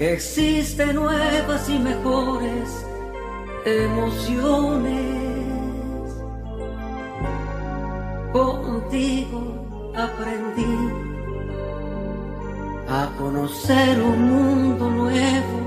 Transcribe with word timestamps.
existen 0.00 0.96
nuevas 0.96 1.68
y 1.68 1.78
mejores 1.78 2.86
emociones. 3.66 5.20
Contigo 8.32 9.92
aprendí 9.94 10.76
a 12.88 13.10
conocer 13.18 14.00
un 14.02 14.30
mundo 14.30 14.88
nuevo 14.90 15.60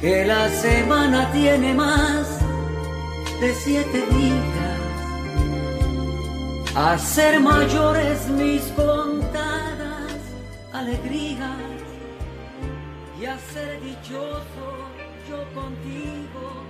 que 0.00 0.26
la 0.26 0.48
semana 0.48 1.30
tiene 1.32 1.74
más 1.74 2.39
de 3.40 3.54
siete 3.54 3.98
días. 3.98 4.80
A 6.76 6.98
ser 6.98 7.40
mayores 7.40 8.28
mis 8.28 8.62
contadas 8.72 10.12
alegrías 10.74 11.56
y 13.18 13.24
a 13.24 13.38
ser 13.38 13.80
dichoso 13.80 14.64
yo 15.28 15.38
contigo. 15.54 16.64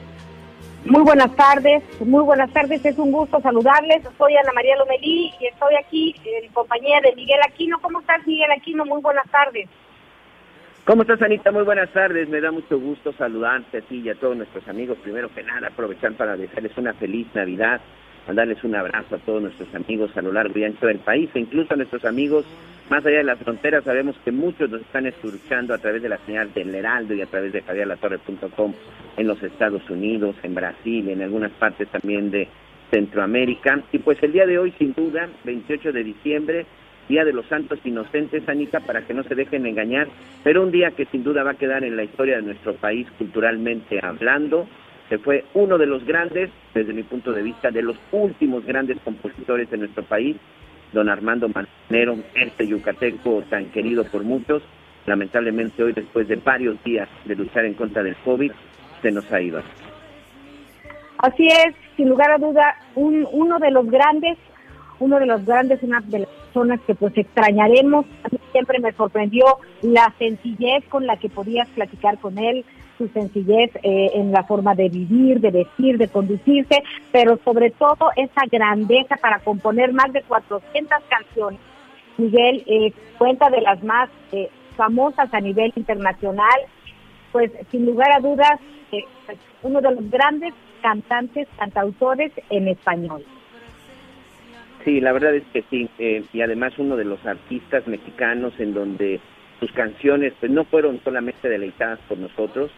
Muy 0.85 1.03
buenas 1.03 1.35
tardes, 1.37 1.83
muy 2.01 2.23
buenas 2.23 2.51
tardes, 2.53 2.85
es 2.85 2.97
un 2.99 3.13
gusto 3.13 3.41
saludarles. 3.41 4.03
Soy 4.17 4.37
Ana 4.37 4.53
María 4.53 4.77
Lomelí 4.77 5.35
y 5.41 5.47
estoy 5.47 5.75
aquí 5.75 6.15
en 6.25 6.53
compañía 6.53 7.01
de 7.01 7.15
Miguel 7.17 7.41
Aquino. 7.47 7.81
¿Cómo 7.83 8.01
estás, 8.01 8.25
Miguel 8.27 8.51
Aquino? 8.53 8.87
Muy 8.87 9.01
buenas 9.03 9.29
tardes. 9.31 9.69
¿Cómo 10.91 11.03
estás, 11.03 11.23
Anita? 11.23 11.53
Muy 11.53 11.63
buenas 11.63 11.89
tardes. 11.91 12.29
Me 12.29 12.41
da 12.41 12.51
mucho 12.51 12.77
gusto 12.81 13.13
saludarte 13.13 13.79
a 13.79 13.81
ti 13.81 14.03
y 14.05 14.09
a 14.09 14.17
todos 14.17 14.37
nuestros 14.37 14.67
amigos. 14.67 14.99
Primero 15.01 15.33
que 15.33 15.45
nada, 15.45 15.69
aprovechar 15.69 16.15
para 16.15 16.37
desearles 16.37 16.77
una 16.77 16.95
feliz 16.95 17.29
Navidad, 17.33 17.81
mandarles 18.27 18.65
un 18.65 18.75
abrazo 18.75 19.15
a 19.15 19.19
todos 19.19 19.41
nuestros 19.41 19.73
amigos 19.73 20.11
a 20.17 20.23
lo 20.23 20.33
largo 20.33 20.59
y 20.59 20.65
ancho 20.65 20.89
del 20.89 20.99
país 20.99 21.31
e 21.33 21.39
incluso 21.39 21.75
a 21.75 21.77
nuestros 21.77 22.05
amigos 22.05 22.45
más 22.89 23.07
allá 23.07 23.19
de 23.19 23.23
las 23.23 23.39
fronteras. 23.39 23.85
Sabemos 23.85 24.17
que 24.25 24.33
muchos 24.33 24.69
nos 24.69 24.81
están 24.81 25.07
escuchando 25.07 25.75
a 25.75 25.79
través 25.79 26.03
de 26.03 26.09
la 26.09 26.19
señal 26.27 26.53
del 26.53 26.75
Heraldo 26.75 27.15
y 27.15 27.23
a 27.23 27.27
través 27.27 27.53
de 27.53 27.63
javierlatorre.com 27.63 28.75
en 29.17 29.27
los 29.29 29.41
Estados 29.45 29.89
Unidos, 29.91 30.35
en 30.43 30.57
Brasil, 30.57 31.09
en 31.09 31.23
algunas 31.23 31.53
partes 31.53 31.87
también 31.87 32.33
de 32.33 32.49
Centroamérica. 32.91 33.81
Y 33.93 33.99
pues 33.99 34.21
el 34.25 34.33
día 34.33 34.45
de 34.45 34.59
hoy, 34.59 34.75
sin 34.77 34.93
duda, 34.95 35.29
28 35.45 35.93
de 35.93 36.03
diciembre, 36.03 36.67
Día 37.11 37.25
de 37.25 37.33
los 37.33 37.45
Santos 37.47 37.81
Inocentes, 37.83 38.49
Anita, 38.49 38.79
para 38.79 39.03
que 39.03 39.15
no 39.15 39.25
se 39.25 39.35
dejen 39.35 39.67
engañar, 39.67 40.07
pero 40.45 40.63
un 40.63 40.71
día 40.71 40.93
que 40.93 41.07
sin 41.07 41.25
duda 41.25 41.43
va 41.43 41.51
a 41.51 41.59
quedar 41.59 41.83
en 41.83 41.97
la 41.97 42.05
historia 42.05 42.37
de 42.37 42.43
nuestro 42.43 42.77
país 42.77 43.05
culturalmente 43.19 43.99
hablando. 44.01 44.69
Se 45.09 45.19
fue 45.19 45.45
uno 45.55 45.77
de 45.77 45.87
los 45.87 46.05
grandes, 46.05 46.51
desde 46.73 46.93
mi 46.93 47.03
punto 47.03 47.33
de 47.33 47.43
vista, 47.43 47.73
de 47.73 47.83
los 47.83 47.97
últimos 48.13 48.65
grandes 48.65 48.97
compositores 49.01 49.69
de 49.69 49.79
nuestro 49.79 50.05
país, 50.05 50.37
don 50.93 51.09
Armando 51.09 51.49
Manzanero, 51.49 52.17
este 52.33 52.69
yucateco 52.69 53.43
tan 53.51 53.65
querido 53.73 54.05
por 54.05 54.23
muchos. 54.23 54.63
Lamentablemente 55.07 55.83
hoy, 55.83 55.93
después 55.93 56.29
de 56.29 56.37
varios 56.37 56.81
días 56.85 57.09
de 57.25 57.35
luchar 57.35 57.65
en 57.65 57.75
contra 57.75 58.05
del 58.05 58.15
COVID, 58.25 58.53
se 59.03 59.11
nos 59.11 59.33
ha 59.33 59.41
ido. 59.41 59.61
Así 61.19 61.49
es, 61.49 61.75
sin 61.97 62.09
lugar 62.09 62.31
a 62.31 62.39
duda, 62.39 62.77
un, 62.95 63.27
uno 63.33 63.59
de 63.59 63.73
los 63.73 63.91
grandes, 63.91 64.39
uno 65.01 65.19
de 65.19 65.27
los 65.27 65.45
grandes, 65.45 65.83
una 65.83 66.01
de 66.03 66.21
las 66.21 66.40
personas 66.51 66.81
que 66.87 66.95
pues 66.95 67.17
extrañaremos. 67.17 68.07
A 68.25 68.29
mí 68.31 68.39
siempre 68.53 68.81
me 68.81 68.93
sorprendió 68.93 69.45
la 69.83 70.13
sencillez 70.19 70.85
con 70.89 71.07
la 71.07 71.17
que 71.17 71.29
podías 71.29 71.69
platicar 71.69 72.19
con 72.19 72.39
él, 72.39 72.65
su 72.99 73.09
sencillez 73.09 73.71
eh, 73.83 74.11
en 74.15 74.33
la 74.33 74.45
forma 74.45 74.75
de 74.75 74.89
vivir, 74.89 75.41
de 75.41 75.51
vestir, 75.51 75.97
de 75.97 76.09
conducirse, 76.09 76.83
pero 77.13 77.39
sobre 77.45 77.71
todo 77.71 78.11
esa 78.17 78.43
grandeza 78.51 79.17
para 79.17 79.39
componer 79.39 79.93
más 79.93 80.13
de 80.13 80.23
400 80.23 80.99
canciones. 81.09 81.61
Miguel 82.19 82.65
eh, 82.67 82.93
cuenta 83.17 83.49
de 83.49 83.61
las 83.61 83.83
más 83.83 84.11
eh, 84.33 84.51
famosas 84.77 85.33
a 85.33 85.41
nivel 85.41 85.73
internacional, 85.77 86.61
pues 87.33 87.51
sin 87.71 87.87
lugar 87.87 88.11
a 88.13 88.21
dudas, 88.21 88.61
eh, 88.93 89.05
pues, 89.25 89.39
uno 89.63 89.81
de 89.81 89.93
los 89.93 90.11
grandes 90.11 90.53
cantantes, 90.83 91.47
cantautores 91.57 92.33
en 92.51 92.69
español. 92.69 93.25
Sí, 94.85 95.01
la 95.01 95.13
verdad 95.13 95.35
es 95.35 95.45
que 95.53 95.63
sí, 95.69 95.89
eh, 95.99 96.25
y 96.33 96.41
además 96.41 96.73
uno 96.79 96.97
de 96.97 97.05
los 97.05 97.25
artistas 97.27 97.87
mexicanos 97.87 98.55
en 98.59 98.73
donde 98.73 99.21
sus 99.59 99.71
canciones 99.73 100.33
pues 100.41 100.51
no 100.51 100.65
fueron 100.65 101.01
solamente 101.05 101.51
deleitadas 101.51 101.99
por 102.09 102.17
nosotros, 102.17 102.71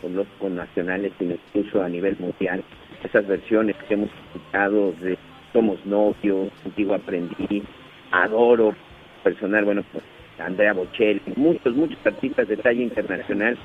por 0.00 0.12
los 0.12 0.28
con 0.38 0.54
nacionales, 0.54 1.12
sino 1.18 1.34
incluso 1.34 1.82
a 1.82 1.88
nivel 1.88 2.16
mundial. 2.20 2.62
Esas 3.02 3.26
versiones 3.26 3.74
que 3.88 3.94
hemos 3.94 4.10
escuchado 4.10 4.92
de 5.00 5.18
Somos 5.52 5.84
Novios, 5.86 6.52
Contigo 6.62 6.94
Aprendí, 6.94 7.64
Adoro, 8.12 8.74
personal, 9.24 9.64
bueno, 9.64 9.82
pues 9.92 10.04
Andrea 10.38 10.72
Bocelli, 10.72 11.20
muchos, 11.34 11.74
muchos 11.74 11.98
artistas 12.06 12.46
de 12.46 12.56
talla 12.58 12.80
internacional. 12.80 13.58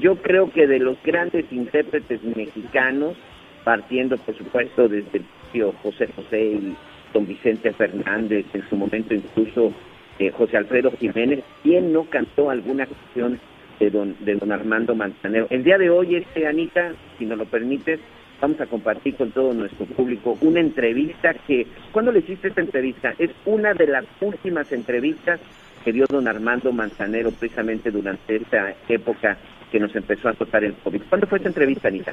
Yo 0.00 0.16
creo 0.16 0.50
que 0.50 0.66
de 0.66 0.80
los 0.80 1.00
grandes 1.04 1.44
intérpretes 1.52 2.22
mexicanos, 2.24 3.16
partiendo 3.62 4.16
por 4.18 4.36
supuesto 4.36 4.88
desde 4.88 5.18
el 5.18 5.24
tío 5.52 5.72
José 5.82 6.08
José 6.16 6.44
y 6.44 6.76
don 7.14 7.26
Vicente 7.26 7.72
Fernández, 7.72 8.44
en 8.52 8.68
su 8.68 8.76
momento 8.76 9.14
incluso 9.14 9.72
eh, 10.18 10.30
José 10.30 10.58
Alfredo 10.58 10.92
Jiménez, 10.98 11.42
¿quién 11.62 11.92
no 11.92 12.04
cantó 12.04 12.50
alguna 12.50 12.86
canción 12.86 13.40
de 13.80 13.90
don, 13.90 14.16
de 14.20 14.34
don 14.34 14.52
Armando 14.52 14.94
Manzanero? 14.94 15.46
El 15.48 15.64
día 15.64 15.78
de 15.78 15.88
hoy, 15.88 16.16
este 16.16 16.46
Anita, 16.46 16.92
si 17.18 17.24
nos 17.24 17.38
lo 17.38 17.46
permites, 17.46 18.00
vamos 18.40 18.60
a 18.60 18.66
compartir 18.66 19.14
con 19.14 19.30
todo 19.30 19.54
nuestro 19.54 19.86
público 19.86 20.36
una 20.42 20.60
entrevista 20.60 21.32
que, 21.32 21.66
¿cuándo 21.92 22.12
le 22.12 22.18
hiciste 22.18 22.48
esta 22.48 22.60
entrevista? 22.60 23.14
Es 23.18 23.30
una 23.46 23.72
de 23.72 23.86
las 23.86 24.04
últimas 24.20 24.70
entrevistas 24.72 25.40
que 25.84 25.92
dio 25.92 26.06
don 26.06 26.26
Armando 26.28 26.72
Manzanero 26.72 27.30
precisamente 27.30 27.90
durante 27.90 28.36
esta 28.36 28.74
época 28.88 29.36
que 29.70 29.78
nos 29.78 29.94
empezó 29.94 30.28
a 30.28 30.34
tocar 30.34 30.64
el 30.64 30.74
COVID. 30.74 31.02
¿Cuándo 31.08 31.26
fue 31.26 31.38
esta 31.38 31.48
entrevista, 31.48 31.88
Anita? 31.88 32.12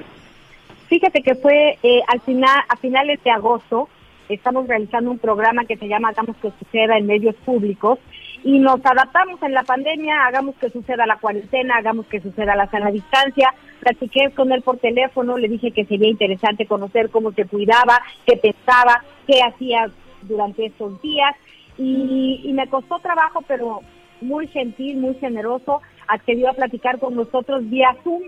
Fíjate 0.88 1.22
que 1.22 1.36
fue 1.36 1.78
eh, 1.82 2.02
al 2.08 2.20
final, 2.22 2.60
a 2.68 2.76
finales 2.76 3.24
de 3.24 3.32
agosto, 3.32 3.88
estamos 4.34 4.68
realizando 4.68 5.12
un 5.12 5.20
programa 5.20 5.66
que 5.66 5.78
se 5.78 5.88
llama 5.88 6.10
Hagamos 6.10 6.36
que 6.38 6.52
suceda 6.60 6.98
en 6.98 7.08
medios 7.08 7.36
públicos 7.36 8.00
y 8.44 8.60
nos 8.60 8.84
adaptamos 8.86 9.42
en 9.44 9.54
la 9.54 9.64
pandemia, 9.64 10.26
hagamos 10.26 10.56
que 10.56 10.70
suceda 10.70 11.06
la 11.06 11.18
cuarentena, 11.18 11.76
hagamos 11.78 12.08
que 12.08 12.22
suceda 12.22 12.56
la 12.56 12.70
sana 12.70 12.90
distancia. 12.90 13.54
Platiqué 13.80 14.32
con 14.36 14.52
él 14.52 14.62
por 14.62 14.78
teléfono, 14.78 15.38
le 15.38 15.48
dije 15.48 15.72
que 15.72 15.86
sería 15.86 16.10
interesante 16.10 16.66
conocer 16.66 17.10
cómo 17.10 17.32
se 17.34 17.46
cuidaba, 17.46 18.02
qué 18.26 18.38
pensaba, 18.38 19.04
qué 19.28 19.42
hacía 19.42 19.92
durante 20.24 20.66
estos 20.66 21.02
días 21.02 21.36
y, 21.78 22.42
y 22.44 22.54
me 22.54 22.68
costó 22.68 23.00
trabajo, 23.00 23.44
pero 23.48 23.82
muy 24.22 24.48
gentil, 24.48 24.98
muy 24.98 25.16
generoso, 25.16 25.82
accedió 26.08 26.50
a 26.50 26.54
platicar 26.54 27.00
con 27.00 27.16
nosotros 27.16 27.70
vía 27.70 27.96
Zoom. 28.04 28.24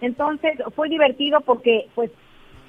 Entonces 0.00 0.58
fue 0.74 0.88
divertido 0.88 1.40
porque, 1.40 1.86
pues, 1.94 2.10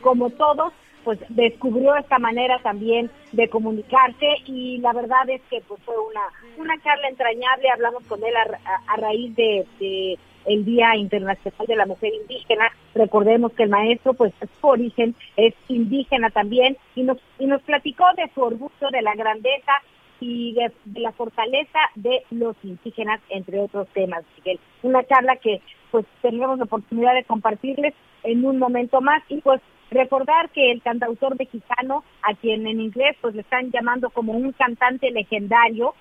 como 0.01 0.29
todos, 0.29 0.73
pues 1.05 1.19
descubrió 1.29 1.95
esta 1.95 2.19
manera 2.19 2.59
también 2.59 3.09
de 3.31 3.47
comunicarse 3.47 4.27
y 4.45 4.79
la 4.79 4.91
verdad 4.91 5.29
es 5.29 5.41
que 5.49 5.61
pues 5.67 5.81
fue 5.83 5.95
una, 5.97 6.21
una 6.57 6.77
charla 6.83 7.07
entrañable, 7.07 7.69
hablamos 7.69 8.03
con 8.05 8.21
él 8.23 8.33
a, 8.35 8.97
raíz 8.97 9.33
de, 9.35 9.65
de 9.79 10.17
el 10.45 10.65
Día 10.65 10.95
Internacional 10.95 11.67
de 11.67 11.75
la 11.75 11.85
Mujer 11.85 12.13
Indígena. 12.13 12.71
Recordemos 12.93 13.53
que 13.53 13.63
el 13.63 13.69
maestro, 13.69 14.13
pues, 14.13 14.33
su 14.61 14.67
origen 14.67 15.15
es 15.37 15.53
indígena 15.67 16.29
también 16.29 16.77
y 16.95 17.03
nos, 17.03 17.17
y 17.39 17.45
nos 17.45 17.61
platicó 17.63 18.05
de 18.15 18.29
su 18.33 18.41
orgullo, 18.41 18.89
de 18.91 19.01
la 19.01 19.15
grandeza 19.15 19.73
y 20.19 20.53
de, 20.53 20.71
la 20.99 21.11
fortaleza 21.11 21.79
de 21.95 22.23
los 22.31 22.55
indígenas, 22.63 23.21
entre 23.29 23.59
otros 23.59 23.87
temas, 23.89 24.23
Miguel. 24.37 24.59
Una 24.83 25.03
charla 25.03 25.35
que, 25.37 25.61
pues, 25.91 26.05
tendremos 26.21 26.57
la 26.57 26.65
oportunidad 26.65 27.13
de 27.13 27.25
compartirles 27.25 27.93
en 28.23 28.45
un 28.45 28.57
momento 28.59 29.01
más 29.01 29.23
y, 29.29 29.41
pues, 29.41 29.61
recordar 29.91 30.49
que 30.49 30.71
el 30.71 30.81
cantautor 30.81 31.37
mexicano, 31.37 32.03
a 32.21 32.33
quien 32.35 32.67
en 32.67 32.81
inglés, 32.81 33.15
pues, 33.21 33.35
le 33.35 33.41
están 33.41 33.71
llamando 33.71 34.09
como 34.09 34.33
un 34.33 34.51
cantante 34.53 35.11
legendario, 35.11 35.93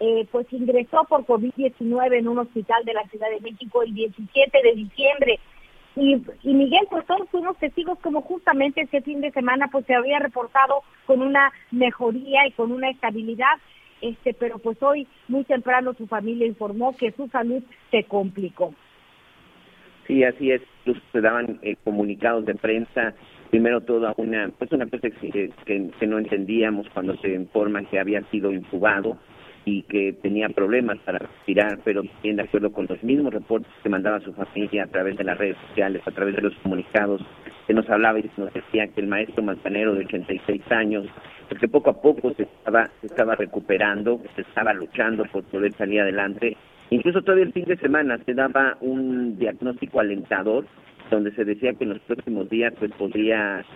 eh, 0.00 0.26
pues 0.32 0.52
ingresó 0.52 1.04
por 1.08 1.24
COVID-19 1.24 2.18
en 2.18 2.26
un 2.26 2.38
hospital 2.38 2.84
de 2.84 2.94
la 2.94 3.06
Ciudad 3.08 3.30
de 3.30 3.40
México 3.40 3.82
el 3.82 3.94
17 3.94 4.58
de 4.62 4.74
diciembre. 4.74 5.38
Y, 5.94 6.54
Miguel, 6.54 6.86
pues 6.90 7.06
todos 7.06 7.28
fuimos 7.28 7.56
testigos 7.58 7.98
como 8.00 8.22
justamente 8.22 8.80
ese 8.80 9.02
fin 9.02 9.20
de 9.20 9.30
semana 9.30 9.68
pues 9.70 9.84
se 9.86 9.94
había 9.94 10.18
reportado 10.18 10.82
con 11.06 11.20
una 11.20 11.52
mejoría 11.70 12.46
y 12.46 12.52
con 12.52 12.72
una 12.72 12.88
estabilidad, 12.88 13.58
este, 14.00 14.32
pero 14.32 14.58
pues 14.58 14.82
hoy 14.82 15.06
muy 15.28 15.44
temprano 15.44 15.92
su 15.94 16.06
familia 16.06 16.46
informó 16.46 16.96
que 16.96 17.12
su 17.12 17.28
salud 17.28 17.62
se 17.90 18.04
complicó. 18.04 18.74
Sí, 20.06 20.24
así 20.24 20.50
es, 20.50 20.62
se 21.12 21.20
daban 21.20 21.58
eh, 21.62 21.76
comunicados 21.84 22.44
de 22.44 22.54
prensa, 22.54 23.14
primero 23.50 23.80
toda 23.82 24.14
una, 24.16 24.50
pues 24.58 24.72
una 24.72 24.86
cosa 24.86 25.08
que, 25.10 25.50
que, 25.64 26.06
no 26.06 26.18
entendíamos 26.18 26.88
cuando 26.90 27.16
se 27.18 27.34
informa 27.34 27.84
que 27.84 28.00
había 28.00 28.22
sido 28.30 28.52
intubado, 28.52 29.18
y 29.64 29.82
que 29.82 30.12
tenía 30.22 30.48
problemas 30.48 30.98
para 31.00 31.18
respirar, 31.18 31.78
pero 31.84 32.02
bien 32.22 32.36
de 32.36 32.42
acuerdo 32.42 32.72
con 32.72 32.86
los 32.88 33.02
mismos 33.02 33.32
reportes 33.32 33.70
que 33.82 33.88
mandaba 33.88 34.20
su 34.20 34.32
familia 34.32 34.84
a 34.84 34.88
través 34.88 35.16
de 35.16 35.24
las 35.24 35.38
redes 35.38 35.56
sociales, 35.68 36.02
a 36.06 36.10
través 36.10 36.34
de 36.34 36.42
los 36.42 36.54
comunicados, 36.56 37.22
que 37.66 37.74
nos 37.74 37.88
hablaba 37.88 38.18
y 38.18 38.30
nos 38.36 38.52
decía 38.52 38.88
que 38.88 39.00
el 39.00 39.06
maestro 39.06 39.42
manzanero 39.42 39.94
de 39.94 40.04
86 40.04 40.62
años, 40.70 41.06
porque 41.52 41.68
poco 41.68 41.90
a 41.90 42.00
poco 42.00 42.32
se 42.32 42.44
estaba, 42.44 42.88
se 43.02 43.08
estaba 43.08 43.34
recuperando, 43.34 44.22
se 44.34 44.40
estaba 44.40 44.72
luchando 44.72 45.24
por 45.26 45.44
poder 45.44 45.74
salir 45.74 46.00
adelante. 46.00 46.56
Incluso 46.88 47.20
todavía 47.20 47.44
el 47.44 47.52
fin 47.52 47.66
de 47.66 47.76
semana 47.76 48.16
se 48.24 48.32
daba 48.32 48.78
un 48.80 49.38
diagnóstico 49.38 50.00
alentador, 50.00 50.64
donde 51.10 51.30
se 51.32 51.44
decía 51.44 51.74
que 51.74 51.84
en 51.84 51.90
los 51.90 52.00
próximos 52.00 52.48
días 52.48 52.72
pues 52.78 52.90
podría 52.92 53.66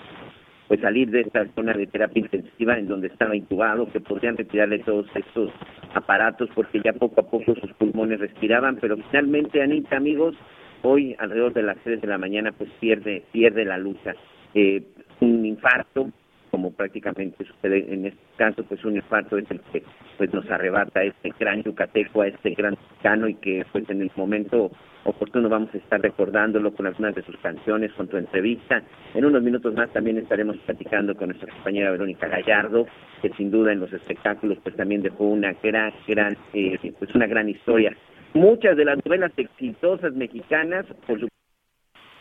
pues 0.68 0.80
salir 0.80 1.10
de 1.10 1.20
esta 1.20 1.46
zona 1.54 1.74
de 1.74 1.86
terapia 1.86 2.22
intensiva 2.22 2.78
en 2.78 2.88
donde 2.88 3.08
estaba 3.08 3.36
intubado, 3.36 3.92
que 3.92 4.00
podrían 4.00 4.38
retirarle 4.38 4.78
todos 4.78 5.06
estos 5.14 5.52
aparatos 5.92 6.48
porque 6.54 6.80
ya 6.82 6.94
poco 6.94 7.20
a 7.20 7.30
poco 7.30 7.54
sus 7.56 7.72
pulmones 7.74 8.20
respiraban, 8.20 8.78
pero 8.80 8.96
finalmente, 8.96 9.62
Anita, 9.62 9.98
amigos, 9.98 10.34
hoy 10.80 11.14
alrededor 11.18 11.52
de 11.52 11.62
las 11.62 11.76
3 11.84 12.00
de 12.00 12.08
la 12.08 12.16
mañana 12.16 12.52
pues 12.52 12.70
pierde, 12.80 13.22
pierde 13.32 13.66
la 13.66 13.76
lucha. 13.76 14.14
Eh, 14.54 14.82
un 15.20 15.44
infarto, 15.44 16.10
como 16.50 16.72
prácticamente 16.72 17.44
sucede 17.44 17.92
en 17.92 18.06
este 18.06 18.20
caso, 18.36 18.64
pues 18.64 18.84
un 18.84 18.96
infarto 18.96 19.38
es 19.38 19.50
el 19.50 19.60
que 19.72 19.82
pues 20.16 20.32
nos 20.32 20.48
arrebata 20.50 21.02
este 21.02 21.32
gran 21.38 21.62
yucateco, 21.62 22.22
a 22.22 22.28
este 22.28 22.50
gran 22.50 22.74
mexicano 22.74 23.28
y 23.28 23.34
que 23.34 23.64
pues 23.72 23.88
en 23.90 24.02
el 24.02 24.10
momento 24.16 24.70
oportuno 25.04 25.48
vamos 25.48 25.72
a 25.74 25.78
estar 25.78 26.00
recordándolo 26.00 26.74
con 26.74 26.86
algunas 26.86 27.14
de 27.14 27.22
sus 27.22 27.36
canciones, 27.38 27.92
con 27.92 28.08
tu 28.08 28.16
entrevista. 28.16 28.82
En 29.14 29.24
unos 29.24 29.42
minutos 29.42 29.74
más 29.74 29.90
también 29.92 30.18
estaremos 30.18 30.56
platicando 30.58 31.14
con 31.16 31.28
nuestra 31.28 31.52
compañera 31.52 31.90
Verónica 31.90 32.28
Gallardo, 32.28 32.86
que 33.22 33.30
sin 33.30 33.50
duda 33.50 33.72
en 33.72 33.80
los 33.80 33.92
espectáculos 33.92 34.58
pues 34.62 34.76
también 34.76 35.02
dejó 35.02 35.24
una 35.24 35.52
gran, 35.62 35.92
gran, 36.06 36.36
eh, 36.52 36.92
pues 36.98 37.14
una 37.14 37.26
gran 37.26 37.48
historia. 37.48 37.96
Muchas 38.34 38.76
de 38.76 38.84
las 38.84 38.98
novelas 39.04 39.32
exitosas 39.36 40.12
mexicanas, 40.12 40.84
por 41.06 41.20
su... 41.20 41.28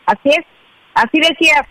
Así 0.06 0.28
es, 0.28 0.44
así 0.94 1.18
decía, 1.20 1.66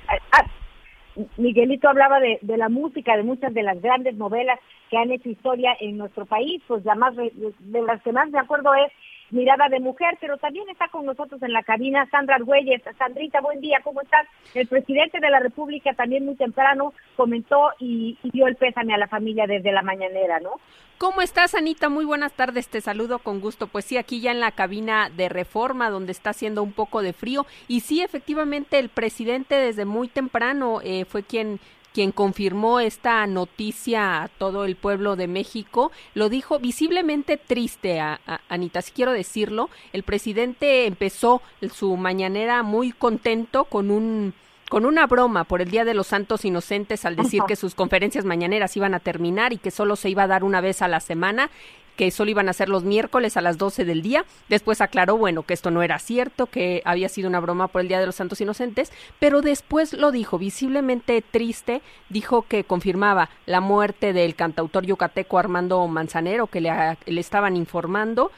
Miguelito 1.37 1.89
hablaba 1.89 2.19
de, 2.19 2.39
la 2.57 2.69
música, 2.69 3.15
de 3.15 3.23
muchas 3.23 3.53
de 3.53 3.63
las 3.63 3.81
grandes 3.81 4.15
novelas 4.15 4.59
que 4.89 4.97
han 4.97 5.11
hecho 5.11 5.29
historia 5.29 5.75
en 5.79 5.97
nuestro 5.97 6.25
país, 6.25 6.61
pues 6.67 6.83
la 6.85 6.95
más 6.95 7.15
de 7.15 7.81
las 7.81 8.01
que 8.01 8.11
más 8.11 8.29
me 8.29 8.39
acuerdo 8.39 8.73
es 8.75 8.91
Mirada 9.35 9.67
de 9.69 9.79
Mujer, 9.79 10.17
pero 10.19 10.37
también 10.37 10.67
está 10.69 10.87
con 10.87 11.05
nosotros 11.05 11.41
en 11.43 11.53
la 11.53 11.61
cabina 11.61 12.07
Sandra 12.09 12.35
Argüelles. 12.35 12.81
Sandrita, 12.97 13.41
buen 13.41 13.59
día, 13.59 13.79
¿cómo 13.83 14.01
estás? 14.01 14.25
El 14.53 14.67
presidente 14.67 15.19
de 15.19 15.29
la 15.29 15.39
República 15.39 15.93
también 15.93 16.25
muy 16.25 16.35
temprano 16.35 16.93
comentó 17.15 17.71
y, 17.79 18.17
dio 18.23 18.47
el 18.47 18.55
pésame 18.55 18.93
a 18.93 18.97
la 18.97 19.07
familia 19.07 19.45
desde 19.45 19.71
la 19.71 19.81
mañanera, 19.81 20.39
¿no? 20.39 20.51
¿Cómo 20.97 21.21
estás, 21.21 21.55
Anita? 21.55 21.89
Muy 21.89 22.05
buenas 22.05 22.31
tardes, 22.33 22.69
te 22.69 22.79
saludo 22.79 23.19
con 23.19 23.41
gusto. 23.41 23.67
Pues 23.67 23.83
sí, 23.83 23.97
aquí 23.97 24.21
ya 24.21 24.31
en 24.31 24.39
la 24.39 24.51
cabina 24.51 25.09
de 25.09 25.27
reforma, 25.27 25.89
donde 25.89 26.13
está 26.13 26.29
haciendo 26.29 26.63
un 26.63 26.71
poco 26.71 27.01
de 27.01 27.11
frío. 27.11 27.45
Y 27.67 27.81
sí, 27.81 28.01
efectivamente, 28.01 28.79
el 28.79 28.87
presidente 28.87 29.55
desde 29.55 29.83
muy 29.83 30.07
temprano 30.07 30.79
eh, 30.81 31.03
fue 31.03 31.23
quien 31.23 31.59
quien 31.95 32.11
confirmó 32.11 32.81
esta 32.81 33.25
noticia 33.25 34.23
a 34.23 34.27
todo 34.27 34.65
el 34.65 34.75
pueblo 34.75 35.15
de 35.15 35.29
México, 35.29 35.93
lo 36.13 36.27
dijo 36.27 36.59
visiblemente 36.59 37.37
triste, 37.37 38.01
a, 38.01 38.19
Anita, 38.49 38.81
si 38.81 38.91
quiero 38.91 39.13
decirlo. 39.13 39.69
El 39.93 40.03
presidente 40.03 40.87
empezó 40.87 41.41
su 41.73 41.95
mañanera 41.95 42.63
muy 42.63 42.91
contento 42.91 43.63
con 43.63 43.91
un 43.91 44.33
con 44.67 44.83
una 44.83 45.05
broma 45.05 45.43
por 45.43 45.61
el 45.61 45.69
Día 45.69 45.85
de 45.85 45.93
los 45.93 46.07
Santos 46.07 46.43
Inocentes 46.43 47.05
al 47.05 47.15
decir 47.15 47.43
que 47.47 47.55
sus 47.55 47.75
conferencias 47.75 48.25
mañaneras 48.25 48.75
iban 48.75 48.95
a 48.95 48.99
terminar 48.99 49.53
y 49.53 49.57
que 49.57 49.69
solo 49.69 49.95
se 49.95 50.09
iba 50.09 50.23
a 50.23 50.27
dar 50.27 50.43
una 50.43 50.59
vez 50.59 50.81
a 50.81 50.87
la 50.87 50.99
semana 50.99 51.51
que 51.95 52.11
solo 52.11 52.31
iban 52.31 52.49
a 52.49 52.53
ser 52.53 52.69
los 52.69 52.83
miércoles 52.83 53.37
a 53.37 53.41
las 53.41 53.57
12 53.57 53.85
del 53.85 54.01
día. 54.01 54.25
Después 54.49 54.81
aclaró, 54.81 55.17
bueno, 55.17 55.43
que 55.43 55.53
esto 55.53 55.71
no 55.71 55.83
era 55.83 55.99
cierto, 55.99 56.47
que 56.47 56.81
había 56.85 57.09
sido 57.09 57.29
una 57.29 57.39
broma 57.39 57.67
por 57.67 57.81
el 57.81 57.87
Día 57.87 57.99
de 57.99 58.05
los 58.05 58.15
Santos 58.15 58.41
Inocentes, 58.41 58.91
pero 59.19 59.41
después 59.41 59.93
lo 59.93 60.11
dijo, 60.11 60.37
visiblemente 60.37 61.21
triste, 61.21 61.81
dijo 62.09 62.43
que 62.43 62.63
confirmaba 62.63 63.29
la 63.45 63.61
muerte 63.61 64.13
del 64.13 64.35
cantautor 64.35 64.85
yucateco 64.85 65.37
Armando 65.37 65.85
Manzanero, 65.87 66.47
que 66.47 66.61
le, 66.61 66.97
estaban 67.19 67.55
informando. 67.55 68.31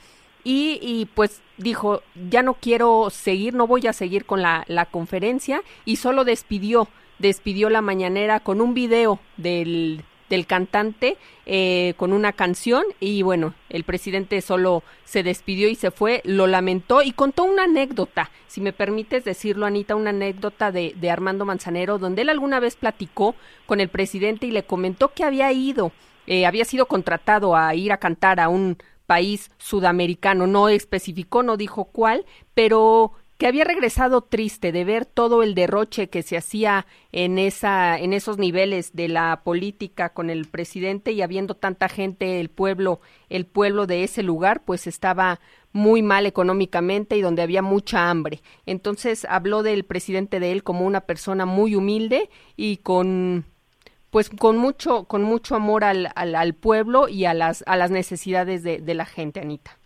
Y, 0.43 0.79
y, 0.81 1.05
pues 1.07 1.41
dijo, 1.57 2.01
ya 2.29 2.41
no 2.41 2.53
quiero 2.53 3.09
seguir, 3.09 3.53
no 3.53 3.67
voy 3.67 3.85
a 3.87 3.93
seguir 3.93 4.25
con 4.25 4.41
la, 4.41 4.63
la 4.67 4.85
conferencia 4.85 5.61
y 5.83 5.97
solo 5.97 6.23
despidió, 6.23 6.87
despidió 7.19 7.69
la 7.69 7.81
mañanera 7.81 8.39
con 8.39 8.61
un 8.61 8.73
video 8.73 9.19
del, 9.35 10.05
del 10.29 10.45
cantante 10.45 11.17
eh, 11.45 11.93
con 11.97 12.13
una 12.13 12.33
canción 12.33 12.83
y 12.99 13.21
bueno, 13.21 13.53
el 13.69 13.83
presidente 13.83 14.41
solo 14.41 14.83
se 15.05 15.23
despidió 15.23 15.69
y 15.69 15.75
se 15.75 15.91
fue, 15.91 16.21
lo 16.25 16.47
lamentó 16.47 17.01
y 17.01 17.11
contó 17.11 17.43
una 17.43 17.63
anécdota, 17.63 18.29
si 18.47 18.61
me 18.61 18.73
permites 18.73 19.23
decirlo 19.23 19.65
Anita, 19.65 19.95
una 19.95 20.09
anécdota 20.09 20.71
de, 20.71 20.93
de 20.97 21.11
Armando 21.11 21.45
Manzanero, 21.45 21.97
donde 21.97 22.23
él 22.23 22.29
alguna 22.29 22.59
vez 22.59 22.75
platicó 22.75 23.35
con 23.65 23.79
el 23.79 23.89
presidente 23.89 24.47
y 24.47 24.51
le 24.51 24.63
comentó 24.63 25.13
que 25.13 25.23
había 25.23 25.51
ido, 25.51 25.91
eh, 26.27 26.45
había 26.45 26.65
sido 26.65 26.87
contratado 26.87 27.55
a 27.55 27.73
ir 27.73 27.91
a 27.91 27.97
cantar 27.97 28.39
a 28.39 28.49
un 28.49 28.77
país 29.05 29.49
sudamericano, 29.57 30.45
no 30.45 30.69
especificó, 30.69 31.41
no 31.41 31.57
dijo 31.57 31.85
cuál, 31.85 32.25
pero 32.53 33.13
que 33.37 33.47
había 33.47 33.63
regresado 33.63 34.21
triste 34.21 34.71
de 34.71 34.83
ver 34.83 35.05
todo 35.05 35.43
el 35.43 35.53
derroche 35.53 36.09
que 36.09 36.23
se 36.23 36.37
hacía 36.37 36.87
en 37.11 37.37
esa 37.37 37.97
en 37.99 38.13
esos 38.13 38.37
niveles 38.37 38.95
de 38.95 39.07
la 39.07 39.41
política 39.43 40.09
con 40.09 40.29
el 40.29 40.47
presidente 40.47 41.11
y 41.11 41.21
habiendo 41.21 41.55
tanta 41.55 41.87
gente 41.87 42.39
el 42.39 42.49
pueblo 42.49 42.99
el 43.29 43.45
pueblo 43.45 43.85
de 43.85 44.03
ese 44.03 44.23
lugar 44.23 44.63
pues 44.65 44.87
estaba 44.87 45.39
muy 45.71 46.01
mal 46.01 46.25
económicamente 46.25 47.17
y 47.17 47.21
donde 47.21 47.43
había 47.43 47.61
mucha 47.61 48.09
hambre. 48.09 48.41
Entonces 48.65 49.25
habló 49.29 49.61
del 49.61 49.83
presidente 49.83 50.39
de 50.39 50.51
él 50.51 50.63
como 50.63 50.85
una 50.85 51.01
persona 51.01 51.45
muy 51.45 51.75
humilde 51.75 52.29
y 52.55 52.77
con 52.77 53.45
pues 54.09 54.29
con 54.29 54.57
mucho 54.57 55.03
con 55.03 55.21
mucho 55.21 55.55
amor 55.55 55.83
al, 55.83 56.11
al, 56.15 56.53
pueblo 56.55 57.07
y 57.07 57.25
a 57.25 57.33
las 57.35 57.63
a 57.67 57.77
las 57.77 57.91
necesidades 57.91 58.63
de, 58.63 58.79
de 58.79 58.93
la 58.95 59.05
gente, 59.05 59.41
Anita. 59.41 59.77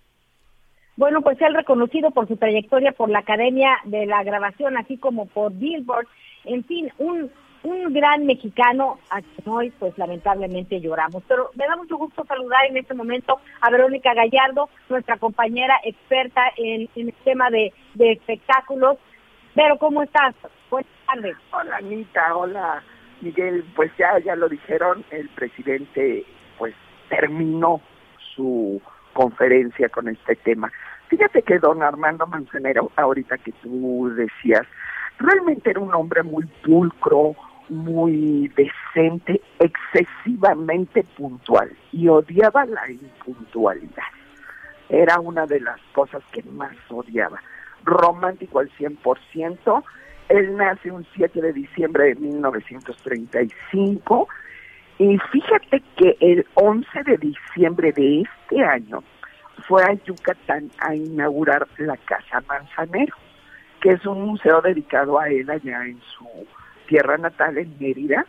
Bueno, 1.02 1.24
pues 1.24 1.42
él 1.42 1.56
reconocido 1.56 2.12
por 2.12 2.28
su 2.28 2.38
trayectoria 2.38 2.92
por 2.92 3.10
la 3.10 3.18
Academia 3.18 3.76
de 3.86 4.06
la 4.06 4.22
Grabación, 4.22 4.78
así 4.78 4.98
como 4.98 5.26
por 5.26 5.52
Billboard, 5.52 6.06
en 6.44 6.64
fin, 6.64 6.94
un, 7.00 7.32
un 7.64 7.92
gran 7.92 8.28
mexicano 8.28 9.00
a 9.10 9.20
quien 9.20 9.50
hoy 9.50 9.72
pues 9.80 9.98
lamentablemente 9.98 10.80
lloramos. 10.80 11.24
Pero 11.28 11.50
me 11.56 11.66
da 11.66 11.76
mucho 11.76 11.98
gusto 11.98 12.24
saludar 12.26 12.68
en 12.70 12.78
este 12.78 12.94
momento 12.94 13.40
a 13.62 13.72
Verónica 13.72 14.14
Gallardo, 14.14 14.70
nuestra 14.90 15.18
compañera 15.18 15.76
experta 15.84 16.44
en, 16.56 16.88
el 16.96 17.14
tema 17.24 17.50
de, 17.50 17.74
de 17.96 18.12
espectáculos. 18.12 19.00
Pero, 19.56 19.80
¿cómo 19.80 20.04
estás? 20.04 20.36
Buenas 20.70 20.92
tardes. 21.08 21.36
Hola, 21.52 21.78
Anita, 21.78 22.36
hola, 22.36 22.84
Miguel. 23.22 23.66
Pues 23.76 23.92
ya, 23.98 24.20
ya 24.20 24.36
lo 24.36 24.48
dijeron, 24.48 25.04
el 25.10 25.30
presidente 25.30 26.28
pues 26.60 26.76
terminó 27.10 27.82
su 28.36 28.80
conferencia 29.14 29.90
con 29.90 30.08
este 30.08 30.36
tema. 30.36 30.72
Fíjate 31.08 31.42
que 31.42 31.60
don 31.60 31.84
Armando 31.84 32.26
Manzanero, 32.28 32.92
ahorita 32.96 33.38
que 33.38 33.52
tú 33.64 34.12
decías, 34.16 34.64
realmente 35.20 35.72
era 35.72 35.80
un 35.80 35.94
hombre 35.94 36.24
muy 36.24 36.46
pulcro, 36.64 37.36
muy 37.70 38.52
decente, 38.56 39.42
excesivamente 39.60 41.04
puntual 41.18 41.72
y 41.92 42.08
odiaba 42.08 42.66
la 42.66 42.90
impuntualidad. 42.90 44.04
Era 44.90 45.20
una 45.20 45.46
de 45.46 45.62
las 45.62 45.80
cosas 45.94 46.22
que 46.32 46.44
más 46.44 46.76
odiaba. 46.90 47.42
Romántico 47.84 48.60
al 48.60 48.70
100%. 48.78 49.84
Él 50.30 50.58
nace 50.58 50.92
un 50.92 51.06
7 51.16 51.42
de 51.42 51.54
diciembre 51.54 52.06
de 52.06 52.16
1935 52.16 54.28
y 55.02 55.18
fíjate 55.18 55.82
que 55.96 56.16
el 56.20 56.46
11 56.54 56.88
de 57.04 57.18
diciembre 57.18 57.92
de 57.92 58.22
este 58.22 58.64
año 58.64 59.04
fue 59.68 59.84
a 59.84 59.94
Yucatán 59.94 60.70
a 60.78 60.94
inaugurar 60.94 61.68
la 61.80 61.98
Casa 61.98 62.44
Manzanero, 62.48 63.16
que 63.82 63.94
es 63.94 64.06
un 64.06 64.22
museo 64.22 64.62
dedicado 64.62 65.20
a 65.20 65.28
él 65.28 65.50
allá 65.50 65.88
en 65.88 66.00
su 66.02 66.28
tierra 66.88 67.18
natal, 67.18 67.58
en 67.58 67.76
Mérida, 67.80 68.28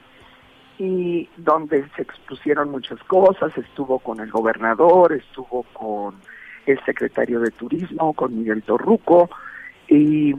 y 0.79 1.29
donde 1.37 1.87
se 1.95 2.03
expusieron 2.03 2.71
muchas 2.71 3.01
cosas, 3.01 3.53
estuvo 3.59 3.99
con 3.99 4.21
el 4.21 4.31
gobernador, 4.31 5.13
estuvo 5.13 5.65
con 5.75 6.15
el 6.65 6.83
secretario 6.87 7.41
de 7.41 7.51
Turismo, 7.51 8.15
con 8.15 8.39
Miguel 8.39 8.63
Torruco, 8.63 9.29
y 9.89 10.33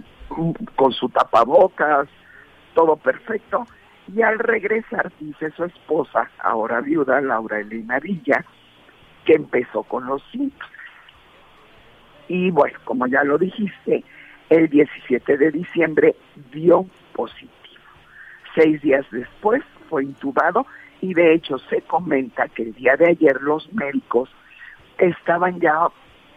con 0.76 0.94
su 0.94 1.10
tapabocas, 1.10 2.08
todo 2.74 2.96
perfecto. 2.96 3.68
Y 4.08 4.22
al 4.22 4.40
regresar, 4.40 5.12
dice 5.20 5.52
su 5.52 5.64
esposa, 5.64 6.30
ahora 6.40 6.82
viuda, 6.82 7.22
Laura 7.22 7.60
Elena 7.60 8.00
Villa, 8.00 8.44
que 9.26 9.34
empezó 9.34 9.84
con 9.84 10.06
los 10.06 10.22
Simpsons. 10.32 10.72
Y 12.28 12.52
bueno, 12.52 12.78
como 12.84 13.08
ya 13.08 13.24
lo 13.24 13.38
dijiste, 13.38 14.04
el 14.50 14.70
17 14.70 15.38
de 15.38 15.52
diciembre 15.52 16.16
dio 16.52 16.86
positivo. 17.14 17.52
Seis 18.56 18.82
días 18.82 19.06
después 19.12 19.64
fue 19.90 20.04
intubado 20.04 20.66
y 21.02 21.14
de 21.14 21.34
hecho 21.34 21.58
se 21.58 21.82
comenta 21.82 22.48
que 22.50 22.64
el 22.64 22.74
día 22.74 22.96
de 22.96 23.10
ayer 23.10 23.42
los 23.42 23.72
médicos 23.74 24.30
estaban 24.98 25.60
ya 25.60 25.88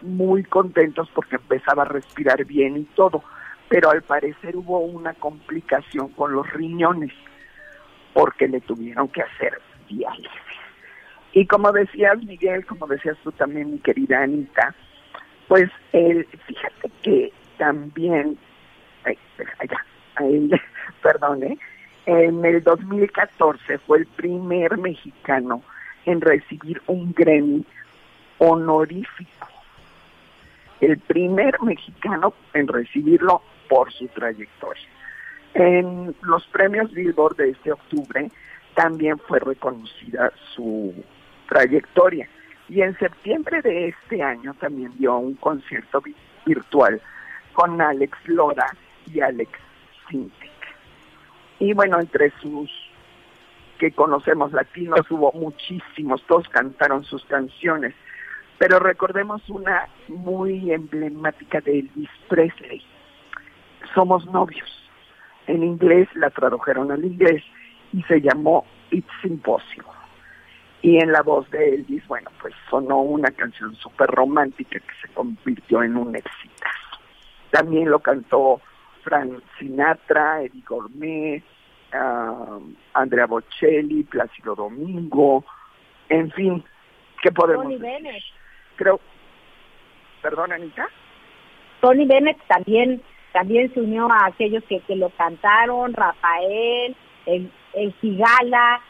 muy 0.03 0.45
contentos 0.45 1.11
porque 1.15 1.37
empezaba 1.37 1.83
a 1.83 1.87
respirar 1.87 2.45
bien 2.45 2.77
y 2.77 2.85
todo, 2.85 3.23
pero 3.69 3.91
al 3.91 4.03
parecer 4.03 4.57
hubo 4.57 4.79
una 4.81 5.15
complicación 5.15 6.09
con 6.09 6.33
los 6.33 6.51
riñones 6.53 7.13
porque 8.17 8.49
le 8.49 8.63
tuvieron 8.63 9.09
que 9.09 9.21
hacer 9.21 9.61
diálisis. 9.91 10.31
Y 11.33 11.47
como 11.47 11.71
decías 11.71 12.17
Miguel, 12.25 12.65
como 12.65 12.87
decías 12.87 13.19
tú 13.23 13.31
también 13.33 13.73
mi 13.73 13.79
querida 13.79 14.23
Anita, 14.23 14.75
pues 15.49 15.69
él, 15.93 16.27
fíjate 16.47 16.91
que 17.03 17.31
también, 17.59 18.39
ay, 19.05 19.19
ya, 19.69 19.85
perdón, 21.03 21.43
¿eh? 21.43 21.59
en 22.07 22.43
el 22.43 22.63
2014 22.63 23.79
fue 23.81 23.99
el 23.99 24.07
primer 24.07 24.79
mexicano 24.79 25.63
en 26.07 26.23
recibir 26.23 26.81
un 26.87 27.13
Grammy 27.13 27.67
honorífico. 28.39 29.49
El 30.81 30.99
primer 31.01 31.61
mexicano 31.61 32.33
en 32.55 32.67
recibirlo 32.67 33.43
por 33.69 33.93
su 33.93 34.09
trayectoria. 34.09 34.96
En 35.59 36.15
los 36.21 36.47
premios 36.49 36.93
Billboard 36.93 37.37
de 37.37 37.49
este 37.49 37.73
octubre 37.73 38.31
también 38.75 39.19
fue 39.19 39.39
reconocida 39.39 40.31
su 40.55 40.93
trayectoria. 41.49 42.29
Y 42.69 42.83
en 42.83 42.95
septiembre 42.99 43.63
de 43.63 43.89
este 43.89 44.23
año 44.23 44.53
también 44.61 44.93
dio 44.99 45.17
un 45.17 45.35
concierto 45.37 46.03
virtual 46.45 47.01
con 47.55 47.81
Alex 47.81 48.19
Lora 48.27 48.67
y 49.11 49.21
Alex 49.21 49.51
Sintek. 50.11 50.51
Y 51.59 51.73
bueno, 51.73 52.01
entre 52.01 52.31
sus 52.43 52.71
que 53.79 53.93
conocemos 53.93 54.53
latinos 54.53 55.11
hubo 55.11 55.33
muchísimos, 55.33 56.23
todos 56.27 56.47
cantaron 56.51 57.03
sus 57.05 57.25
canciones, 57.25 57.95
pero 58.59 58.79
recordemos 58.79 59.49
una 59.49 59.89
muy 60.09 60.71
emblemática 60.71 61.63
de 61.63 61.79
Elvis 61.79 62.11
Presley, 62.29 62.83
Somos 63.95 64.27
novios. 64.27 64.76
En 65.47 65.63
inglés 65.63 66.09
la 66.15 66.31
tradujeron 66.31 66.91
al 66.91 67.05
inglés 67.05 67.43
y 67.93 68.03
se 68.05 68.21
llamó 68.21 68.67
It's 68.91 69.25
Impossible 69.25 69.97
y 70.87 70.99
en 70.99 71.11
la 71.11 71.23
voz 71.23 71.51
de 71.51 71.75
Elvis, 71.75 72.07
bueno, 72.07 72.31
pues 72.41 72.55
sonó 72.71 73.01
una 73.01 73.31
canción 73.33 73.75
súper 73.75 74.09
romántica 74.09 74.79
que 74.79 74.95
se 75.03 75.13
convirtió 75.15 75.83
en 75.83 75.97
un 75.97 76.15
éxito. 76.15 76.65
También 77.51 77.91
lo 77.91 77.99
cantó 77.99 78.61
Frank 79.03 79.43
Sinatra, 79.59 80.43
Eddie 80.43 80.63
Gourmet, 80.65 81.43
uh, 81.93 82.63
Andrea 82.93 83.27
Bocelli, 83.27 84.05
Plácido 84.05 84.55
Domingo, 84.55 85.45
en 86.09 86.31
fin, 86.31 86.63
¿qué 87.21 87.33
podemos 87.33 87.65
Tony 87.65 87.79
Bennett. 87.79 88.23
Creo, 88.77 89.01
perdón, 90.23 90.53
Anita. 90.53 90.89
Tony 91.81 92.07
Bennett 92.07 92.39
también 92.47 93.03
también 93.37 93.71
se 93.75 93.81
unió 93.81 94.11
a 94.11 94.29
aquellos 94.29 94.65
que, 94.65 94.81
que 94.81 94.97
lo 94.97 95.11
cantaron, 95.11 95.93
Rafael, 95.93 96.97
el, 97.27 97.51
el 97.75 97.93
Gigala, 98.01 98.81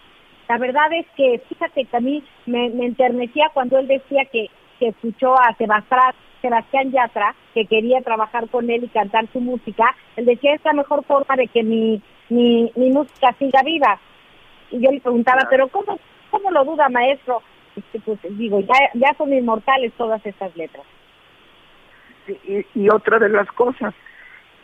la 0.48 0.58
verdad 0.58 0.92
es 0.92 1.04
que, 1.16 1.42
fíjate 1.48 1.84
que 1.84 1.96
a 1.96 2.00
mí 2.00 2.22
me, 2.46 2.66
enternecía 2.66 3.50
cuando 3.52 3.76
él 3.76 3.88
decía 3.88 4.24
que, 4.26 4.46
que 4.78 4.88
escuchó 4.88 5.34
a 5.34 5.52
Sebastián, 5.54 6.14
Sebastián 6.40 6.92
Yatra, 6.92 7.34
que 7.54 7.66
quería 7.66 8.00
trabajar 8.02 8.48
con 8.48 8.70
él 8.70 8.84
y 8.84 8.88
cantar 8.88 9.26
su 9.32 9.40
música. 9.40 9.96
Él 10.14 10.26
decía, 10.26 10.54
es 10.54 10.64
la 10.64 10.74
mejor 10.74 11.04
forma 11.04 11.34
de 11.34 11.48
que 11.48 11.64
mi, 11.64 12.00
mi, 12.28 12.70
mi 12.76 12.90
música 12.90 13.34
siga 13.40 13.62
viva. 13.64 13.98
Y 14.70 14.80
yo 14.80 14.92
le 14.92 15.00
preguntaba, 15.00 15.48
pero 15.50 15.66
¿cómo, 15.66 15.98
cómo 16.30 16.52
lo 16.52 16.64
duda, 16.64 16.88
maestro? 16.88 17.42
Este, 17.74 17.98
pues 17.98 18.20
digo, 18.38 18.60
ya, 18.60 18.90
ya 18.94 19.12
son 19.18 19.32
inmortales 19.32 19.92
todas 19.94 20.24
estas 20.24 20.56
letras. 20.56 20.86
y, 22.28 22.64
y, 22.74 22.88
otra 22.88 23.18
de 23.18 23.30
las 23.30 23.48
cosas, 23.48 23.94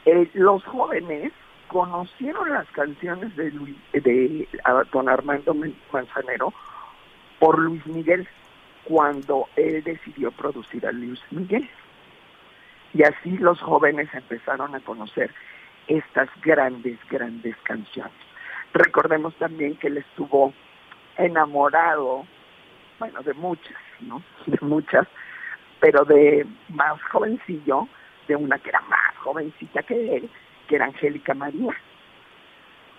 eh, 0.07 0.31
los 0.35 0.65
jóvenes 0.65 1.33
conocieron 1.69 2.51
las 2.51 2.69
canciones 2.71 3.35
de, 3.37 3.51
Luis, 3.51 3.77
de 3.93 4.49
don 4.93 5.09
Armando 5.09 5.55
Manzanero 5.93 6.53
por 7.39 7.59
Luis 7.59 7.85
Miguel 7.87 8.29
cuando 8.85 9.49
él 9.57 9.83
decidió 9.83 10.31
producir 10.33 10.87
a 10.87 10.93
Luis 10.93 11.21
Miguel. 11.31 11.69
Y 12.95 13.03
así 13.05 13.39
los 13.39 13.61
jóvenes 13.61 14.09
empezaron 14.13 14.75
a 14.75 14.81
conocer 14.81 15.31
estas 15.87 16.29
grandes, 16.43 16.99
grandes 17.09 17.57
canciones. 17.63 18.13
Recordemos 18.75 19.35
también 19.37 19.77
que 19.77 19.89
él 19.89 19.99
estuvo 19.99 20.53
enamorado, 21.17 22.27
bueno, 22.99 23.23
de 23.23 23.35
muchas, 23.35 23.79
¿no? 24.01 24.23
De 24.47 24.59
muchas, 24.61 25.07
pero 25.81 26.05
de 26.05 26.47
más 26.69 27.03
jovencillo, 27.11 27.89
una 28.37 28.59
que 28.59 28.71
era 28.71 28.81
más 28.83 29.17
jovencita 29.19 29.83
que 29.83 30.17
él, 30.17 30.31
que 30.69 30.77
era 30.77 30.87
Angélica 30.87 31.35
María. 31.35 31.77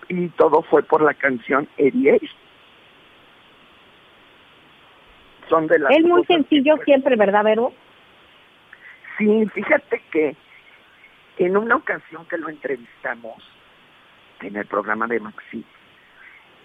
Y 0.08 0.28
todo 0.30 0.62
fue 0.62 0.82
por 0.82 1.02
la 1.02 1.14
canción 1.14 1.68
Eriel. 1.76 2.20
Son 5.48 5.66
de 5.66 5.78
las 5.78 5.92
Es 5.92 6.04
muy 6.04 6.24
sencillo 6.24 6.76
siempre, 6.84 7.16
¿verdad, 7.16 7.44
Vero? 7.44 7.72
Sí, 9.18 9.46
fíjate 9.54 10.02
que 10.10 10.36
en 11.38 11.56
una 11.56 11.76
ocasión 11.76 12.26
que 12.26 12.38
lo 12.38 12.48
entrevistamos 12.48 13.36
en 14.40 14.56
el 14.56 14.66
programa 14.66 15.06
de 15.06 15.20
Maxi, 15.20 15.64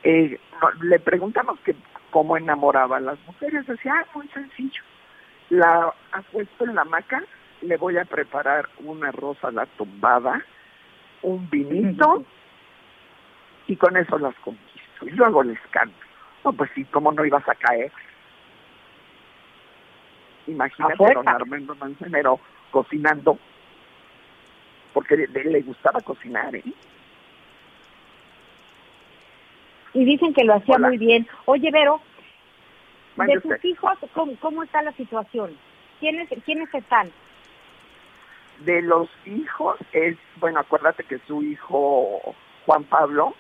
eh, 0.04 0.40
le 0.82 1.00
preguntamos 1.00 1.60
que 1.62 1.76
cómo 2.10 2.38
enamoraba 2.38 2.98
a 2.98 3.02
las 3.02 3.20
mujeres. 3.26 3.66
Decía, 3.68 3.94
ah, 3.96 4.06
muy 4.14 4.28
sencillo. 4.30 4.82
La 5.50 5.94
ha 6.12 6.22
puesto 6.32 6.66
en 6.66 6.76
la 6.76 6.84
maca, 6.86 7.24
le 7.62 7.78
voy 7.78 7.98
a 7.98 8.06
preparar 8.06 8.70
una 8.80 9.12
rosa 9.12 9.52
la 9.52 9.66
tumbada, 9.66 10.44
un 11.22 11.50
vinito 11.50 12.24
y 13.68 13.76
con 13.76 13.98
eso 13.98 14.18
las 14.18 14.36
conquisto. 14.36 15.06
Y 15.06 15.12
luego 15.12 15.44
les 15.44 15.60
canto. 15.72 15.96
No, 16.44 16.54
pues 16.54 16.72
sí, 16.74 16.86
¿cómo 16.86 17.12
no 17.12 17.26
ibas 17.26 17.48
a 17.48 17.56
caer? 17.56 17.92
Imagínate 20.48 21.04
a 21.04 21.14
don 21.14 21.28
Armando 21.28 21.76
Manzanero 21.76 22.40
cocinando, 22.72 23.38
porque 24.94 25.18
le, 25.18 25.44
le 25.44 25.62
gustaba 25.62 26.00
cocinar, 26.02 26.56
¿eh? 26.56 26.64
Y 29.94 30.06
dicen 30.06 30.34
que 30.34 30.44
lo 30.44 30.54
hacía 30.54 30.78
muy 30.78 30.98
bien. 30.98 31.28
Oye, 31.46 31.72
Vero, 31.72 32.00
de 33.18 33.42
tus 33.42 33.66
hijos, 33.66 33.98
¿cómo, 34.14 34.36
¿cómo 34.40 34.64
está 34.64 34.82
la 34.82 34.92
situación? 34.94 35.56
¿Quiénes, 36.00 36.30
¿Quiénes 36.46 36.74
están? 36.74 37.12
De 38.60 38.82
los 38.82 39.10
hijos 39.26 39.78
es, 39.94 40.18
bueno, 40.38 40.60
acuérdate 40.60 41.04
que 41.04 41.20
su 41.28 41.42
hijo 41.42 42.36
Juan 42.66 42.84
Pablo, 42.86 43.34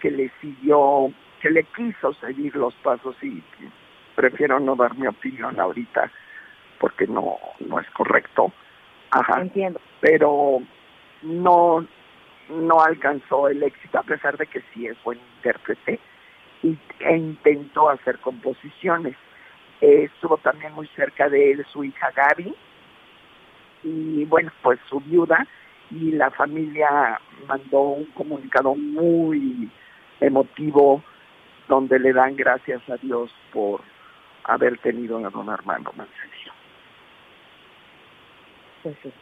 que 0.00 0.10
le 0.10 0.30
siguió, 0.40 1.12
que 1.40 1.50
le 1.50 1.64
quiso 1.64 2.12
seguir 2.14 2.54
los 2.56 2.74
pasos 2.76 3.16
y 3.22 3.42
prefiero 4.14 4.60
no 4.60 4.76
dar 4.76 4.96
mi 4.96 5.06
opinión 5.06 5.58
ahorita 5.58 6.10
porque 6.78 7.06
no, 7.06 7.38
no 7.60 7.80
es 7.80 7.88
correcto. 7.90 8.52
Ajá. 9.10 9.40
Entiendo. 9.40 9.80
Pero 10.00 10.62
no, 11.22 11.86
no 12.50 12.80
alcanzó 12.80 13.48
el 13.48 13.62
éxito 13.62 13.98
a 13.98 14.02
pesar 14.02 14.36
de 14.36 14.46
que 14.46 14.62
sí 14.72 14.86
es 14.86 15.02
buen 15.04 15.18
intérprete 15.36 16.00
y, 16.62 16.76
e 17.00 17.16
intentó 17.16 17.88
hacer 17.88 18.18
composiciones. 18.18 19.16
Eh, 19.80 20.10
estuvo 20.12 20.36
también 20.38 20.72
muy 20.74 20.88
cerca 20.88 21.28
de 21.28 21.52
él 21.52 21.66
su 21.72 21.84
hija 21.84 22.10
Gaby 22.14 22.54
y 23.82 24.24
bueno, 24.26 24.50
pues 24.62 24.78
su 24.88 25.00
viuda 25.00 25.46
y 25.90 26.12
la 26.12 26.30
familia 26.30 27.20
mandó 27.46 27.80
un 27.80 28.04
comunicado 28.06 28.74
muy 28.74 29.70
emotivo 30.20 31.02
donde 31.68 31.98
le 31.98 32.12
dan 32.12 32.36
gracias 32.36 32.80
a 32.88 32.96
Dios 32.96 33.30
por 33.52 33.80
haber 34.44 34.78
tenido 34.78 35.18
a 35.18 35.30
don 35.30 35.48
Armando 35.50 35.92
Manzanero. 35.96 36.52
Pues 38.82 38.96
sí. 39.02 39.12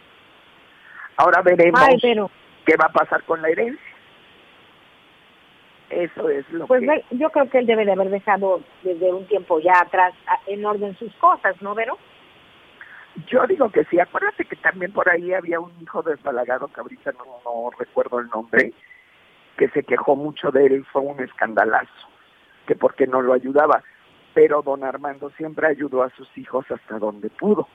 Ahora 1.16 1.42
veremos 1.42 1.80
Ay, 1.82 1.98
pero 2.00 2.30
qué 2.64 2.76
va 2.76 2.86
a 2.86 2.92
pasar 2.92 3.22
con 3.24 3.42
la 3.42 3.48
herencia. 3.48 3.84
Eso 5.90 6.28
es 6.30 6.48
lo 6.50 6.66
pues 6.66 6.80
que... 6.80 6.86
ve- 6.86 7.04
yo 7.10 7.30
creo 7.30 7.50
que 7.50 7.58
él 7.58 7.66
debe 7.66 7.84
de 7.84 7.92
haber 7.92 8.10
dejado 8.10 8.62
desde 8.82 9.12
un 9.12 9.26
tiempo 9.26 9.58
ya 9.60 9.72
atrás 9.80 10.14
en 10.46 10.64
orden 10.64 10.96
sus 10.96 11.12
cosas, 11.16 11.60
¿no, 11.60 11.74
Vero? 11.74 11.98
Yo 13.26 13.46
digo 13.46 13.70
que 13.70 13.84
sí. 13.84 13.98
Acuérdate 13.98 14.44
que 14.44 14.56
también 14.56 14.92
por 14.92 15.08
ahí 15.08 15.32
había 15.32 15.60
un 15.60 15.72
hijo 15.80 16.02
desbalagado 16.02 16.68
que 16.68 16.80
ahorita 16.80 17.12
no, 17.12 17.70
recuerdo 17.78 18.20
el 18.20 18.28
nombre, 18.28 18.72
que 19.56 19.68
se 19.70 19.82
quejó 19.82 20.16
mucho 20.16 20.50
de 20.50 20.66
él 20.66 20.86
fue 20.92 21.02
un 21.02 21.20
escandalazo, 21.20 22.08
que 22.66 22.74
porque 22.74 23.06
no 23.06 23.20
lo 23.22 23.32
ayudaba. 23.32 23.82
Pero 24.32 24.62
don 24.62 24.84
Armando 24.84 25.30
siempre 25.30 25.66
ayudó 25.66 26.02
a 26.02 26.10
sus 26.10 26.28
hijos 26.38 26.64
hasta 26.70 26.98
donde 26.98 27.30
pudo. 27.30 27.68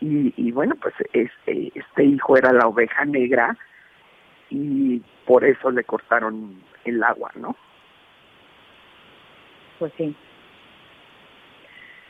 Y, 0.00 0.32
y 0.36 0.52
bueno, 0.52 0.76
pues 0.80 0.94
este, 1.12 1.72
este 1.74 2.04
hijo 2.04 2.36
era 2.36 2.52
la 2.52 2.68
oveja 2.68 3.04
negra 3.04 3.56
y 4.48 5.00
por 5.26 5.44
eso 5.44 5.70
le 5.70 5.82
cortaron 5.82 6.62
el 6.84 7.02
agua, 7.02 7.32
¿no? 7.34 7.56
Pues 9.78 9.92
sí. 9.96 10.16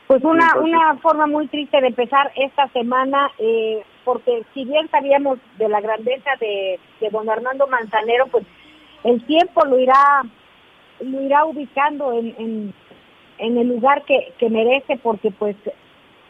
Pues 0.09 0.25
una, 0.25 0.47
Entonces- 0.47 0.63
una 0.75 0.97
forma 0.97 1.27
muy 1.27 1.47
triste 1.49 1.81
de 1.81 1.89
empezar 1.89 2.33
esta 2.35 2.67
semana, 2.69 3.31
eh, 3.39 3.85
porque 4.05 4.43
si 4.55 4.65
bien 4.65 4.89
sabíamos 4.91 5.39
de 5.59 5.69
la 5.69 5.81
grandeza 5.83 6.31
de, 6.41 6.81
de 7.01 7.11
don 7.11 7.29
Armando 7.29 7.67
Manzanero, 7.69 8.27
pues 8.29 8.45
el 9.05 9.25
tiempo 9.27 9.65
lo 9.67 9.79
irá 9.79 10.23
lo 11.01 11.21
irá 11.23 11.45
ubicando 11.45 12.13
en, 12.13 12.35
en, 12.39 12.75
en 13.39 13.57
el 13.59 13.69
lugar 13.69 14.03
que, 14.05 14.33
que 14.39 14.49
merece, 14.51 14.97
porque 14.97 15.31
pues 15.31 15.55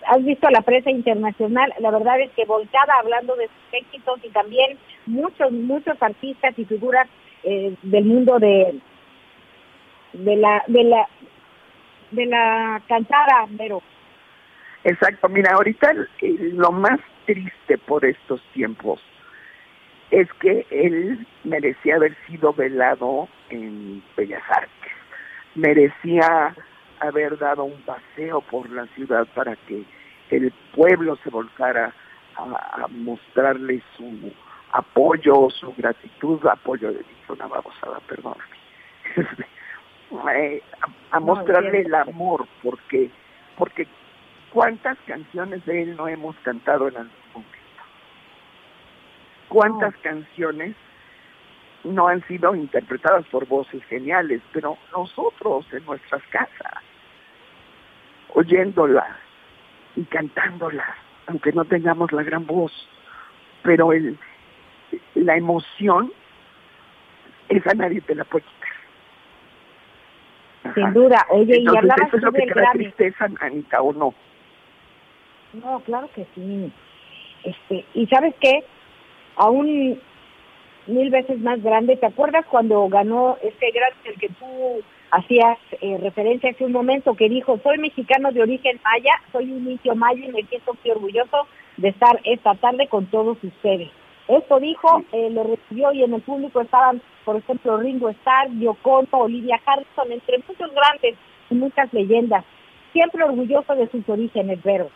has 0.06 0.22
visto 0.24 0.46
a 0.46 0.50
la 0.50 0.60
prensa 0.60 0.90
internacional, 0.90 1.72
la 1.78 1.90
verdad 1.90 2.20
es 2.20 2.30
que 2.32 2.44
volcada 2.44 2.94
hablando 2.98 3.34
de 3.36 3.46
sus 3.46 3.72
éxitos 3.80 4.20
y 4.24 4.28
también 4.30 4.76
muchos, 5.06 5.52
muchos 5.52 5.96
artistas 6.02 6.52
y 6.58 6.64
figuras 6.66 7.08
eh, 7.44 7.74
del 7.82 8.04
mundo 8.04 8.38
de, 8.38 8.78
de 10.14 10.36
la, 10.36 10.64
de 10.66 10.84
la, 10.84 11.08
de 12.10 12.26
la 12.26 12.82
cantada, 12.88 13.46
pero 13.56 13.82
Exacto, 14.84 15.28
mira, 15.28 15.52
ahorita 15.54 15.92
lo 16.22 16.70
más 16.72 17.00
triste 17.26 17.78
por 17.78 18.04
estos 18.04 18.40
tiempos 18.52 19.00
es 20.10 20.32
que 20.34 20.66
él 20.70 21.26
merecía 21.44 21.96
haber 21.96 22.16
sido 22.26 22.52
velado 22.52 23.28
en 23.50 24.02
Bellas 24.16 24.42
Artes, 24.48 24.92
merecía 25.54 26.54
haber 27.00 27.36
dado 27.38 27.64
un 27.64 27.80
paseo 27.82 28.40
por 28.40 28.70
la 28.70 28.86
ciudad 28.94 29.26
para 29.34 29.56
que 29.56 29.84
el 30.30 30.52
pueblo 30.74 31.16
se 31.22 31.30
volcara 31.30 31.92
a, 32.36 32.84
a 32.84 32.88
mostrarle 32.88 33.82
su 33.96 34.32
apoyo, 34.72 35.50
su 35.50 35.74
gratitud, 35.76 36.46
apoyo 36.46 36.92
de 36.92 37.04
una 37.28 37.46
babosada, 37.46 38.00
perdón, 38.08 38.36
Eh, 40.10 40.62
a, 41.10 41.20
mostrarle 41.20 41.82
el 41.82 41.94
amor, 41.94 42.46
porque 42.62 43.10
porque 43.58 43.86
cuántas 44.50 44.96
canciones 45.06 45.64
de 45.66 45.82
él 45.82 45.96
no 45.96 46.08
hemos 46.08 46.34
cantado 46.36 46.88
en 46.88 46.96
algún 46.96 47.12
momento. 47.34 47.58
Cuántas 49.48 49.94
canciones 49.98 50.74
no 51.84 52.08
han 52.08 52.26
sido 52.26 52.54
interpretadas 52.54 53.26
por 53.26 53.46
voces 53.46 53.84
geniales, 53.84 54.40
pero 54.52 54.78
nosotros 54.92 55.66
en 55.72 55.84
nuestras 55.84 56.22
casas, 56.30 56.82
oyéndolas 58.34 59.16
y 59.96 60.04
cantándolas, 60.04 60.88
aunque 61.26 61.52
no 61.52 61.64
tengamos 61.66 62.12
la 62.12 62.22
gran 62.22 62.46
voz, 62.46 62.72
pero 63.62 63.92
el, 63.92 64.18
la 65.14 65.36
emoción, 65.36 66.12
esa 67.50 67.74
nadie 67.74 68.00
te 68.00 68.14
la 68.14 68.24
puede. 68.24 68.44
Sin 70.74 70.92
duda. 70.92 71.26
Oye, 71.30 71.58
y 71.58 71.66
hablabas 71.66 72.08
eso 72.08 72.16
es 72.16 72.22
lo 72.22 72.32
que 72.32 72.40
del 72.40 72.48
te 72.48 72.54
da 72.54 72.60
Grammy. 72.62 72.84
tristeza, 72.84 73.28
Anita, 73.40 73.82
¿o 73.82 73.92
no? 73.92 74.14
No, 75.52 75.80
claro 75.80 76.08
que 76.14 76.26
sí. 76.34 76.72
Este, 77.44 77.84
y 77.94 78.06
sabes 78.06 78.34
qué, 78.40 78.64
aún 79.36 80.00
mil 80.86 81.10
veces 81.10 81.38
más 81.40 81.62
grande, 81.62 81.96
¿te 81.96 82.06
acuerdas 82.06 82.44
cuando 82.46 82.88
ganó 82.88 83.36
este 83.42 83.70
gran 83.70 83.92
el 84.04 84.18
que 84.18 84.28
tú 84.28 84.82
hacías 85.10 85.58
eh, 85.80 85.98
referencia 86.02 86.50
hace 86.50 86.64
un 86.64 86.72
momento 86.72 87.14
que 87.14 87.28
dijo, 87.28 87.58
soy 87.62 87.78
mexicano 87.78 88.32
de 88.32 88.42
origen 88.42 88.80
maya, 88.84 89.12
soy 89.32 89.52
un 89.52 89.70
indio 89.70 89.94
maya 89.94 90.24
y 90.24 90.32
me 90.32 90.42
siento 90.44 90.76
muy 90.82 90.90
orgulloso 90.90 91.46
de 91.76 91.88
estar 91.88 92.20
esta 92.24 92.54
tarde 92.54 92.88
con 92.88 93.06
todos 93.06 93.38
ustedes. 93.42 93.90
Esto 94.28 94.60
dijo, 94.60 95.02
eh, 95.12 95.30
lo 95.30 95.42
recibió 95.44 95.90
y 95.92 96.04
en 96.04 96.12
el 96.12 96.20
público 96.20 96.60
estaban, 96.60 97.00
por 97.24 97.36
ejemplo, 97.36 97.78
Ringo 97.78 98.10
Starr, 98.10 98.50
Yoko 98.58 98.98
Ono, 98.98 99.08
Olivia 99.24 99.58
Harrison, 99.64 100.12
entre 100.12 100.38
muchos 100.46 100.70
grandes 100.74 101.16
y 101.48 101.54
muchas 101.54 101.92
leyendas. 101.94 102.44
Siempre 102.92 103.24
orgulloso 103.24 103.74
de 103.74 103.88
sus 103.88 104.06
orígenes, 104.08 104.62
Vero. 104.62 104.90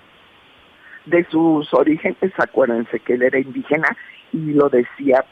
de 1.07 1.25
sus 1.31 1.73
orígenes, 1.75 2.33
acuérdense 2.39 3.01
que 3.01 3.15
él 3.15 3.23
era 3.23 3.39
indígena 3.39 3.97
y 4.33 4.53
lo 4.53 4.69
decía 4.69 5.25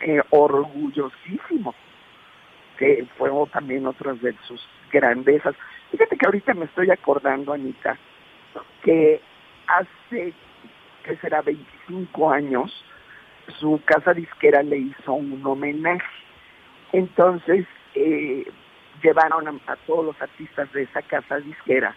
eh, 0.00 0.20
orgullosísimo, 0.30 1.74
que 2.78 3.06
fue 3.18 3.30
también 3.52 3.86
otra 3.86 4.14
de 4.14 4.34
sus 4.46 4.66
grandezas. 4.92 5.54
Fíjate 5.90 6.16
que 6.16 6.26
ahorita 6.26 6.54
me 6.54 6.66
estoy 6.66 6.90
acordando, 6.90 7.52
Anita, 7.52 7.98
que 8.82 9.20
hace, 9.66 10.32
que 11.04 11.16
será 11.16 11.42
25 11.42 12.30
años, 12.30 12.84
su 13.58 13.80
casa 13.84 14.14
disquera 14.14 14.62
le 14.62 14.78
hizo 14.78 15.12
un 15.12 15.44
homenaje. 15.44 16.04
Entonces, 16.92 17.66
eh, 17.94 18.44
llevaron 19.02 19.60
a, 19.66 19.76
todos 19.86 20.04
los 20.04 20.22
artistas 20.22 20.72
de 20.72 20.82
esa 20.82 21.02
casa 21.02 21.38
disquera 21.38 21.94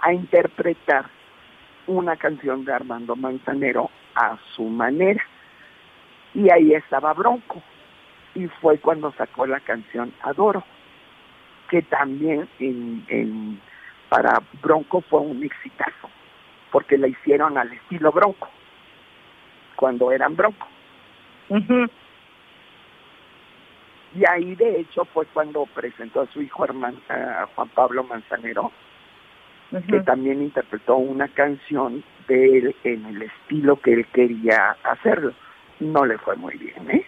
a 0.00 0.12
interpretar 0.12 1.06
una 1.86 2.16
canción 2.16 2.64
de 2.64 2.72
Armando 2.72 3.16
Manzanero 3.16 3.90
a 4.14 4.38
su 4.54 4.64
manera. 4.64 5.22
Y 6.34 6.50
ahí 6.50 6.74
estaba 6.74 7.12
Bronco. 7.12 7.62
Y 8.34 8.46
fue 8.60 8.78
cuando 8.78 9.12
sacó 9.12 9.46
la 9.46 9.60
canción 9.60 10.12
Adoro, 10.22 10.62
que 11.68 11.82
también 11.82 12.48
para 14.08 14.40
Bronco 14.62 15.00
fue 15.02 15.20
un 15.20 15.42
exitazo, 15.42 16.08
porque 16.70 16.96
la 16.96 17.08
hicieron 17.08 17.58
al 17.58 17.72
estilo 17.72 18.12
Bronco, 18.12 18.48
cuando 19.74 20.12
eran 20.12 20.36
Bronco. 20.36 20.68
Y 24.14 24.24
ahí 24.28 24.54
de 24.54 24.80
hecho 24.80 25.04
fue 25.04 25.26
cuando 25.26 25.66
presentó 25.66 26.22
a 26.22 26.26
su 26.26 26.42
hijo 26.42 26.64
hermano, 26.64 26.98
a 27.08 27.46
Juan 27.54 27.68
Pablo 27.68 28.04
Manzanero, 28.04 28.72
que 29.88 30.00
también 30.00 30.42
interpretó 30.42 30.96
una 30.96 31.28
canción 31.28 32.02
de 32.26 32.58
él 32.58 32.76
en 32.84 33.06
el 33.06 33.22
estilo 33.22 33.76
que 33.76 33.92
él 33.92 34.06
quería 34.06 34.76
hacerlo. 34.84 35.32
No 35.78 36.04
le 36.04 36.18
fue 36.18 36.36
muy 36.36 36.56
bien, 36.56 36.90
¿eh? 36.90 37.06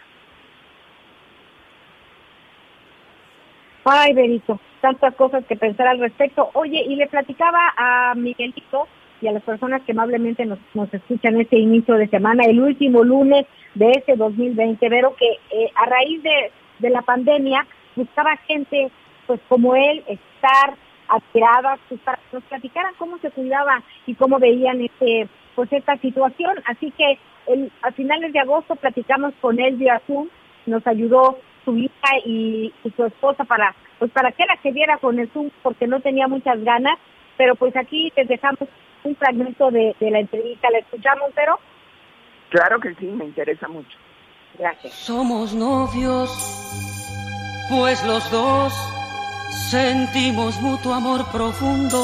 Ay, 3.85 4.15
Benito, 4.15 4.61
tantas 4.81 5.15
cosas 5.17 5.45
que 5.47 5.57
pensar 5.57 5.89
al 5.89 5.99
respecto. 5.99 6.51
Oye, 6.55 6.83
y 6.87 6.95
le 6.95 7.09
platicaba 7.09 7.75
a 7.77 8.15
Miguelito 8.15 8.87
y 9.23 9.29
a 9.29 9.33
las 9.33 9.43
personas 9.43 9.83
que 9.83 9.93
amablemente 9.93 10.45
nos, 10.45 10.59
nos 10.75 10.93
escuchan 10.93 11.41
este 11.41 11.57
inicio 11.57 11.95
de 11.95 12.09
semana, 12.09 12.45
el 12.45 12.61
último 12.61 13.05
lunes 13.05 13.47
de 13.75 13.91
este 13.93 14.17
2020, 14.17 14.89
Vero, 14.89 15.15
que 15.17 15.31
eh, 15.57 15.71
a 15.75 15.87
raíz 15.87 16.23
de, 16.23 16.51
de 16.81 16.91
la 16.91 17.03
pandemia 17.03 17.65
buscaba 17.95 18.37
gente 18.49 18.91
pues 19.27 19.41
como 19.49 19.77
él 19.77 20.03
estar 20.09 20.75
admirada, 21.09 21.79
pues 21.89 22.01
para 22.01 22.19
nos 22.33 22.43
platicaran 22.45 22.95
cómo 22.99 23.19
se 23.19 23.31
cuidaba 23.31 23.83
y 24.07 24.15
cómo 24.15 24.39
veían 24.39 24.81
este 24.81 25.29
pues 25.55 25.73
esta 25.73 25.97
situación. 25.99 26.57
Así 26.67 26.91
que 26.91 27.19
el, 27.47 27.71
a 27.83 27.93
finales 27.93 28.33
de 28.33 28.41
agosto 28.41 28.75
platicamos 28.77 29.35
con 29.41 29.61
él 29.61 29.77
vía 29.77 30.03
Zoom, 30.07 30.29
nos 30.67 30.87
ayudó 30.87 31.39
su 31.65 31.77
hija 31.77 32.19
y, 32.25 32.73
su 32.97 33.05
esposa 33.05 33.45
para 33.45 33.75
pues 33.99 34.11
para 34.11 34.33
que 34.33 34.45
la 34.47 34.57
que 34.57 34.73
viera 34.73 34.99
con 34.99 35.19
el 35.21 35.29
Zoom 35.31 35.51
porque 35.63 35.87
no 35.87 36.01
tenía 36.01 36.27
muchas 36.27 36.63
ganas, 36.65 36.99
pero 37.37 37.55
pues 37.55 37.77
aquí 37.77 38.11
te 38.17 38.25
dejamos 38.25 38.69
un 39.05 39.17
fragmento 39.17 39.71
de, 39.71 39.95
de 39.99 40.11
la 40.11 40.21
entrevista, 40.21 40.71
¿la 40.71 40.79
escuchamos, 40.79 41.31
pero? 41.35 41.59
Claro 42.51 42.79
que 42.81 42.95
sí, 42.95 43.07
me 43.07 43.25
interesa 43.25 43.69
mucho. 43.69 43.97
Gracias. 44.59 44.93
Somos 44.93 45.55
novios, 45.55 46.31
pues 47.71 48.05
los 48.05 48.31
dos 48.31 48.73
sentimos 49.71 50.61
mutuo 50.61 50.93
amor 50.93 51.25
profundo. 51.33 51.99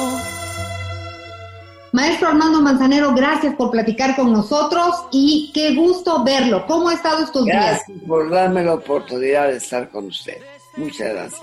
Maestro 1.93 2.29
Armando 2.29 2.61
Manzanero, 2.61 3.15
gracias 3.15 3.55
por 3.57 3.71
platicar 3.71 4.15
con 4.15 4.33
nosotros 4.33 5.07
y 5.11 5.51
qué 5.55 5.75
gusto 5.75 6.23
verlo. 6.23 6.67
¿Cómo 6.67 6.89
ha 6.89 6.95
estado 6.95 7.25
estos 7.25 7.45
días? 7.45 7.83
Gracias 7.87 7.99
por 8.07 8.31
darme 8.31 8.63
la 8.63 8.75
oportunidad 8.75 9.49
de 9.49 9.57
estar 9.57 9.89
con 9.91 10.07
usted. 10.07 10.39
Muchas 10.77 11.13
gracias. 11.13 11.43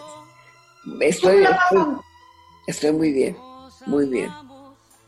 Estoy, 1.00 1.44
estoy, 1.44 1.86
estoy 2.68 2.92
muy 2.92 3.12
bien, 3.12 3.38
muy 3.88 4.08
bien. 4.08 4.45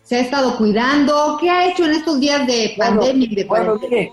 ¿Se 0.08 0.16
ha 0.16 0.20
estado 0.22 0.58
cuidando? 0.58 1.38
¿Qué 1.40 1.50
ha 1.50 1.70
hecho 1.70 1.86
en 1.86 1.92
estos 1.92 2.20
días 2.20 2.48
de 2.48 2.74
pandemia 2.78 3.28
y 3.30 3.36
de 3.36 3.44
Bueno, 3.44 3.76
mire, 3.82 4.12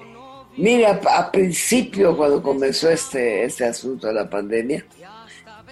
mire 0.57 0.87
a, 0.87 1.01
a 1.19 1.31
principio 1.31 2.17
cuando 2.17 2.43
comenzó 2.43 2.91
este, 2.91 3.45
este 3.45 3.65
asunto 3.65 4.09
de 4.09 4.15
la 4.15 4.29
pandemia, 4.29 4.85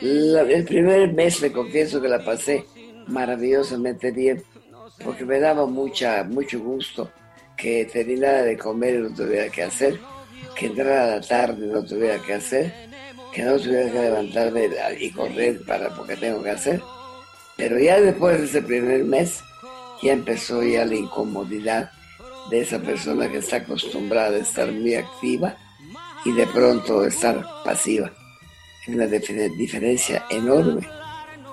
la- 0.00 0.42
el 0.42 0.64
primer 0.64 1.12
mes 1.12 1.40
me 1.42 1.50
confieso 1.50 2.00
que 2.00 2.08
la 2.08 2.24
pasé 2.24 2.64
maravillosamente 3.08 4.12
bien, 4.12 4.42
porque 5.04 5.24
me 5.24 5.40
daba 5.40 5.66
mucha, 5.66 6.22
mucho 6.22 6.60
gusto 6.60 7.10
que 7.56 7.84
terminara 7.92 8.42
de 8.42 8.56
comer 8.56 8.94
y 8.94 8.98
no 8.98 9.14
tuviera 9.14 9.48
que 9.50 9.64
hacer, 9.64 9.98
que 10.54 10.66
entrara 10.66 11.04
a 11.04 11.16
la 11.16 11.20
tarde 11.20 11.66
y 11.66 11.68
no 11.68 11.84
tuviera 11.84 12.18
que 12.22 12.34
hacer, 12.34 12.72
que 13.32 13.42
no 13.42 13.56
tuviera 13.58 13.90
que 13.90 13.98
levantarme 13.98 14.68
y 15.00 15.10
correr 15.10 15.60
para 15.66 15.88
porque 15.96 16.14
tengo 16.16 16.42
que 16.44 16.50
hacer. 16.50 16.80
Pero 17.56 17.78
ya 17.80 18.00
después 18.00 18.38
de 18.38 18.44
ese 18.46 18.62
primer 18.62 19.04
mes, 19.04 19.42
ya 20.02 20.12
empezó 20.12 20.62
ya 20.62 20.84
la 20.84 20.94
incomodidad 20.96 21.90
de 22.50 22.60
esa 22.60 22.78
persona 22.80 23.28
que 23.30 23.38
está 23.38 23.56
acostumbrada 23.56 24.36
a 24.36 24.40
estar 24.40 24.70
muy 24.72 24.94
activa 24.94 25.56
y 26.24 26.32
de 26.32 26.46
pronto 26.48 27.04
estar 27.04 27.44
pasiva. 27.64 28.10
Es 28.82 28.94
una 28.94 29.06
difer- 29.06 29.56
diferencia 29.56 30.24
enorme. 30.30 30.86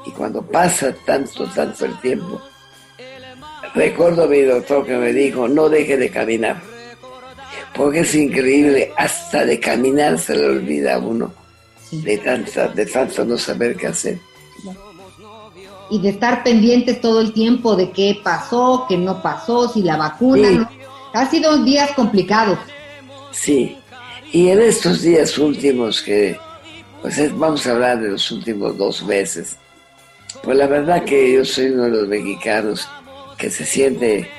Y 0.05 0.11
cuando 0.11 0.41
pasa 0.41 0.93
tanto, 1.05 1.45
tanto 1.47 1.85
el 1.85 1.99
tiempo, 1.99 2.41
recuerdo 3.75 4.23
a 4.23 4.27
mi 4.27 4.41
doctor 4.41 4.85
que 4.85 4.97
me 4.97 5.13
dijo, 5.13 5.47
no 5.47 5.69
deje 5.69 5.97
de 5.97 6.09
caminar. 6.09 6.61
Porque 7.75 7.99
es 7.99 8.15
increíble, 8.15 8.91
hasta 8.97 9.45
de 9.45 9.59
caminar 9.59 10.17
se 10.17 10.35
le 10.35 10.45
olvida 10.45 10.95
a 10.95 10.99
uno 10.99 11.33
de, 11.91 12.17
tanta, 12.17 12.67
de 12.69 12.85
tanto 12.85 13.23
no 13.25 13.37
saber 13.37 13.75
qué 13.75 13.87
hacer. 13.87 14.17
Y 15.89 15.99
de 15.99 16.09
estar 16.09 16.43
pendientes 16.43 17.01
todo 17.01 17.19
el 17.19 17.33
tiempo 17.33 17.75
de 17.75 17.91
qué 17.91 18.19
pasó, 18.23 18.85
qué 18.87 18.97
no 18.97 19.21
pasó, 19.21 19.67
si 19.69 19.81
la 19.81 19.97
vacuna. 19.97 20.47
Sí. 20.49 20.55
¿no? 20.55 20.69
Ha 21.13 21.29
sido 21.29 21.63
días 21.63 21.91
complicados. 21.95 22.59
Sí, 23.31 23.77
y 24.31 24.49
en 24.49 24.61
estos 24.61 25.01
días 25.01 25.37
últimos 25.37 26.01
que, 26.01 26.37
pues 27.01 27.17
es- 27.17 27.35
vamos 27.37 27.65
a 27.65 27.71
hablar 27.71 27.99
de 27.99 28.09
los 28.09 28.29
últimos 28.31 28.77
dos 28.77 29.03
meses, 29.03 29.55
pues 30.43 30.55
la 30.57 30.67
verdad 30.67 31.03
que 31.05 31.33
yo 31.33 31.43
soy 31.45 31.67
uno 31.67 31.83
de 31.85 31.91
los 31.91 32.07
mexicanos 32.07 32.87
que 33.37 33.49
se 33.49 33.65
siente, 33.65 34.29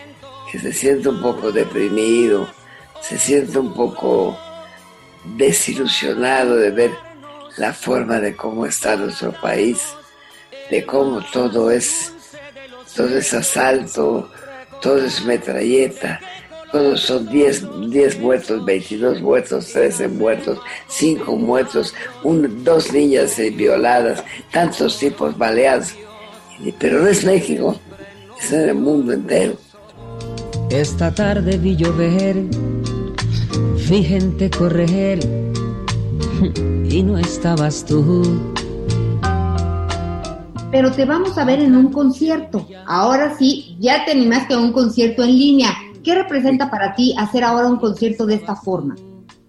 que 0.53 0.59
se 0.61 0.73
siente 0.73 1.09
un 1.09 1.21
poco 1.21 1.51
deprimido, 1.51 2.47
se 3.01 3.19
siente 3.19 3.59
un 3.59 3.73
poco 3.75 4.37
desilusionado 5.37 6.57
de 6.57 6.71
ver 6.71 6.91
la 7.57 7.73
forma 7.73 8.21
de 8.21 8.37
cómo 8.37 8.67
está 8.67 8.97
nuestro 8.97 9.33
país, 9.41 9.81
de 10.71 10.85
cómo 10.87 11.21
todo 11.33 11.71
es, 11.71 12.13
todo 12.97 13.09
es 13.19 13.33
asalto, 13.35 14.29
todo 14.81 14.99
es 15.05 15.25
metralleta, 15.25 16.21
todos 16.73 17.01
son 17.01 17.29
10, 17.29 17.91
10 17.91 18.19
muertos, 18.21 18.65
22 18.65 19.21
muertos, 19.21 19.67
13 19.73 20.09
muertos, 20.09 20.59
5 20.89 21.37
muertos, 21.37 21.95
un- 22.23 22.63
dos 22.65 22.93
niñas 22.93 23.39
eh, 23.39 23.51
violadas, 23.51 24.23
tantos 24.53 24.99
tipos 24.99 25.37
baleados. 25.37 25.95
Pero 26.79 27.01
no 27.03 27.09
es 27.09 27.25
México, 27.25 27.79
es 28.41 28.53
en 28.53 28.69
el 28.69 28.75
mundo 28.77 29.13
entero. 29.13 29.55
Esta 30.71 31.13
tarde 31.13 31.59
vi 31.59 31.75
llover, 31.75 32.37
vi 33.89 34.05
gente 34.05 34.49
correr 34.51 35.19
y 36.89 37.03
no 37.03 37.19
estabas 37.19 37.85
tú. 37.85 38.53
Pero 40.71 40.93
te 40.93 41.05
vamos 41.05 41.37
a 41.37 41.45
ver 41.45 41.61
en 41.61 41.75
un 41.75 41.93
concierto. 41.93 42.67
Ahora 42.87 43.35
sí, 43.37 43.77
ya 43.81 44.05
te 44.05 44.13
animaste 44.13 44.55
a 44.55 44.59
un 44.59 44.73
concierto 44.73 45.25
en 45.25 45.31
línea. 45.37 45.71
¿Qué 46.05 46.15
representa 46.15 46.71
para 46.71 46.95
ti 46.95 47.15
hacer 47.19 47.43
ahora 47.45 47.67
un 47.69 47.79
concierto 47.79 48.25
de 48.25 48.37
esta 48.37 48.55
forma? 48.55 48.95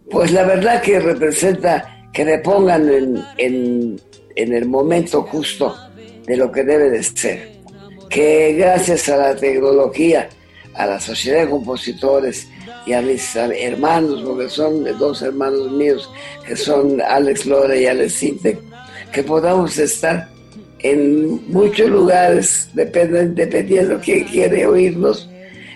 Pues 0.10 0.32
la 0.32 0.44
verdad 0.44 0.82
que 0.82 1.00
representa 1.00 2.08
que 2.12 2.26
me 2.26 2.40
pongan 2.40 2.90
en, 2.90 3.24
en- 3.38 4.02
en 4.36 4.54
el 4.54 4.68
momento 4.68 5.22
justo 5.24 5.76
de 6.26 6.38
lo 6.38 6.52
que 6.52 6.64
debe 6.64 6.90
de 6.90 7.04
ser. 7.04 7.52
Que 8.10 8.54
gracias 8.58 9.08
a 9.10 9.18
la 9.18 9.36
tecnología, 9.36 10.28
a 10.74 10.86
la 10.86 11.00
sociedad 11.00 11.42
de 11.46 11.50
compositores 11.50 12.48
y 12.86 12.94
a 12.94 13.02
mis 13.02 13.36
hermanos, 13.36 14.24
porque 14.26 14.50
son 14.50 14.84
dos 14.98 15.22
hermanos 15.22 15.72
míos, 15.72 16.10
que 16.46 16.56
son 16.56 17.00
Alex 17.00 17.46
Lora 17.46 17.76
y 17.78 17.86
Alex 17.86 18.14
Sintek, 18.14 18.60
que 19.14 19.24
podamos 19.24 19.78
estar 19.78 20.28
en 20.84 21.52
muchos 21.52 21.90
lugares, 21.90 22.70
dependiendo 22.74 24.00
quién 24.00 24.26
quiere 24.26 24.66
oírnos, 24.66 25.30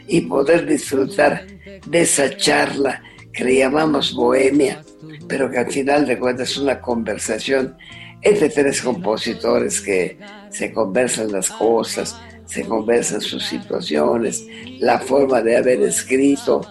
y 0.07 0.21
poder 0.21 0.65
disfrutar 0.65 1.45
de 1.87 2.01
esa 2.01 2.35
charla 2.37 3.01
que 3.33 3.43
le 3.43 3.57
llamamos 3.57 4.13
bohemia, 4.13 4.83
pero 5.27 5.49
que 5.49 5.57
al 5.57 5.71
final 5.71 6.05
de 6.05 6.17
cuentas 6.17 6.51
es 6.51 6.57
una 6.57 6.79
conversación 6.79 7.75
entre 8.21 8.49
tres 8.49 8.81
compositores 8.81 9.81
que 9.81 10.17
se 10.49 10.71
conversan 10.71 11.31
las 11.31 11.49
cosas, 11.49 12.19
se 12.45 12.63
conversan 12.63 13.21
sus 13.21 13.45
situaciones, 13.45 14.45
la 14.79 14.99
forma 14.99 15.41
de 15.41 15.57
haber 15.57 15.81
escrito, 15.81 16.61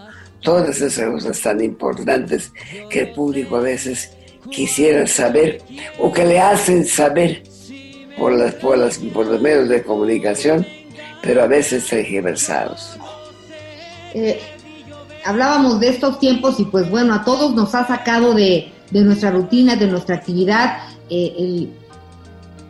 todas 0.41 0.81
esas 0.81 1.11
cosas 1.11 1.41
tan 1.41 1.63
importantes 1.63 2.53
que 2.91 3.01
el 3.01 3.13
público 3.13 3.57
a 3.57 3.61
veces 3.61 4.11
quisiera 4.51 5.07
saber 5.07 5.63
o 5.99 6.13
que 6.13 6.25
le 6.25 6.39
hacen 6.39 6.85
saber 6.85 7.43
por, 8.19 8.33
las, 8.33 8.55
por, 8.55 8.79
las, 8.79 8.99
por 8.99 9.27
los 9.27 9.41
medios 9.41 9.69
de 9.69 9.83
comunicación, 9.83 10.67
pero 11.23 11.43
a 11.43 11.47
veces 11.47 11.87
tergiversados. 11.87 12.97
Eh, 14.15 14.41
hablábamos 15.25 15.81
de 15.81 15.89
estos 15.89 16.19
tiempos 16.19 16.61
y 16.61 16.65
pues 16.65 16.89
bueno, 16.91 17.15
a 17.15 17.25
todos 17.25 17.55
nos 17.55 17.75
ha 17.75 17.87
sacado 17.87 18.35
de, 18.35 18.71
de 18.91 19.01
nuestra 19.03 19.31
rutina, 19.31 19.77
de 19.77 19.87
nuestra 19.87 20.17
actividad, 20.17 20.79
eh, 21.11 21.35
el- 21.39 21.71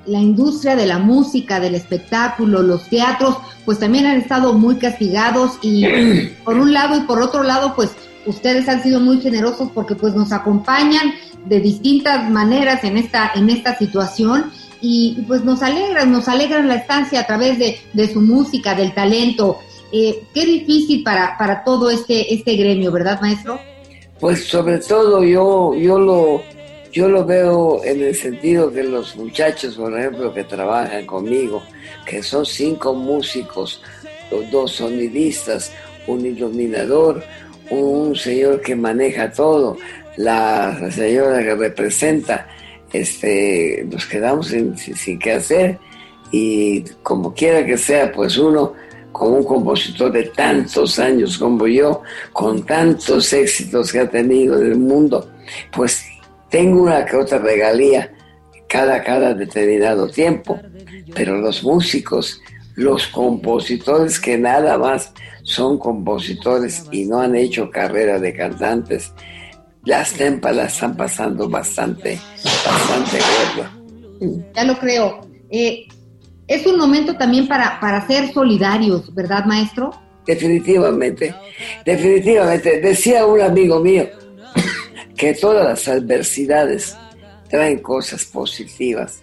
la 0.07 0.19
industria 0.21 0.77
de 0.77 0.85
la 0.85 0.99
música, 0.99 1.61
del 1.61 1.75
espectáculo, 1.75 2.63
los 2.63 2.91
teatros, 2.91 3.39
pues 3.65 3.79
también 3.79 4.05
han 4.05 4.17
estado 4.21 4.53
muy 4.53 4.77
castigados 4.77 5.53
y 5.63 5.87
por 6.45 6.59
un 6.59 6.75
lado 6.75 6.95
y 6.99 7.01
por 7.01 7.23
otro 7.23 7.43
lado, 7.43 7.75
pues 7.75 7.93
ustedes 8.27 8.69
han 8.69 8.83
sido 8.83 9.01
muy 9.01 9.23
generosos 9.23 9.71
porque 9.73 9.95
pues 9.95 10.15
nos 10.15 10.31
acompañan 10.31 11.15
de 11.47 11.59
distintas 11.61 12.31
maneras 12.31 12.85
en 12.85 12.99
esta, 12.99 13.31
en 13.35 13.49
esta 13.49 13.79
situación 13.79 14.51
y, 14.87 15.23
pues 15.27 15.43
nos 15.45 15.63
alegran, 15.63 16.13
nos 16.13 16.29
alegran 16.29 16.69
la 16.69 16.75
estancia 16.75 17.21
a 17.21 17.27
través 17.27 17.59
de, 17.59 17.79
de 17.95 18.13
su 18.13 18.21
música, 18.21 18.75
del 18.75 18.93
talento. 18.93 19.59
Eh, 19.91 20.25
qué 20.35 20.45
difícil 20.45 21.03
para, 21.03 21.39
para 21.39 21.65
todo 21.65 21.89
este, 21.89 22.35
este 22.35 22.55
gremio, 22.55 22.93
¿verdad, 22.93 23.19
maestro? 23.23 23.59
Pues 24.21 24.45
sobre 24.45 24.79
todo 24.79 25.25
yo, 25.25 25.75
yo 25.75 25.99
lo, 25.99 26.43
yo 26.93 27.09
lo 27.09 27.25
veo 27.25 27.83
en 27.83 28.03
el 28.03 28.15
sentido 28.15 28.71
que 28.71 28.83
los 28.83 29.17
muchachos, 29.17 29.77
por 29.77 29.99
ejemplo, 29.99 30.35
que 30.35 30.45
trabajan 30.45 31.07
conmigo, 31.07 31.63
que 32.05 32.23
son 32.23 32.45
cinco 32.45 32.93
músicos, 32.93 33.81
dos 34.53 34.73
sonidistas, 34.73 35.73
un 36.07 36.27
iluminador, 36.27 37.25
un 37.71 38.15
señor 38.15 38.61
que 38.61 38.77
maneja 38.77 39.33
todo, 39.33 39.79
la 40.19 40.91
señora 40.91 41.43
que 41.43 41.55
representa, 41.55 42.49
este, 42.95 43.85
nos 43.91 44.07
quedamos 44.07 44.47
sin, 44.47 45.19
qué 45.19 45.33
hacer. 45.33 45.79
Y 46.31 46.83
como 47.03 47.35
quiera 47.35 47.67
que 47.67 47.77
sea, 47.77 48.13
pues 48.13 48.39
uno 48.39 48.73
como 49.11 49.37
un 49.37 49.45
compositor 49.45 50.11
de 50.11 50.25
tantos 50.25 50.99
años 50.99 51.39
como 51.39 51.67
yo, 51.67 52.03
con 52.33 52.65
tantos 52.65 53.33
éxitos 53.33 53.93
que 53.93 54.01
ha 54.01 54.11
tenido 54.11 54.61
en 54.61 54.73
el 54.73 54.79
mundo, 54.79 55.29
pues 55.73 56.05
tengo 56.51 56.83
una 56.83 57.05
que 57.05 57.17
otra 57.17 57.39
regalía 57.39 58.13
cada, 58.69 59.03
cada 59.03 59.35
determinado 59.35 60.09
tiempo, 60.09 60.61
pero 61.15 61.37
los 61.39 61.63
músicos, 61.63 62.41
los 62.75 63.07
compositores 63.09 64.19
que 64.19 64.37
nada 64.37 64.79
más 64.79 65.13
son 65.45 65.79
compositores 65.79 66.85
y 66.91 67.05
no 67.05 67.21
han 67.21 67.37
hecho 67.37 67.71
carrera 67.71 68.19
de 68.19 68.35
cantantes, 68.35 69.13
las 69.85 70.13
tempas 70.13 70.57
las 70.57 70.75
están 70.75 70.97
pasando 70.97 71.49
bastante, 71.49 72.19
bastante 72.43 73.19
gorda. 73.19 73.73
Ya 74.55 74.65
lo 74.65 74.79
creo. 74.79 75.27
Eh, 75.51 75.87
es 76.47 76.67
un 76.67 76.79
momento 76.79 77.17
también 77.17 77.47
para, 77.49 77.79
para 77.81 78.07
ser 78.07 78.33
solidarios, 78.33 79.15
¿verdad, 79.15 79.45
maestro? 79.45 79.91
Definitivamente, 80.27 81.35
definitivamente. 81.85 82.81
Decía 82.81 83.27
un 83.27 83.41
amigo 83.41 83.81
mío 83.81 84.09
que 85.17 85.35
que 85.35 85.35
todas 85.35 85.65
las 85.65 85.89
adversidades 85.89 86.97
traen 87.49 87.79
cosas 87.79 88.25
positivas. 88.25 89.21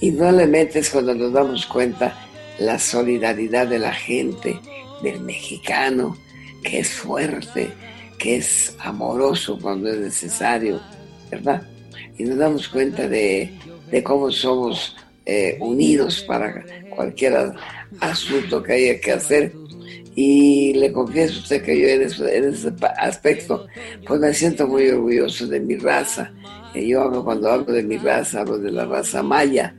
Indudablemente 0.00 0.78
es 0.80 0.90
cuando 0.90 1.14
nos 1.14 1.32
damos 1.32 1.66
cuenta 1.66 2.16
la 2.58 2.78
solidaridad 2.78 3.66
de 3.66 3.78
la 3.78 3.92
gente, 3.92 4.58
del 5.02 5.20
mexicano, 5.20 6.16
que 6.62 6.80
es 6.80 6.90
fuerte, 6.90 7.72
que 8.22 8.36
es 8.36 8.76
amoroso 8.78 9.58
cuando 9.60 9.90
es 9.90 9.98
necesario, 9.98 10.80
¿verdad? 11.28 11.60
Y 12.16 12.22
nos 12.22 12.38
damos 12.38 12.68
cuenta 12.68 13.08
de, 13.08 13.52
cómo 14.04 14.30
somos 14.30 14.94
eh, 15.26 15.56
unidos 15.58 16.22
para 16.22 16.64
cualquier 16.94 17.52
asunto 17.98 18.62
que 18.62 18.72
haya 18.74 19.00
que 19.00 19.10
hacer. 19.10 19.52
Y 20.14 20.72
le 20.74 20.92
confieso 20.92 21.34
a 21.34 21.42
usted 21.42 21.62
que 21.64 21.80
yo 21.80 21.88
en 21.88 22.02
ese, 22.02 22.72
aspecto, 22.96 23.66
pues 24.06 24.20
me 24.20 24.32
siento 24.32 24.68
muy 24.68 24.88
orgulloso 24.88 25.48
de 25.48 25.58
mi 25.58 25.74
raza. 25.76 26.32
Yo 26.76 27.24
cuando 27.24 27.50
hablo 27.50 27.72
de 27.72 27.82
mi 27.82 27.96
raza, 27.96 28.42
hablo 28.42 28.58
de 28.58 28.70
la 28.70 28.84
raza 28.84 29.24
maya. 29.24 29.74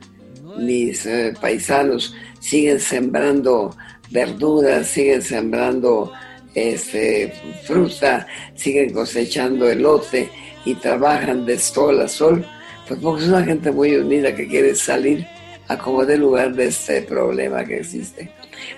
Mis 0.58 1.06
eh, 1.06 1.32
paisanos 1.40 2.14
siguen 2.40 2.78
sembrando 2.78 3.74
verduras, 4.10 4.86
siguen 4.86 5.22
sembrando 5.22 6.12
este, 6.54 7.32
fruta, 7.64 8.26
siguen 8.54 8.92
cosechando 8.92 9.68
elote 9.68 10.28
y 10.64 10.74
trabajan 10.74 11.44
de 11.44 11.58
sol 11.58 12.00
a 12.00 12.08
sol, 12.08 12.44
pues 12.88 13.00
porque 13.00 13.24
es 13.24 13.28
una 13.28 13.44
gente 13.44 13.70
muy 13.70 13.96
unida 13.96 14.34
que 14.34 14.46
quiere 14.46 14.74
salir 14.74 15.26
a 15.68 15.78
como 15.78 16.04
de 16.04 16.18
lugar 16.18 16.54
de 16.54 16.66
este 16.66 17.02
problema 17.02 17.64
que 17.64 17.78
existe. 17.78 18.30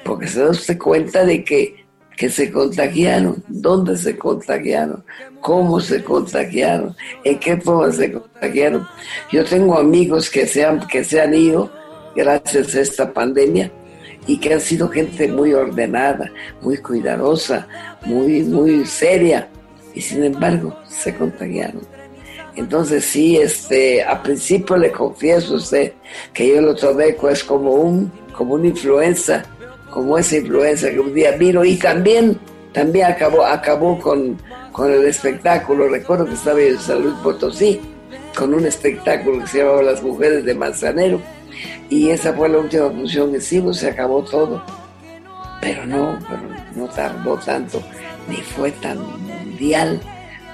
Porque 0.05 0.27
se 0.27 0.41
da 0.41 0.51
usted 0.51 0.79
cuenta 0.79 1.25
de 1.25 1.45
que, 1.45 1.85
que 2.17 2.31
se 2.31 2.51
contagiaron, 2.51 3.43
dónde 3.49 3.97
se 3.97 4.17
contagiaron, 4.17 5.05
cómo 5.41 5.81
se 5.81 6.03
contagiaron, 6.03 6.97
en 7.25 7.39
qué 7.39 7.57
forma 7.57 7.93
se 7.93 8.13
contagiaron. 8.13 8.87
Yo 9.31 9.45
tengo 9.45 9.79
amigos 9.79 10.31
que 10.31 10.47
se 10.47 10.65
han, 10.65 10.87
que 10.87 11.05
se 11.05 11.21
han 11.21 11.35
ido 11.35 11.71
gracias 12.15 12.75
a 12.75 12.81
esta 12.81 13.13
pandemia 13.13 13.71
y 14.27 14.39
que 14.39 14.55
han 14.55 14.61
sido 14.61 14.89
gente 14.89 15.29
muy 15.29 15.53
ordenada, 15.55 16.31
muy 16.61 16.79
cuidadosa, 16.79 17.67
muy, 18.05 18.43
muy 18.43 18.85
seria, 18.85 19.49
y 19.95 20.01
sin 20.01 20.25
embargo 20.25 20.77
se 20.89 21.15
contagiaron. 21.15 21.83
Entonces 22.57 23.05
sí, 23.05 23.37
este, 23.37 24.03
a 24.03 24.23
principio 24.23 24.77
le 24.77 24.91
confieso 24.91 25.55
a 25.55 25.57
usted 25.57 25.93
que 26.33 26.49
yo 26.49 26.61
lo 26.61 26.75
tomé 26.75 27.13
pues 27.13 27.45
como 27.45 27.73
un, 27.75 28.11
como 28.33 28.55
una 28.55 28.69
influenza, 28.69 29.45
como 29.91 30.17
esa 30.19 30.37
influenza 30.37 30.91
que 30.91 30.99
un 30.99 31.15
día 31.15 31.33
vino 31.33 31.65
y 31.65 31.77
también, 31.77 32.39
también 32.73 33.07
acabó, 33.07 33.45
acabó 33.45 33.99
con, 33.99 34.39
con 34.73 34.91
el 34.91 35.05
espectáculo. 35.05 35.89
Recuerdo 35.89 36.25
que 36.25 36.35
estaba 36.35 36.61
en 36.61 36.79
Salud 36.79 37.15
Potosí 37.23 37.81
con 38.35 38.55
un 38.55 38.67
espectáculo 38.67 39.41
que 39.41 39.47
se 39.47 39.59
llamaba 39.59 39.83
Las 39.83 40.03
Mujeres 40.03 40.45
de 40.45 40.55
Manzanero 40.55 41.21
y 41.89 42.11
esa 42.11 42.33
fue 42.33 42.49
la 42.49 42.59
última 42.59 42.91
función 42.91 43.31
que 43.33 43.39
hicimos, 43.39 43.79
se 43.79 43.89
acabó 43.89 44.23
todo. 44.23 44.63
Pero 45.61 45.87
no, 45.87 46.19
pero 46.29 46.43
no 46.75 46.87
tardó 46.89 47.37
tanto, 47.39 47.83
ni 48.29 48.37
fue 48.37 48.71
tan 48.73 48.99
mundial, 48.99 50.01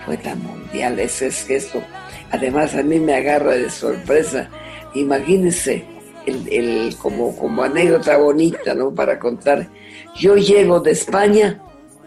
fue 0.04 0.16
tan 0.16 0.42
mundial, 0.42 0.98
ese 0.98 1.28
es 1.28 1.48
esto. 1.50 1.82
Además 2.30 2.74
a 2.74 2.82
mí 2.82 2.98
me 2.98 3.14
agarra 3.14 3.52
de 3.52 3.68
sorpresa. 3.68 4.48
Imagínense, 4.94 5.84
el, 6.26 6.96
como, 6.98 7.36
como 7.36 7.62
anécdota 7.62 8.16
bonita, 8.16 8.74
¿no? 8.74 8.94
Para 8.94 9.18
contar. 9.18 9.68
Yo 10.16 10.36
llego 10.36 10.80
de 10.80 10.92
España 10.92 11.60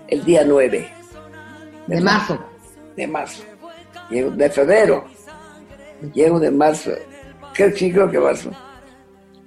el 0.07 0.23
día 0.23 0.43
9. 0.45 0.87
De, 1.87 2.01
marzo. 2.01 2.39
De 2.95 3.07
marzo. 3.07 3.43
Llego 4.09 4.31
de 4.31 4.49
febrero. 4.49 5.05
Llego 6.13 6.39
de 6.39 6.51
marzo. 6.51 6.91
¿Qué 7.53 7.73
chico 7.73 8.09
que 8.09 8.19
marzo? 8.19 8.51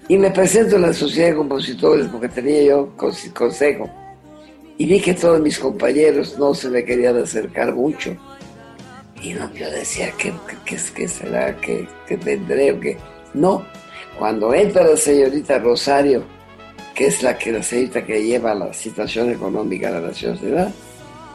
Y 0.09 0.17
me 0.17 0.31
presento 0.31 0.77
en 0.77 0.83
la 0.83 0.93
Sociedad 0.95 1.29
de 1.29 1.37
Compositores 1.37 2.07
porque 2.09 2.29
tenía 2.29 2.63
yo 2.63 2.95
consejo. 3.35 3.91
Y 4.79 4.87
vi 4.87 5.01
que 5.01 5.13
todos 5.13 5.39
mis 5.39 5.59
compañeros 5.59 6.39
no 6.39 6.55
se 6.55 6.71
me 6.71 6.83
querían 6.83 7.19
acercar 7.19 7.75
mucho. 7.75 8.17
Y 9.21 9.35
no, 9.35 9.53
yo 9.53 9.71
decía, 9.71 10.11
¿qué, 10.17 10.33
qué, 10.65 11.09
será? 11.09 11.55
¿Qué, 11.61 11.87
¿Qué 12.07 12.17
tendré? 12.17 12.73
¿O 12.73 12.81
qué? 12.81 12.97
No. 13.35 13.67
Cuando 14.19 14.55
entra 14.55 14.83
la 14.85 14.97
señorita 14.97 15.59
Rosario, 15.59 16.23
que 16.95 17.09
es 17.09 17.23
la 17.23 17.37
que 17.37 17.53
la 17.53 17.63
señorita 17.63 18.07
que 18.07 18.25
lleva 18.25 18.55
la 18.55 18.73
situación 18.73 19.31
económica 19.31 19.93
de 19.93 20.07
la 20.07 20.15
ciudad, 20.15 20.73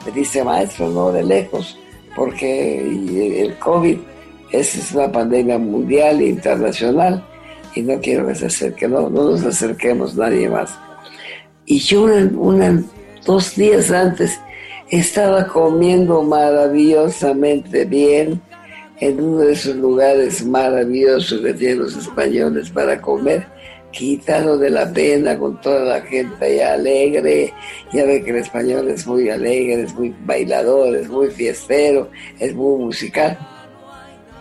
me 0.03 0.11
dice, 0.13 0.43
maestro, 0.43 0.89
no 0.89 1.11
de 1.11 1.23
lejos, 1.23 1.77
porque 2.15 2.79
el 2.79 3.55
COVID 3.59 3.97
es 4.51 4.91
una 4.93 5.11
pandemia 5.11 5.59
mundial 5.59 6.21
e 6.21 6.29
internacional 6.29 7.23
y 7.75 7.81
no 7.81 7.99
quiero 7.99 8.27
que 8.27 8.35
se 8.35 8.47
acerque, 8.47 8.87
no, 8.87 9.09
no 9.09 9.31
nos 9.31 9.43
acerquemos 9.43 10.15
nadie 10.15 10.49
más. 10.49 10.77
Y 11.65 11.79
yo 11.79 12.03
una, 12.03 12.83
dos 13.25 13.55
días 13.55 13.89
antes 13.91 14.39
estaba 14.89 15.47
comiendo 15.47 16.21
maravillosamente 16.23 17.85
bien 17.85 18.41
en 18.99 19.21
uno 19.21 19.39
de 19.39 19.53
esos 19.53 19.75
lugares 19.75 20.45
maravillosos 20.45 21.41
que 21.41 21.53
tienen 21.53 21.79
los 21.79 21.95
españoles 21.95 22.69
para 22.69 23.01
comer, 23.01 23.47
quitado 23.91 24.57
de 24.57 24.69
la 24.69 24.91
pena 24.91 25.37
con 25.37 25.59
toda 25.61 25.83
la 25.83 26.01
gente 26.01 26.45
ahí 26.45 26.59
alegre. 26.59 27.53
Ya 27.91 28.05
ve 28.05 28.23
que 28.23 28.31
el 28.31 28.37
español 28.37 28.89
es 28.89 29.07
muy 29.07 29.29
alegre, 29.29 29.83
es 29.83 29.93
muy 29.95 30.13
bailador, 30.25 30.95
es 30.95 31.09
muy 31.09 31.29
fiestero, 31.29 32.09
es 32.39 32.53
muy 32.53 32.83
musical. 32.83 33.37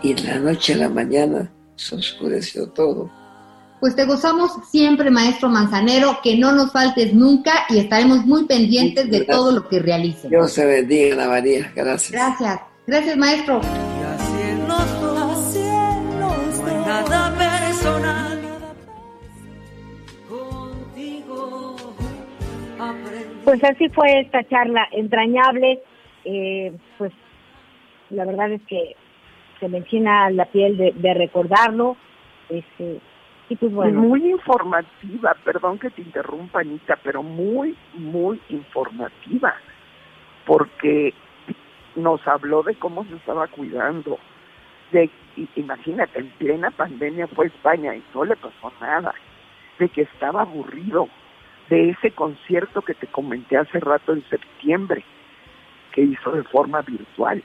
Y 0.02 0.12
en 0.12 0.26
la 0.26 0.38
noche, 0.38 0.72
en 0.72 0.80
la 0.80 0.88
mañana, 0.88 1.52
se 1.76 1.94
oscureció 1.94 2.68
todo 2.68 3.21
pues 3.82 3.96
te 3.96 4.04
gozamos 4.04 4.52
siempre, 4.70 5.10
maestro 5.10 5.48
Manzanero, 5.48 6.20
que 6.22 6.38
no 6.38 6.52
nos 6.52 6.70
faltes 6.70 7.12
nunca 7.12 7.64
y 7.68 7.80
estaremos 7.80 8.24
muy 8.24 8.46
pendientes 8.46 9.10
de 9.10 9.24
todo 9.24 9.50
lo 9.50 9.68
que 9.68 9.80
realices. 9.80 10.30
Dios 10.30 10.52
se 10.52 10.64
bendiga, 10.64 11.14
Ana 11.16 11.26
María. 11.26 11.72
Gracias. 11.74 12.12
Gracias. 12.12 12.60
Gracias, 12.86 13.16
maestro. 13.16 13.60
Pues 23.44 23.64
así 23.64 23.88
fue 23.88 24.20
esta 24.20 24.44
charla 24.44 24.86
entrañable. 24.92 25.82
Eh, 26.24 26.72
pues 26.98 27.10
la 28.10 28.26
verdad 28.26 28.52
es 28.52 28.62
que 28.68 28.94
se 29.58 29.68
me 29.68 29.78
encina 29.78 30.30
la 30.30 30.44
piel 30.44 30.76
de, 30.76 30.92
de 30.92 31.14
recordarlo. 31.14 31.96
Este, 32.48 33.00
pues 33.56 33.92
muy 33.92 34.30
informativa, 34.30 35.36
perdón 35.44 35.78
que 35.78 35.90
te 35.90 36.00
interrumpa 36.00 36.60
Anita, 36.60 36.98
pero 37.02 37.22
muy, 37.22 37.76
muy 37.94 38.40
informativa, 38.48 39.54
porque 40.46 41.12
nos 41.96 42.26
habló 42.26 42.62
de 42.62 42.74
cómo 42.76 43.04
se 43.04 43.16
estaba 43.16 43.46
cuidando. 43.48 44.18
De, 44.90 45.10
imagínate, 45.56 46.20
en 46.20 46.28
plena 46.30 46.70
pandemia 46.70 47.26
fue 47.26 47.46
España 47.46 47.94
y 47.94 48.02
no 48.14 48.24
le 48.24 48.36
pasó 48.36 48.72
nada, 48.80 49.14
de 49.78 49.88
que 49.88 50.02
estaba 50.02 50.42
aburrido, 50.42 51.08
de 51.68 51.90
ese 51.90 52.10
concierto 52.10 52.82
que 52.82 52.94
te 52.94 53.06
comenté 53.06 53.56
hace 53.56 53.80
rato 53.80 54.12
en 54.12 54.24
septiembre, 54.28 55.04
que 55.92 56.02
hizo 56.02 56.32
de 56.32 56.42
forma 56.44 56.82
virtual. 56.82 57.42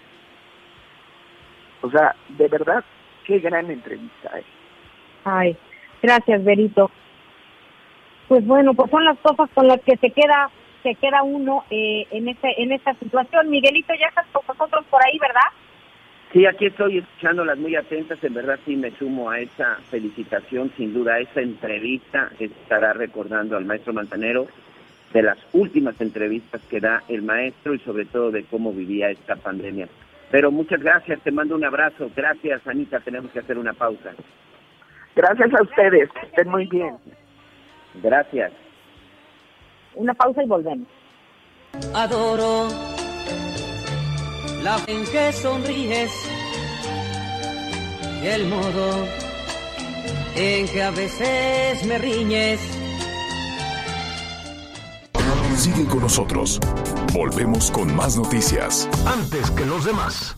O 1.81 1.89
sea, 1.89 2.15
de 2.29 2.47
verdad, 2.47 2.83
qué 3.25 3.39
gran 3.39 3.69
entrevista. 3.69 4.39
Eh. 4.39 4.43
Ay, 5.25 5.57
Gracias, 6.01 6.43
Berito. 6.43 6.91
Pues 8.27 8.45
bueno, 8.45 8.73
pues 8.73 8.91
son 8.91 9.05
las 9.05 9.17
cosas 9.19 9.49
con 9.53 9.67
las 9.67 9.81
que 9.81 9.97
se 9.97 10.12
queda 10.12 10.49
se 10.83 10.95
queda 10.95 11.23
uno 11.23 11.63
eh, 11.69 12.05
en 12.12 12.27
este 12.29 12.62
en 12.62 12.71
esta 12.71 12.93
situación. 12.95 13.49
Miguelito, 13.49 13.93
ya 13.99 14.07
estás 14.07 14.27
con 14.31 14.43
nosotros 14.47 14.86
por 14.89 15.03
ahí, 15.03 15.17
¿verdad? 15.19 15.49
Sí, 16.31 16.45
aquí 16.45 16.65
estoy 16.65 16.99
escuchándolas 16.99 17.57
muy 17.57 17.75
atentas. 17.75 18.21
En 18.23 18.33
verdad 18.33 18.60
sí 18.65 18.75
me 18.75 18.91
sumo 18.91 19.29
a 19.29 19.39
esa 19.39 19.77
felicitación, 19.89 20.71
sin 20.77 20.93
duda, 20.93 21.19
esa 21.19 21.41
entrevista 21.41 22.29
estará 22.39 22.93
recordando 22.93 23.55
al 23.57 23.65
maestro 23.65 23.93
Manzanero 23.93 24.47
de 25.13 25.23
las 25.23 25.38
últimas 25.53 25.99
entrevistas 26.01 26.62
que 26.69 26.81
da 26.81 27.01
el 27.07 27.21
maestro 27.21 27.73
y 27.73 27.79
sobre 27.79 28.05
todo 28.05 28.31
de 28.31 28.43
cómo 28.43 28.73
vivía 28.73 29.10
esta 29.10 29.38
pandemia. 29.38 29.88
Pero 30.29 30.51
muchas 30.51 30.81
gracias, 30.81 31.21
te 31.21 31.31
mando 31.31 31.55
un 31.55 31.63
abrazo. 31.63 32.12
Gracias, 32.13 32.67
Anita, 32.67 32.99
tenemos 32.99 33.31
que 33.31 33.39
hacer 33.39 33.57
una 33.57 33.73
pausa. 33.73 34.13
Gracias 35.17 35.49
a 35.51 35.63
ustedes, 35.63 36.12
que 36.12 36.27
estén 36.27 36.47
muy 36.47 36.67
bien. 36.67 36.95
Gracias. 38.03 38.51
Una 39.95 40.13
pausa 40.13 40.43
y 40.43 40.47
volvemos. 40.47 40.88
Adoro 41.95 42.67
la 44.62 44.77
en 44.86 45.03
que 45.06 45.32
sonríes 45.32 46.12
y 48.21 48.27
el 48.27 48.45
modo 48.45 49.08
en 50.36 50.67
que 50.67 50.84
a 50.84 50.91
veces 50.91 51.84
me 51.88 51.97
riñes. 51.97 52.60
Sigue 55.56 55.88
con 55.88 56.01
nosotros. 56.01 56.60
Volvemos 57.12 57.71
con 57.71 57.95
más 57.95 58.17
noticias. 58.17 58.88
Antes 59.08 59.49
que 59.49 59.65
los 59.65 59.84
demás. 59.84 60.38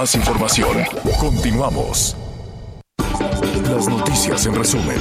Más 0.00 0.14
información. 0.14 0.78
Continuamos. 1.20 2.16
Las 3.70 3.86
noticias 3.86 4.46
en 4.46 4.54
resumen. 4.54 4.96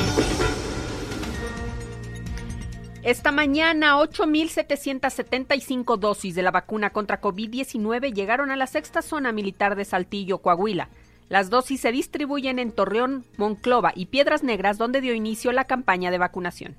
Esta 3.01 3.31
mañana, 3.31 3.97
8.775 3.97 5.97
dosis 5.97 6.35
de 6.35 6.41
la 6.41 6.51
vacuna 6.51 6.89
contra 6.89 7.21
COVID-19 7.21 8.13
llegaron 8.13 8.51
a 8.51 8.57
la 8.57 8.67
sexta 8.67 9.01
zona 9.01 9.31
militar 9.31 9.77
de 9.77 9.85
Saltillo, 9.85 10.39
Coahuila. 10.39 10.89
Las 11.29 11.49
dosis 11.49 11.79
se 11.79 11.93
distribuyen 11.93 12.59
en 12.59 12.73
Torreón, 12.73 13.23
Monclova 13.37 13.93
y 13.95 14.07
Piedras 14.07 14.43
Negras, 14.43 14.77
donde 14.77 14.99
dio 14.99 15.13
inicio 15.13 15.53
la 15.53 15.63
campaña 15.63 16.11
de 16.11 16.17
vacunación. 16.17 16.75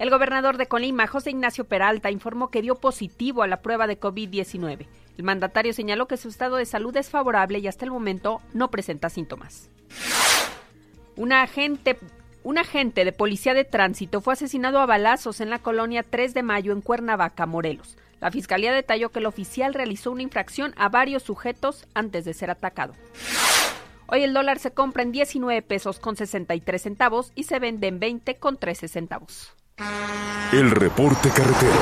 El 0.00 0.08
gobernador 0.08 0.56
de 0.56 0.64
Colima, 0.64 1.06
José 1.06 1.28
Ignacio 1.28 1.66
Peralta, 1.66 2.10
informó 2.10 2.48
que 2.48 2.62
dio 2.62 2.76
positivo 2.76 3.42
a 3.42 3.46
la 3.46 3.60
prueba 3.60 3.86
de 3.86 4.00
COVID-19. 4.00 4.86
El 5.18 5.24
mandatario 5.24 5.74
señaló 5.74 6.08
que 6.08 6.16
su 6.16 6.30
estado 6.30 6.56
de 6.56 6.64
salud 6.64 6.96
es 6.96 7.10
favorable 7.10 7.58
y 7.58 7.66
hasta 7.66 7.84
el 7.84 7.90
momento 7.90 8.40
no 8.54 8.70
presenta 8.70 9.10
síntomas. 9.10 9.68
Un 11.16 11.34
agente 11.34 11.98
un 12.44 12.56
agente 12.56 13.04
de 13.04 13.12
policía 13.12 13.52
de 13.52 13.66
tránsito 13.66 14.22
fue 14.22 14.32
asesinado 14.32 14.78
a 14.78 14.86
balazos 14.86 15.42
en 15.42 15.50
la 15.50 15.58
colonia 15.58 16.02
3 16.02 16.32
de 16.32 16.42
Mayo 16.42 16.72
en 16.72 16.80
Cuernavaca, 16.80 17.44
Morelos. 17.44 17.98
La 18.20 18.30
fiscalía 18.30 18.72
detalló 18.72 19.10
que 19.10 19.18
el 19.18 19.26
oficial 19.26 19.74
realizó 19.74 20.12
una 20.12 20.22
infracción 20.22 20.72
a 20.78 20.88
varios 20.88 21.24
sujetos 21.24 21.86
antes 21.92 22.24
de 22.24 22.32
ser 22.32 22.50
atacado. 22.50 22.94
Hoy 24.06 24.22
el 24.22 24.32
dólar 24.32 24.60
se 24.60 24.70
compra 24.70 25.02
en 25.02 25.12
19 25.12 25.60
pesos 25.60 26.00
con 26.00 26.16
63 26.16 26.80
centavos 26.80 27.32
y 27.34 27.42
se 27.42 27.58
vende 27.58 27.88
en 27.88 28.00
20 28.00 28.36
con 28.36 28.56
13 28.56 28.88
centavos. 28.88 29.59
El 30.52 30.70
reporte 30.72 31.30
carretero. 31.30 31.72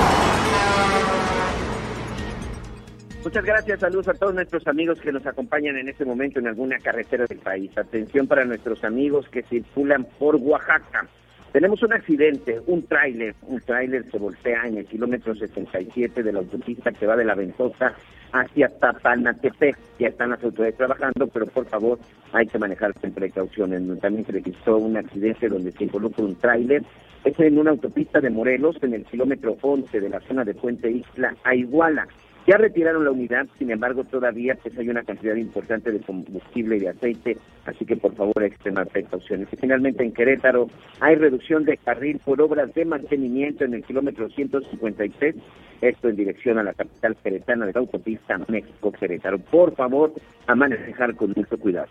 Muchas 3.25 3.45
gracias, 3.45 3.81
saludos 3.81 4.09
a 4.09 4.15
todos 4.15 4.35
nuestros 4.35 4.67
amigos 4.69 5.01
que 5.01 5.11
nos 5.11 5.27
acompañan 5.27 5.77
en 5.77 5.89
este 5.89 6.05
momento 6.05 6.39
en 6.39 6.47
alguna 6.47 6.79
carretera 6.79 7.27
del 7.27 7.39
país. 7.39 7.77
Atención 7.77 8.27
para 8.27 8.45
nuestros 8.45 8.85
amigos 8.85 9.29
que 9.29 9.43
circulan 9.43 10.07
por 10.19 10.37
Oaxaca. 10.37 11.07
Tenemos 11.53 11.83
un 11.83 11.93
accidente, 11.93 12.61
un 12.67 12.87
tráiler, 12.87 13.35
un 13.43 13.61
tráiler 13.61 14.05
se 14.11 14.19
voltea 14.19 14.67
en 14.67 14.79
el 14.79 14.87
kilómetro 14.87 15.35
67 15.35 16.23
de 16.23 16.33
la 16.33 16.39
autopista 16.39 16.93
que 16.93 17.07
va 17.07 17.17
de 17.17 17.25
la 17.25 17.35
Ventosa 17.35 17.95
hacia 18.33 18.69
Tapanatepec. 18.69 19.77
Ya 19.99 20.09
están 20.09 20.31
las 20.31 20.45
autoridades 20.45 20.77
trabajando, 20.77 21.27
pero 21.27 21.47
por 21.47 21.67
favor 21.67 21.99
hay 22.33 22.47
que 22.47 22.59
manejar 22.59 22.95
con 22.95 23.11
precaución. 23.13 23.99
También 23.99 24.27
se 24.27 24.33
registró 24.33 24.77
un 24.77 24.97
accidente 24.97 25.49
donde 25.49 25.73
se 25.73 25.85
involucra 25.85 26.25
un 26.25 26.37
tráiler. 26.37 26.83
Es 27.29 27.39
en 27.41 27.59
una 27.59 27.73
autopista 27.73 28.23
de 28.23 28.31
Morelos, 28.31 28.83
en 28.83 28.95
el 28.95 29.05
kilómetro 29.05 29.59
11 29.61 30.01
de 30.01 30.09
la 30.09 30.19
zona 30.21 30.45
de 30.45 30.55
Puente 30.55 30.91
Isla 30.91 31.37
a 31.45 31.55
Iguala. 31.55 32.09
Ya 32.47 32.57
retiraron 32.57 33.05
la 33.05 33.11
unidad, 33.11 33.47
sin 33.59 33.71
embargo, 33.71 34.05
todavía 34.05 34.55
pues, 34.55 34.79
hay 34.79 34.89
una 34.89 35.03
cantidad 35.03 35.35
importante 35.35 35.93
de 35.93 36.01
combustible 36.01 36.79
y 36.79 36.81
de 36.81 36.89
aceite, 36.89 37.37
así 37.67 37.85
que 37.85 37.99
por 37.99 38.15
favor 38.15 38.43
extremar 38.43 38.87
precauciones. 38.87 39.47
Y 39.53 39.57
finalmente 39.57 40.03
en 40.03 40.13
Querétaro 40.13 40.71
hay 41.01 41.17
reducción 41.17 41.65
de 41.65 41.77
carril 41.77 42.19
por 42.25 42.41
obras 42.41 42.73
de 42.73 42.87
mantenimiento 42.87 43.67
en 43.67 43.75
el 43.75 43.85
kilómetro 43.85 44.31
153, 44.31 45.35
esto 45.83 46.09
en 46.09 46.17
dirección 46.17 46.57
a 46.57 46.63
la 46.63 46.73
capital 46.73 47.15
queretana 47.23 47.67
de 47.67 47.75
la 47.75 47.81
autopista 47.81 48.41
México-Querétaro. 48.49 49.39
Por 49.39 49.75
favor, 49.75 50.15
a 50.47 50.55
con 51.15 51.35
mucho 51.37 51.59
cuidado. 51.59 51.89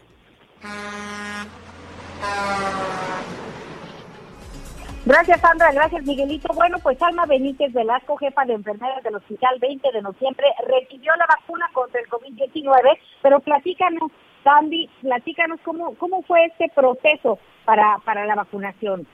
Gracias, 5.08 5.40
Sandra. 5.40 5.72
Gracias, 5.72 6.04
Miguelito. 6.04 6.54
Bueno, 6.54 6.80
pues 6.84 7.02
Alma 7.02 7.26
Benítez 7.26 7.72
Velasco, 7.72 8.18
jefa 8.18 8.44
de 8.44 8.56
enfermeras 8.56 9.02
del 9.04 9.16
Hospital 9.16 9.58
20 9.58 9.90
de 9.94 10.02
Noviembre, 10.02 10.46
recibió 10.68 11.16
la 11.16 11.26
vacuna 11.28 11.66
contra 11.72 12.02
el 12.02 12.10
COVID-19, 12.10 13.00
pero 13.22 13.40
platícanos, 13.40 14.12
Sandy, 14.44 14.90
platícanos 15.00 15.62
cómo, 15.64 15.96
cómo 15.96 16.24
fue 16.24 16.44
este 16.48 16.70
proceso 16.76 17.40
para, 17.64 18.00
para 18.04 18.26
la 18.26 18.36
vacunación. 18.36 19.08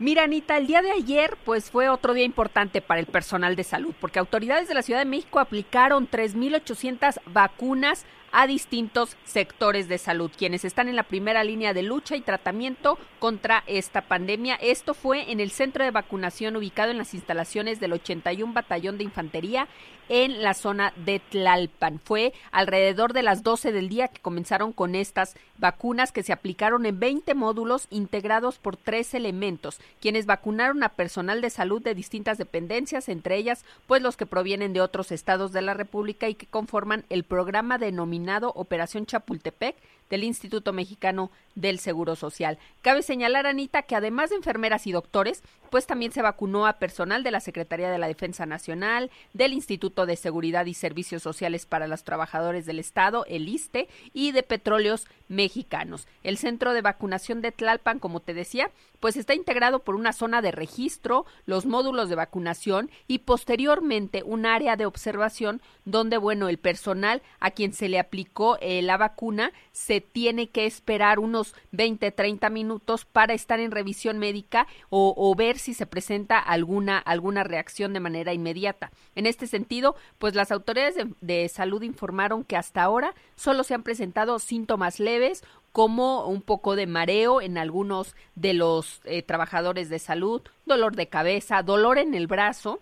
Mira, 0.00 0.24
Anita, 0.24 0.56
el 0.56 0.66
día 0.66 0.82
de 0.82 0.90
ayer, 0.90 1.36
pues 1.44 1.70
fue 1.70 1.88
otro 1.88 2.14
día 2.14 2.24
importante 2.24 2.80
para 2.80 2.98
el 2.98 3.06
personal 3.06 3.54
de 3.54 3.62
salud, 3.62 3.94
porque 4.00 4.18
autoridades 4.18 4.66
de 4.66 4.74
la 4.74 4.82
Ciudad 4.82 4.98
de 4.98 5.06
México 5.06 5.38
aplicaron 5.38 6.10
3.800 6.10 7.20
vacunas 7.26 8.06
a 8.32 8.46
distintos 8.46 9.16
sectores 9.24 9.88
de 9.88 9.98
salud, 9.98 10.30
quienes 10.36 10.64
están 10.64 10.88
en 10.88 10.96
la 10.96 11.02
primera 11.02 11.44
línea 11.44 11.74
de 11.74 11.82
lucha 11.82 12.16
y 12.16 12.22
tratamiento 12.22 12.98
contra 13.18 13.62
esta 13.66 14.00
pandemia. 14.00 14.56
Esto 14.56 14.94
fue 14.94 15.30
en 15.30 15.38
el 15.38 15.50
centro 15.50 15.84
de 15.84 15.90
vacunación 15.90 16.56
ubicado 16.56 16.90
en 16.90 16.98
las 16.98 17.14
instalaciones 17.14 17.78
del 17.78 17.92
81 17.92 18.52
Batallón 18.52 18.98
de 18.98 19.04
Infantería 19.04 19.68
en 20.08 20.42
la 20.42 20.54
zona 20.54 20.92
de 20.96 21.20
Tlalpan. 21.20 22.00
Fue 22.00 22.32
alrededor 22.50 23.12
de 23.12 23.22
las 23.22 23.42
12 23.42 23.70
del 23.70 23.88
día 23.88 24.08
que 24.08 24.20
comenzaron 24.20 24.72
con 24.72 24.94
estas 24.94 25.36
vacunas 25.58 26.10
que 26.10 26.22
se 26.22 26.32
aplicaron 26.32 26.86
en 26.86 26.98
20 26.98 27.34
módulos 27.34 27.86
integrados 27.90 28.58
por 28.58 28.76
tres 28.76 29.14
elementos, 29.14 29.80
quienes 30.00 30.26
vacunaron 30.26 30.82
a 30.82 30.90
personal 30.90 31.40
de 31.40 31.50
salud 31.50 31.80
de 31.80 31.94
distintas 31.94 32.38
dependencias, 32.38 33.08
entre 33.08 33.36
ellas 33.36 33.64
pues 33.86 34.02
los 34.02 34.16
que 34.16 34.26
provienen 34.26 34.72
de 34.72 34.80
otros 34.80 35.12
estados 35.12 35.52
de 35.52 35.62
la 35.62 35.74
República 35.74 36.28
y 36.28 36.34
que 36.34 36.46
conforman 36.46 37.04
el 37.08 37.24
programa 37.24 37.78
denominado 37.78 38.21
Operación 38.54 39.06
Chapultepec 39.06 39.76
del 40.12 40.24
Instituto 40.24 40.74
Mexicano 40.74 41.30
del 41.54 41.78
Seguro 41.78 42.16
Social. 42.16 42.58
Cabe 42.82 43.02
señalar, 43.02 43.46
Anita, 43.46 43.80
que 43.80 43.96
además 43.96 44.28
de 44.28 44.36
enfermeras 44.36 44.86
y 44.86 44.92
doctores, 44.92 45.42
pues 45.70 45.86
también 45.86 46.12
se 46.12 46.20
vacunó 46.20 46.66
a 46.66 46.74
personal 46.74 47.22
de 47.22 47.30
la 47.30 47.40
Secretaría 47.40 47.90
de 47.90 47.96
la 47.96 48.08
Defensa 48.08 48.44
Nacional, 48.44 49.10
del 49.32 49.54
Instituto 49.54 50.04
de 50.04 50.16
Seguridad 50.16 50.66
y 50.66 50.74
Servicios 50.74 51.22
Sociales 51.22 51.64
para 51.64 51.86
los 51.86 52.04
Trabajadores 52.04 52.66
del 52.66 52.78
Estado, 52.78 53.24
el 53.26 53.48
ISTE, 53.48 53.88
y 54.12 54.32
de 54.32 54.42
Petróleos 54.42 55.06
Mexicanos. 55.28 56.06
El 56.22 56.36
centro 56.36 56.74
de 56.74 56.82
vacunación 56.82 57.40
de 57.40 57.52
Tlalpan, 57.52 57.98
como 57.98 58.20
te 58.20 58.34
decía, 58.34 58.70
pues 59.00 59.16
está 59.16 59.34
integrado 59.34 59.78
por 59.78 59.94
una 59.94 60.12
zona 60.12 60.42
de 60.42 60.52
registro, 60.52 61.24
los 61.46 61.64
módulos 61.64 62.10
de 62.10 62.16
vacunación 62.16 62.90
y 63.08 63.20
posteriormente 63.20 64.22
un 64.22 64.44
área 64.44 64.76
de 64.76 64.84
observación 64.84 65.62
donde, 65.86 66.18
bueno, 66.18 66.50
el 66.50 66.58
personal 66.58 67.22
a 67.40 67.50
quien 67.50 67.72
se 67.72 67.88
le 67.88 67.98
aplicó 67.98 68.58
eh, 68.60 68.82
la 68.82 68.98
vacuna 68.98 69.52
se 69.72 70.01
tiene 70.02 70.50
que 70.50 70.66
esperar 70.66 71.18
unos 71.18 71.54
20, 71.70 72.10
30 72.10 72.50
minutos 72.50 73.04
para 73.04 73.34
estar 73.34 73.60
en 73.60 73.70
revisión 73.70 74.18
médica 74.18 74.66
o, 74.90 75.34
ver 75.36 75.58
si 75.58 75.74
se 75.74 75.86
presenta 75.86 76.38
alguna, 76.38 76.98
alguna 76.98 77.44
reacción 77.44 77.92
de 77.92 78.00
manera 78.00 78.32
inmediata. 78.34 78.90
En 79.14 79.26
este 79.26 79.46
sentido, 79.46 79.96
pues 80.18 80.34
las 80.34 80.52
autoridades 80.52 80.96
de, 81.20 81.48
salud 81.48 81.82
informaron 81.82 82.44
que 82.44 82.56
hasta 82.56 82.82
ahora 82.82 83.14
solo 83.34 83.64
se 83.64 83.74
han 83.74 83.82
presentado 83.82 84.38
síntomas 84.38 85.00
leves 85.00 85.42
como 85.72 86.26
un 86.26 86.42
poco 86.42 86.76
de 86.76 86.86
mareo 86.86 87.40
en 87.40 87.56
algunos 87.56 88.14
de 88.34 88.52
los 88.52 89.00
eh, 89.04 89.22
trabajadores 89.22 89.88
de 89.88 89.98
salud, 89.98 90.42
dolor 90.66 90.96
de 90.96 91.08
cabeza, 91.08 91.62
dolor 91.62 91.98
en 91.98 92.14
el 92.14 92.26
brazo, 92.26 92.80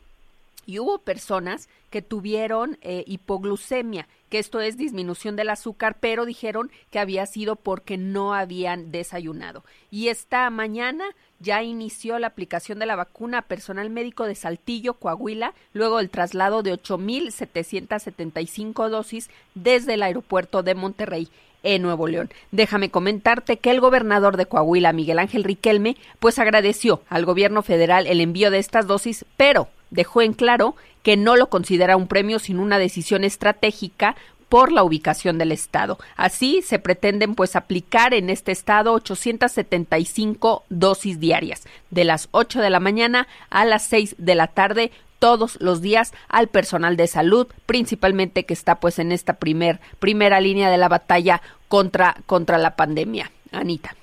y 0.67 0.79
hubo 0.79 0.99
personas 0.99 1.71
que 1.91 2.03
tuvieron 2.03 2.79
eh, 2.83 3.05
hipoglucemia, 3.07 4.09
que 4.29 4.39
esto 4.39 4.61
es 4.61 4.77
disminución 4.77 5.37
del 5.37 5.49
azúcar, 5.51 5.97
pero 6.01 6.25
dijeron 6.25 6.73
que 6.91 6.99
había 6.99 7.27
sido 7.27 7.55
porque 7.57 7.99
no 7.99 8.35
habían 8.35 8.91
desayunado. 8.93 9.65
Y 9.91 10.09
esta 10.09 10.49
mañana 10.51 11.05
ya 11.41 11.63
inició 11.63 12.19
la 12.19 12.29
aplicación 12.29 12.79
de 12.79 12.87
la 12.87 12.97
vacuna 12.97 13.39
a 13.39 13.43
personal 13.43 13.91
médico 13.91 14.25
de 14.27 14.37
Saltillo, 14.37 14.95
Coahuila, 14.95 15.53
luego 15.73 15.99
del 15.99 16.11
traslado 16.11 16.63
de 16.63 16.73
8.775 16.75 18.89
dosis 18.89 19.31
desde 19.55 19.95
el 19.95 20.03
aeropuerto 20.03 20.63
de 20.63 20.75
Monterrey 20.75 21.29
en 21.63 21.83
Nuevo 21.83 22.07
León. 22.07 22.31
Déjame 22.53 22.91
comentarte 22.91 23.59
que 23.59 23.71
el 23.71 23.81
gobernador 23.81 24.37
de 24.37 24.47
Coahuila, 24.47 24.93
Miguel 24.93 25.19
Ángel 25.19 25.45
Riquelme, 25.45 25.97
pues 26.19 26.39
agradeció 26.39 27.03
al 27.09 27.25
gobierno 27.25 27.63
federal 27.63 28.07
el 28.07 28.21
envío 28.21 28.51
de 28.51 28.59
estas 28.59 28.87
dosis, 28.87 29.25
pero 29.37 29.69
dejó 29.91 30.23
en 30.23 30.33
claro 30.33 30.77
que 31.03 31.17
no 31.17 31.37
lo 31.37 31.49
considera 31.49 31.97
un 31.97 32.07
premio 32.07 32.39
sino 32.39 32.63
una 32.63 32.79
decisión 32.79 33.25
estratégica 33.25 34.17
por 34.51 34.73
la 34.73 34.83
ubicación 34.83 35.39
del 35.39 35.53
estado. 35.53 35.99
Así 36.17 36.61
se 36.63 36.79
pretenden 36.79 37.35
pues 37.35 37.57
aplicar 37.57 38.13
en 38.13 38.29
este 38.29 38.53
estado 38.53 38.93
875 38.95 40.65
dosis 40.69 41.21
diarias 41.21 41.63
de 41.91 42.05
las 42.05 42.29
8 42.33 42.61
de 42.61 42.71
la 42.71 42.81
mañana 42.81 43.29
a 43.49 43.65
las 43.65 43.85
6 43.85 44.17
de 44.19 44.35
la 44.35 44.49
tarde 44.49 44.91
todos 45.21 45.61
los 45.61 45.81
días 45.81 46.13
al 46.29 46.49
personal 46.49 46.97
de 46.97 47.07
salud, 47.07 47.47
principalmente 47.67 48.45
que 48.45 48.55
está 48.55 48.81
pues 48.81 48.99
en 48.99 49.13
esta 49.13 49.35
primer, 49.35 49.79
primera 50.01 50.41
línea 50.41 50.69
de 50.69 50.79
la 50.79 50.89
batalla 50.89 51.43
contra, 51.69 52.17
contra 52.27 52.59
la 52.59 52.75
pandemia. 52.75 53.31
Anita. 53.53 53.95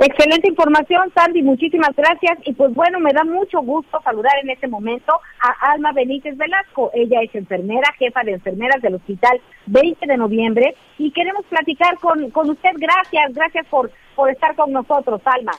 Excelente 0.00 0.48
información, 0.48 1.10
Sandy, 1.12 1.42
muchísimas 1.42 1.90
gracias. 1.96 2.38
Y 2.44 2.52
pues 2.52 2.72
bueno, 2.72 3.00
me 3.00 3.12
da 3.12 3.24
mucho 3.24 3.60
gusto 3.62 3.98
saludar 4.04 4.32
en 4.42 4.50
este 4.50 4.68
momento 4.68 5.12
a 5.40 5.72
Alma 5.72 5.90
Benítez 5.92 6.36
Velasco. 6.36 6.92
Ella 6.94 7.20
es 7.22 7.34
enfermera, 7.34 7.92
jefa 7.98 8.22
de 8.22 8.34
enfermeras 8.34 8.80
del 8.80 8.94
Hospital 8.94 9.40
20 9.66 10.06
de 10.06 10.16
Noviembre 10.16 10.76
y 10.98 11.10
queremos 11.10 11.44
platicar 11.46 11.98
con, 11.98 12.30
con 12.30 12.48
usted. 12.48 12.70
Gracias, 12.76 13.34
gracias 13.34 13.66
por, 13.66 13.90
por 14.14 14.30
estar 14.30 14.54
con 14.54 14.70
nosotros, 14.70 15.20
Alma. 15.24 15.52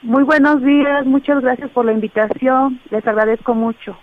Muy 0.00 0.24
buenos 0.24 0.62
días, 0.62 1.04
muchas 1.04 1.42
gracias 1.42 1.70
por 1.72 1.84
la 1.84 1.92
invitación, 1.92 2.80
les 2.90 3.06
agradezco 3.06 3.54
mucho. 3.54 3.96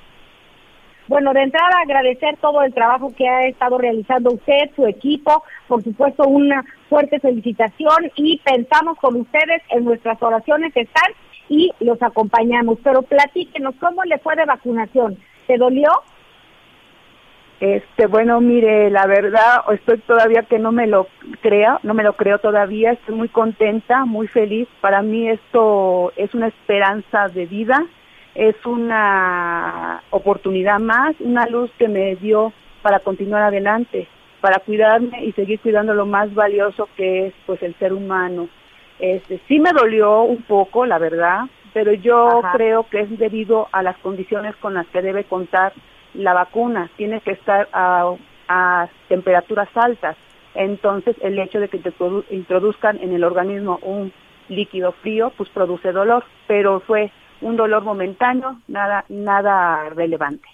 Bueno, 1.07 1.33
de 1.33 1.41
entrada 1.41 1.81
agradecer 1.81 2.37
todo 2.39 2.61
el 2.61 2.71
trabajo 2.71 3.11
que 3.17 3.27
ha 3.27 3.47
estado 3.47 3.79
realizando 3.79 4.31
usted, 4.31 4.69
su 4.75 4.85
equipo, 4.85 5.43
por 5.67 5.83
supuesto 5.83 6.27
una 6.27 6.63
fuerte 6.89 7.19
felicitación 7.19 8.11
y 8.15 8.39
pensamos 8.39 8.97
con 8.97 9.15
ustedes 9.15 9.61
en 9.69 9.85
nuestras 9.85 10.21
oraciones 10.21 10.75
están 10.75 11.11
y 11.47 11.71
los 11.79 12.01
acompañamos. 12.01 12.79
Pero 12.83 13.01
platíquenos, 13.03 13.75
¿cómo 13.79 14.03
le 14.03 14.17
fue 14.19 14.35
de 14.35 14.45
vacunación? 14.45 15.17
¿Se 15.47 15.57
dolió? 15.57 15.89
Este, 17.59 18.07
bueno, 18.07 18.39
mire, 18.39 18.89
la 18.89 19.05
verdad, 19.05 19.63
estoy 19.73 19.97
todavía 19.99 20.43
que 20.43 20.59
no 20.59 20.71
me 20.71 20.87
lo 20.87 21.07
crea, 21.41 21.79
no 21.83 21.93
me 21.93 22.03
lo 22.03 22.13
creo 22.13 22.39
todavía, 22.39 22.93
estoy 22.93 23.15
muy 23.15 23.29
contenta, 23.29 24.05
muy 24.05 24.27
feliz. 24.27 24.67
Para 24.81 25.01
mí 25.01 25.29
esto 25.29 26.13
es 26.15 26.33
una 26.33 26.47
esperanza 26.47 27.27
de 27.27 27.45
vida 27.45 27.85
es 28.39 28.55
una 28.65 30.01
oportunidad 30.11 30.79
más, 30.79 31.13
una 31.19 31.45
luz 31.47 31.69
que 31.77 31.89
me 31.89 32.15
dio 32.15 32.53
para 32.81 32.99
continuar 32.99 33.43
adelante, 33.43 34.07
para 34.41 34.59
cuidarme 34.59 35.25
y 35.25 35.31
seguir 35.33 35.59
cuidando 35.59 35.93
lo 35.93 36.05
más 36.05 36.33
valioso 36.33 36.89
que 36.95 37.27
es 37.27 37.33
pues 37.45 37.61
el 37.63 37.75
ser 37.75 37.93
humano. 37.93 38.49
Este, 38.99 39.39
sí 39.47 39.59
me 39.59 39.71
dolió 39.71 40.21
un 40.21 40.41
poco, 40.43 40.85
la 40.85 40.97
verdad, 40.97 41.41
pero 41.73 41.93
yo 41.93 42.41
creo 42.53 42.87
que 42.89 43.01
es 43.01 43.17
debido 43.17 43.67
a 43.71 43.83
las 43.83 43.97
condiciones 43.99 44.55
con 44.57 44.73
las 44.73 44.87
que 44.87 45.01
debe 45.01 45.23
contar 45.23 45.73
la 46.13 46.33
vacuna. 46.33 46.89
Tiene 46.97 47.21
que 47.21 47.31
estar 47.31 47.69
a, 47.71 48.13
a 48.47 48.87
temperaturas 49.07 49.69
altas. 49.75 50.17
Entonces, 50.55 51.15
el 51.21 51.37
hecho 51.39 51.59
de 51.59 51.69
que 51.69 51.77
te 51.77 51.93
introduzcan 52.31 52.99
en 53.01 53.13
el 53.13 53.23
organismo 53.23 53.79
un 53.83 54.11
líquido 54.49 54.91
frío, 54.93 55.31
pues 55.37 55.49
produce 55.49 55.91
dolor, 55.91 56.25
pero 56.47 56.79
fue 56.81 57.11
un 57.41 57.55
dolor 57.55 57.83
momentáneo, 57.83 58.57
nada, 58.67 59.05
nada 59.07 59.89
relevante. 59.89 60.47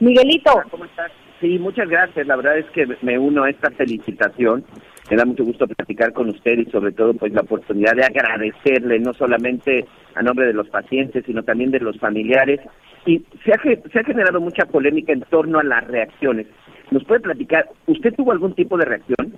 Miguelito. 0.00 0.52
¿Cómo 0.70 0.84
estás? 0.84 1.10
Sí, 1.40 1.58
muchas 1.58 1.88
gracias. 1.88 2.26
La 2.26 2.36
verdad 2.36 2.58
es 2.58 2.66
que 2.70 2.86
me 3.02 3.18
uno 3.18 3.44
a 3.44 3.50
esta 3.50 3.70
felicitación. 3.70 4.64
Me 5.10 5.16
da 5.16 5.24
mucho 5.24 5.44
gusto 5.44 5.66
platicar 5.66 6.12
con 6.12 6.28
usted 6.28 6.58
y 6.58 6.70
sobre 6.70 6.92
todo 6.92 7.14
pues 7.14 7.32
la 7.32 7.42
oportunidad 7.42 7.94
de 7.94 8.04
agradecerle 8.04 8.98
no 8.98 9.14
solamente 9.14 9.86
a 10.14 10.22
nombre 10.22 10.46
de 10.46 10.52
los 10.52 10.68
pacientes, 10.68 11.24
sino 11.24 11.42
también 11.44 11.70
de 11.70 11.80
los 11.80 11.98
familiares. 11.98 12.60
Y 13.06 13.24
se 13.44 13.52
ha, 13.52 13.62
se 13.62 13.98
ha 14.00 14.04
generado 14.04 14.40
mucha 14.40 14.66
polémica 14.66 15.12
en 15.12 15.22
torno 15.22 15.60
a 15.60 15.64
las 15.64 15.86
reacciones. 15.86 16.46
¿Nos 16.90 17.04
puede 17.04 17.20
platicar? 17.20 17.68
¿Usted 17.86 18.14
tuvo 18.14 18.32
algún 18.32 18.54
tipo 18.54 18.76
de 18.76 18.84
reacción? 18.84 19.34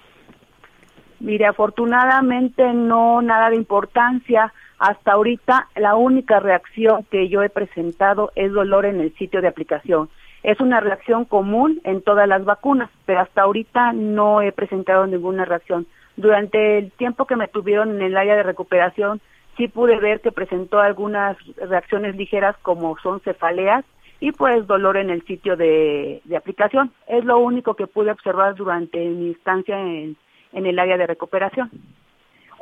Mire, 1.20 1.46
afortunadamente 1.46 2.72
no 2.72 3.20
nada 3.20 3.51
de 3.51 3.57
importancia. 3.57 4.53
Hasta 4.78 5.12
ahorita 5.12 5.68
la 5.76 5.94
única 5.94 6.40
reacción 6.40 7.05
que 7.11 7.28
yo 7.28 7.42
he 7.42 7.51
presentado 7.51 8.32
es 8.34 8.51
dolor 8.51 8.86
en 8.86 9.01
el 9.01 9.14
sitio 9.16 9.42
de 9.42 9.48
aplicación. 9.48 10.09
Es 10.43 10.61
una 10.61 10.80
reacción 10.80 11.24
común 11.24 11.80
en 11.84 12.03
todas 12.03 12.26
las 12.26 12.45
vacunas, 12.45 12.91
pero 13.05 13.20
hasta 13.20 13.43
ahorita 13.43 13.93
no 13.93 14.43
he 14.43 14.53
presentado 14.53 15.07
ninguna 15.07 15.45
reacción. 15.45 15.86
Durante 16.16 16.78
el 16.78 16.93
tiempo 16.93 17.26
que 17.26 17.36
me 17.36 17.49
tuvieron 17.49 17.97
en 17.97 18.03
el 18.03 18.16
área 18.16 18.36
de 18.36 18.43
recuperación, 18.43 19.20
sí 19.57 19.68
pude 19.68 19.97
ver 19.99 20.20
que 20.20 20.32
presentó 20.32 20.80
algunas 20.80 21.36
reacciones 21.57 22.16
ligeras 22.16 22.57
como 22.62 22.97
son 22.99 23.20
cefaleas 23.20 23.84
y 24.18 24.32
pues 24.32 24.66
dolor 24.66 24.97
en 24.97 25.11
el 25.11 25.24
sitio 25.26 25.57
de, 25.57 26.22
aplicación. 26.36 26.93
Es 27.07 27.24
lo 27.24 27.38
único 27.38 27.74
que 27.74 27.86
pude 27.86 28.11
observar 28.11 28.55
durante 28.55 28.99
mi 28.99 29.30
estancia 29.30 29.78
en 29.78 30.16
el 30.53 30.78
área 30.78 30.97
de 30.97 31.07
recuperación. 31.07 31.70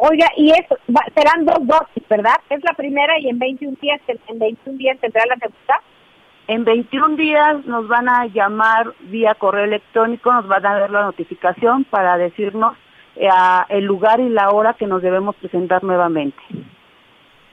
Oiga, 0.00 0.26
y 0.36 0.52
es, 0.52 0.64
serán 1.12 1.44
dos 1.44 1.58
dosis, 1.66 2.06
¿verdad? 2.08 2.36
Es 2.50 2.62
la 2.62 2.72
primera 2.74 3.18
y 3.18 3.28
en 3.28 3.38
21 3.40 3.76
días, 3.80 4.00
en 4.28 4.38
21 4.38 4.78
días 4.78 4.96
tendrá 5.00 5.24
la 5.26 5.34
segunda. 5.34 5.82
En 6.48 6.64
21 6.64 7.16
días 7.16 7.66
nos 7.66 7.86
van 7.88 8.08
a 8.08 8.24
llamar 8.26 8.94
vía 9.00 9.34
correo 9.34 9.64
electrónico, 9.64 10.32
nos 10.32 10.48
van 10.48 10.64
a 10.64 10.78
dar 10.78 10.90
la 10.90 11.02
notificación 11.02 11.84
para 11.84 12.16
decirnos 12.16 12.74
eh, 13.16 13.28
el 13.68 13.84
lugar 13.84 14.18
y 14.18 14.30
la 14.30 14.48
hora 14.50 14.72
que 14.72 14.86
nos 14.86 15.02
debemos 15.02 15.36
presentar 15.36 15.84
nuevamente. 15.84 16.38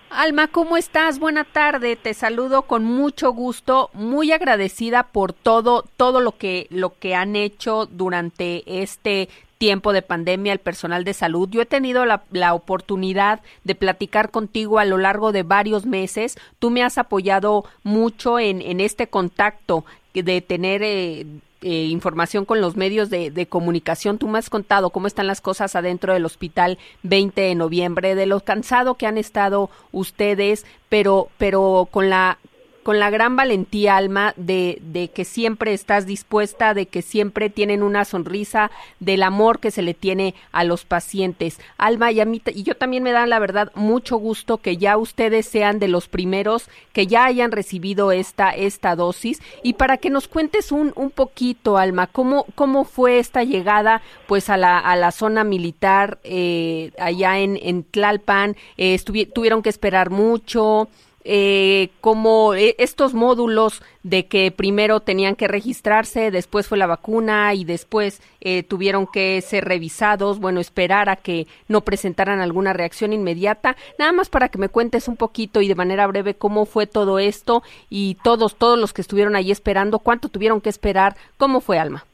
Alma, 0.10 0.48
¿cómo 0.48 0.78
estás? 0.78 1.20
Buena 1.20 1.44
tarde. 1.44 1.98
Te 1.98 2.14
saludo 2.14 2.62
con 2.62 2.86
mucho 2.86 3.34
gusto, 3.34 3.90
muy 3.92 4.32
agradecida 4.32 5.04
por 5.04 5.34
todo 5.34 5.84
todo 5.98 6.22
lo 6.22 6.38
que 6.38 6.68
lo 6.70 6.92
que 6.98 7.16
han 7.16 7.36
hecho 7.36 7.88
durante 7.88 8.82
este 8.82 9.28
tiempo 9.58 9.94
de 9.94 10.02
pandemia 10.02 10.54
el 10.54 10.60
personal 10.60 11.04
de 11.04 11.14
salud. 11.14 11.50
Yo 11.50 11.62
he 11.62 11.66
tenido 11.66 12.06
la, 12.06 12.24
la, 12.32 12.54
oportunidad 12.54 13.42
de 13.64 13.76
platicar 13.76 14.32
contigo 14.32 14.80
a 14.80 14.86
lo 14.86 14.98
largo 14.98 15.32
de 15.32 15.44
varios 15.44 15.86
meses. 15.86 16.38
Tú 16.60 16.70
me 16.70 16.84
has 16.84 16.98
apoyado 16.98 17.66
mucho 17.84 18.40
en, 18.40 18.62
en 18.62 18.80
este 18.80 19.08
contacto 19.08 19.86
de 20.14 20.42
tener 20.42 20.82
eh, 20.84 21.26
eh, 21.62 21.86
información 21.86 22.46
con 22.46 22.62
los 22.62 22.76
medios 22.76 23.10
de, 23.10 23.32
de, 23.32 23.48
comunicación. 23.48 24.18
Tú 24.18 24.28
me 24.28 24.40
has 24.40 24.50
contado 24.50 24.92
cómo 24.92 25.08
están 25.08 25.28
las 25.28 25.42
cosas 25.42 25.76
adentro 25.76 26.14
del 26.14 26.26
hospital 26.26 26.78
20 27.04 27.42
de 27.42 27.56
noviembre, 27.56 28.16
de 28.16 28.26
lo 28.26 28.40
cansado 28.40 28.96
que 28.96 29.08
han 29.08 29.18
estado 29.18 29.70
ustedes, 29.92 30.66
pero, 30.90 31.30
pero 31.38 31.88
con 31.92 32.10
la 32.10 32.38
con 32.86 33.00
la 33.00 33.10
gran 33.10 33.36
valentía, 33.36 33.98
Alma, 33.98 34.36
de, 34.38 34.78
de 34.84 35.08
que 35.08 35.26
siempre 35.26 35.74
estás 35.74 36.06
dispuesta, 36.06 36.76
de 36.76 36.86
que 36.86 37.02
siempre 37.02 37.50
tienen 37.50 37.82
una 37.82 38.06
sonrisa, 38.06 38.70
del 39.00 39.24
amor 39.24 39.60
que 39.60 39.72
se 39.72 39.82
le 39.82 39.96
tiene 39.96 40.36
a 40.52 40.64
los 40.64 40.86
pacientes. 40.86 41.60
Alma, 41.80 42.12
y 42.12 42.20
a 42.20 42.28
y 42.32 42.62
yo 42.62 42.78
también 42.78 43.02
me 43.02 43.12
da 43.12 43.26
la 43.26 43.40
verdad 43.40 43.72
mucho 43.74 44.18
gusto 44.18 44.60
que 44.60 44.78
ya 44.78 44.98
ustedes 44.98 45.48
sean 45.48 45.80
de 45.80 45.88
los 45.88 46.08
primeros 46.08 46.70
que 46.94 47.08
ya 47.08 47.26
hayan 47.26 47.52
recibido 47.52 48.12
esta, 48.12 48.52
esta 48.52 48.96
dosis. 48.96 49.42
Y 49.64 49.74
para 49.74 49.98
que 49.98 50.12
nos 50.12 50.28
cuentes 50.28 50.72
un, 50.72 50.94
un 50.96 51.10
poquito, 51.10 51.80
Alma, 51.80 52.06
cómo, 52.06 52.46
cómo 52.54 52.84
fue 52.84 53.18
esta 53.18 53.44
llegada 53.44 54.04
pues 54.28 54.52
a 54.52 54.58
la, 54.58 54.78
a 54.78 54.96
la 54.96 55.12
zona 55.12 55.44
militar 55.44 56.20
eh, 56.24 56.92
allá 57.00 57.40
en, 57.40 57.58
en 57.64 57.84
Tlalpan, 57.84 58.56
eh, 58.78 59.00
tuvieron 59.34 59.64
que 59.64 59.70
esperar 59.70 60.12
mucho, 60.12 60.88
eh, 61.28 61.90
como 62.02 62.54
eh, 62.54 62.76
estos 62.78 63.16
módulos 63.16 63.82
de 64.04 64.28
que 64.28 64.52
primero 64.52 65.00
tenían 65.00 65.36
que 65.36 65.48
registrarse, 65.48 66.30
después 66.30 66.68
fue 66.68 66.78
la 66.78 66.86
vacuna 66.86 67.56
y 67.56 67.66
después 67.66 68.22
eh, 68.42 68.62
tuvieron 68.62 69.08
que 69.08 69.42
ser 69.42 69.66
revisados, 69.66 70.40
bueno, 70.40 70.60
esperar 70.60 71.10
a 71.10 71.16
que 71.16 71.48
no 71.68 71.82
presentaran 71.82 72.42
alguna 72.42 72.74
reacción 72.74 73.12
inmediata. 73.12 73.76
Nada 73.98 74.12
más 74.12 74.30
para 74.30 74.50
que 74.50 74.60
me 74.60 74.70
cuentes 74.70 75.08
un 75.08 75.18
poquito 75.18 75.62
y 75.62 75.68
de 75.68 75.74
manera 75.74 76.06
breve 76.06 76.36
cómo 76.36 76.68
fue 76.68 76.86
todo 76.86 77.18
esto 77.18 77.64
y 77.90 78.18
todos, 78.24 78.56
todos 78.56 78.78
los 78.78 78.94
que 78.94 79.02
estuvieron 79.02 79.36
ahí 79.36 79.50
esperando, 79.50 79.98
cuánto 79.98 80.30
tuvieron 80.30 80.62
que 80.62 80.70
esperar, 80.70 81.16
cómo 81.38 81.60
fue, 81.60 81.80
Alma. 81.80 82.06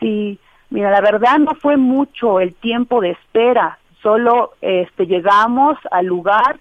Sí, 0.00 0.38
mira, 0.70 0.90
la 0.90 1.02
verdad 1.02 1.38
no 1.40 1.54
fue 1.56 1.76
mucho 1.76 2.40
el 2.40 2.54
tiempo 2.54 3.02
de 3.02 3.10
espera, 3.10 3.78
solo 4.02 4.52
este, 4.62 5.04
llegamos 5.06 5.76
al 5.90 6.06
lugar, 6.06 6.58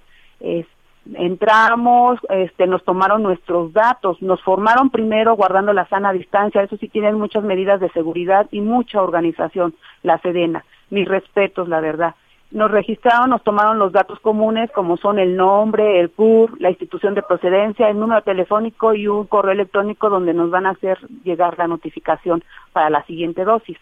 entramos, 1.15 2.19
este, 2.29 2.67
nos 2.67 2.83
tomaron 2.83 3.23
nuestros 3.23 3.73
datos, 3.73 4.21
nos 4.21 4.41
formaron 4.41 4.89
primero 4.89 5.35
guardando 5.35 5.73
la 5.73 5.87
sana 5.87 6.13
distancia, 6.13 6.63
eso 6.63 6.77
sí 6.77 6.87
tienen 6.87 7.15
muchas 7.15 7.43
medidas 7.43 7.79
de 7.79 7.89
seguridad 7.89 8.47
y 8.51 8.61
mucha 8.61 9.01
organización, 9.01 9.75
la 10.01 10.17
Sedena, 10.19 10.63
mis 10.89 11.07
respetos, 11.07 11.67
la 11.67 11.81
verdad. 11.81 12.15
Nos 12.51 12.69
registraron, 12.69 13.31
nos 13.31 13.43
tomaron 13.43 13.79
los 13.79 13.91
datos 13.91 14.19
comunes 14.19 14.69
como 14.71 14.95
son 14.97 15.17
el 15.17 15.35
nombre, 15.35 15.99
el 15.99 16.11
CUR, 16.11 16.61
la 16.61 16.69
institución 16.69 17.15
de 17.15 17.23
procedencia, 17.23 17.89
el 17.89 17.99
número 17.99 18.21
telefónico 18.21 18.93
y 18.93 19.07
un 19.07 19.25
correo 19.25 19.53
electrónico 19.53 20.09
donde 20.09 20.35
nos 20.35 20.51
van 20.51 20.67
a 20.67 20.71
hacer 20.71 20.99
llegar 21.23 21.57
la 21.57 21.67
notificación 21.67 22.43
para 22.71 22.91
la 22.91 23.03
siguiente 23.05 23.43
dosis. 23.43 23.77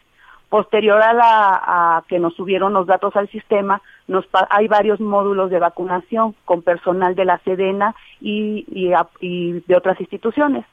Posterior 0.51 1.01
a, 1.01 1.13
la, 1.13 1.61
a 1.63 2.03
que 2.09 2.19
nos 2.19 2.35
subieron 2.35 2.73
los 2.73 2.85
datos 2.85 3.15
al 3.15 3.29
sistema, 3.29 3.81
nos, 4.09 4.25
hay 4.49 4.67
varios 4.67 4.99
módulos 4.99 5.49
de 5.49 5.59
vacunación 5.59 6.35
con 6.43 6.61
personal 6.61 7.15
de 7.15 7.23
la 7.23 7.37
Sedena 7.45 7.95
y, 8.19 8.65
y, 8.67 9.61
de 9.65 9.75
otras 9.77 9.97
instituciones. 10.01 10.65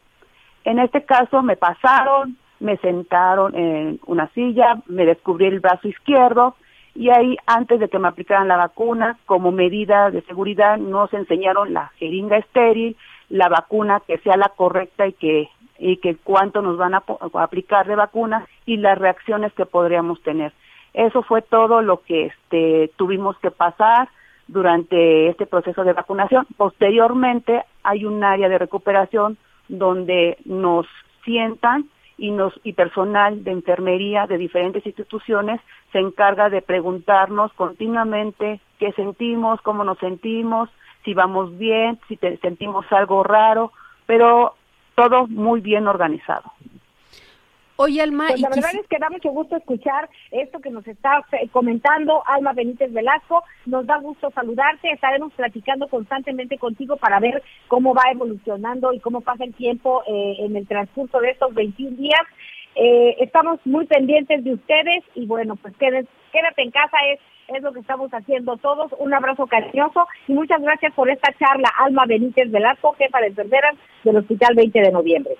En 0.64 0.80
este 0.80 1.04
caso 1.04 1.44
me 1.44 1.54
pasaron, 1.54 2.36
me 2.58 2.76
sentaron 2.78 3.54
en 3.54 4.00
una 4.06 4.26
silla, 4.30 4.82
me 4.86 5.06
descubrí 5.06 5.46
el 5.46 5.60
brazo 5.60 5.86
izquierdo 5.86 6.56
y 6.96 7.10
ahí 7.10 7.36
antes 7.46 7.78
de 7.78 7.88
que 7.88 8.00
me 8.00 8.08
aplicaran 8.08 8.48
la 8.48 8.56
vacuna, 8.56 9.16
como 9.26 9.52
medida 9.52 10.10
de 10.10 10.22
seguridad, 10.22 10.76
nos 10.76 11.14
enseñaron 11.14 11.72
la 11.72 11.92
jeringa 12.00 12.36
estéril, 12.36 12.96
la 13.28 13.48
vacuna 13.48 14.02
que 14.04 14.18
sea 14.18 14.36
la 14.36 14.48
correcta 14.48 15.06
y 15.06 15.12
que 15.12 15.48
y 15.78 15.98
que 15.98 16.16
cuánto 16.16 16.60
nos 16.62 16.76
van 16.76 16.94
a, 16.94 17.02
aplicar 17.34 17.86
de 17.86 17.96
vacuna 17.96 18.46
y 18.66 18.76
las 18.76 18.98
reacciones 18.98 19.52
que 19.52 19.66
podríamos 19.66 20.20
tener. 20.22 20.52
Eso 20.92 21.22
fue 21.22 21.42
todo 21.42 21.82
lo 21.82 22.02
que 22.02 22.26
este, 22.26 22.90
tuvimos 22.96 23.38
que 23.38 23.50
pasar 23.50 24.08
durante 24.48 25.28
este 25.28 25.46
proceso 25.46 25.84
de 25.84 25.92
vacunación. 25.92 26.46
Posteriormente 26.56 27.64
hay 27.82 28.04
un 28.04 28.24
área 28.24 28.48
de 28.48 28.58
recuperación 28.58 29.36
donde 29.68 30.38
nos 30.44 30.86
sientan 31.24 31.88
y, 32.16 32.32
nos, 32.32 32.58
y 32.64 32.72
personal 32.72 33.44
de 33.44 33.52
enfermería 33.52 34.26
de 34.26 34.38
diferentes 34.38 34.84
instituciones 34.84 35.60
se 35.92 36.00
encarga 36.00 36.50
de 36.50 36.62
preguntarnos 36.62 37.52
continuamente 37.52 38.60
qué 38.78 38.92
sentimos, 38.92 39.60
cómo 39.62 39.84
nos 39.84 39.98
sentimos, 39.98 40.68
si 41.04 41.14
vamos 41.14 41.56
bien, 41.56 41.98
si 42.08 42.16
sentimos 42.16 42.84
algo 42.90 43.22
raro, 43.22 43.72
pero 44.06 44.54
todo 44.98 45.28
muy 45.28 45.60
bien 45.60 45.86
organizado. 45.86 46.52
Oye, 47.76 48.02
Alma. 48.02 48.26
Pues 48.26 48.40
la 48.40 48.48
verdad 48.48 48.74
es 48.74 48.88
que 48.88 48.98
da 48.98 49.08
mucho 49.08 49.30
gusto 49.30 49.56
escuchar 49.56 50.10
esto 50.32 50.58
que 50.58 50.70
nos 50.70 50.84
está 50.88 51.24
eh, 51.30 51.48
comentando 51.52 52.24
Alma 52.26 52.52
Benítez 52.52 52.92
Velasco. 52.92 53.44
Nos 53.66 53.86
da 53.86 53.98
gusto 53.98 54.32
saludarte. 54.32 54.90
Estaremos 54.90 55.32
platicando 55.34 55.86
constantemente 55.86 56.58
contigo 56.58 56.96
para 56.96 57.20
ver 57.20 57.40
cómo 57.68 57.94
va 57.94 58.02
evolucionando 58.12 58.92
y 58.92 58.98
cómo 58.98 59.20
pasa 59.20 59.44
el 59.44 59.54
tiempo 59.54 60.02
eh, 60.08 60.38
en 60.40 60.56
el 60.56 60.66
transcurso 60.66 61.20
de 61.20 61.30
estos 61.30 61.54
21 61.54 61.96
días. 61.96 62.20
Eh, 62.80 63.16
estamos 63.18 63.58
muy 63.64 63.86
pendientes 63.86 64.44
de 64.44 64.54
ustedes 64.54 65.02
y 65.16 65.26
bueno, 65.26 65.56
pues 65.56 65.76
quédate, 65.76 66.06
quédate 66.32 66.62
en 66.62 66.70
casa 66.70 66.96
es 67.12 67.18
es 67.48 67.62
lo 67.62 67.72
que 67.72 67.80
estamos 67.80 68.10
haciendo 68.12 68.56
todos. 68.58 68.92
Un 68.98 69.12
abrazo 69.14 69.46
cariñoso 69.46 70.06
y 70.28 70.32
muchas 70.32 70.60
gracias 70.60 70.92
por 70.94 71.10
esta 71.10 71.32
charla, 71.38 71.68
Alma 71.78 72.04
Benítez 72.06 72.50
Velasco, 72.50 72.94
jefa 72.98 73.20
de 73.20 73.28
enfermeras 73.28 73.74
del 74.04 74.18
Hospital 74.18 74.54
20 74.54 74.80
de 74.80 74.92
Noviembre. 74.92 75.34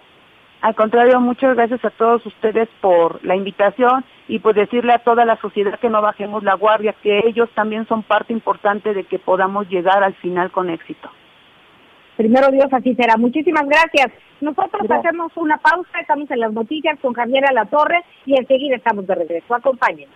Al 0.61 0.75
contrario, 0.75 1.21
muchas 1.21 1.55
gracias 1.55 1.85
a 1.85 1.91
todos 1.91 2.27
ustedes 2.27 2.69
por 2.81 3.25
la 3.25 3.37
invitación 3.37 4.05
y 4.27 4.41
pues 4.41 4.57
decirle 4.57 4.93
a 4.93 5.05
toda 5.05 5.25
la 5.25 5.37
sociedad 5.37 5.79
que 5.79 5.89
no 5.89 6.03
bajemos 6.03 6.43
la 6.43 6.55
guardia, 6.55 6.97
que 7.01 7.21
ellos 7.27 7.49
también 7.55 7.87
son 7.87 8.03
parte 8.03 8.33
importante 8.33 8.93
de 8.93 9.05
que 9.05 9.21
podamos 9.21 9.69
llegar 9.69 10.03
al 10.03 10.15
final 10.15 10.51
con 10.51 10.71
éxito. 10.71 11.11
Primero 12.19 12.51
Dios, 12.51 12.67
así 12.73 12.97
será. 12.97 13.17
Muchísimas 13.17 13.65
gracias. 13.67 14.09
Nosotros 14.41 14.91
hacemos 14.91 15.31
una 15.37 15.57
pausa, 15.59 16.01
estamos 16.01 16.29
en 16.33 16.41
las 16.41 16.53
noticias 16.53 16.99
con 17.01 17.15
Javier 17.15 17.45
La 17.55 17.65
Torre 17.67 18.05
y 18.27 18.37
enseguida 18.37 18.75
estamos 18.75 19.07
de 19.07 19.15
regreso. 19.15 19.55
Acompáñenos. 19.55 20.15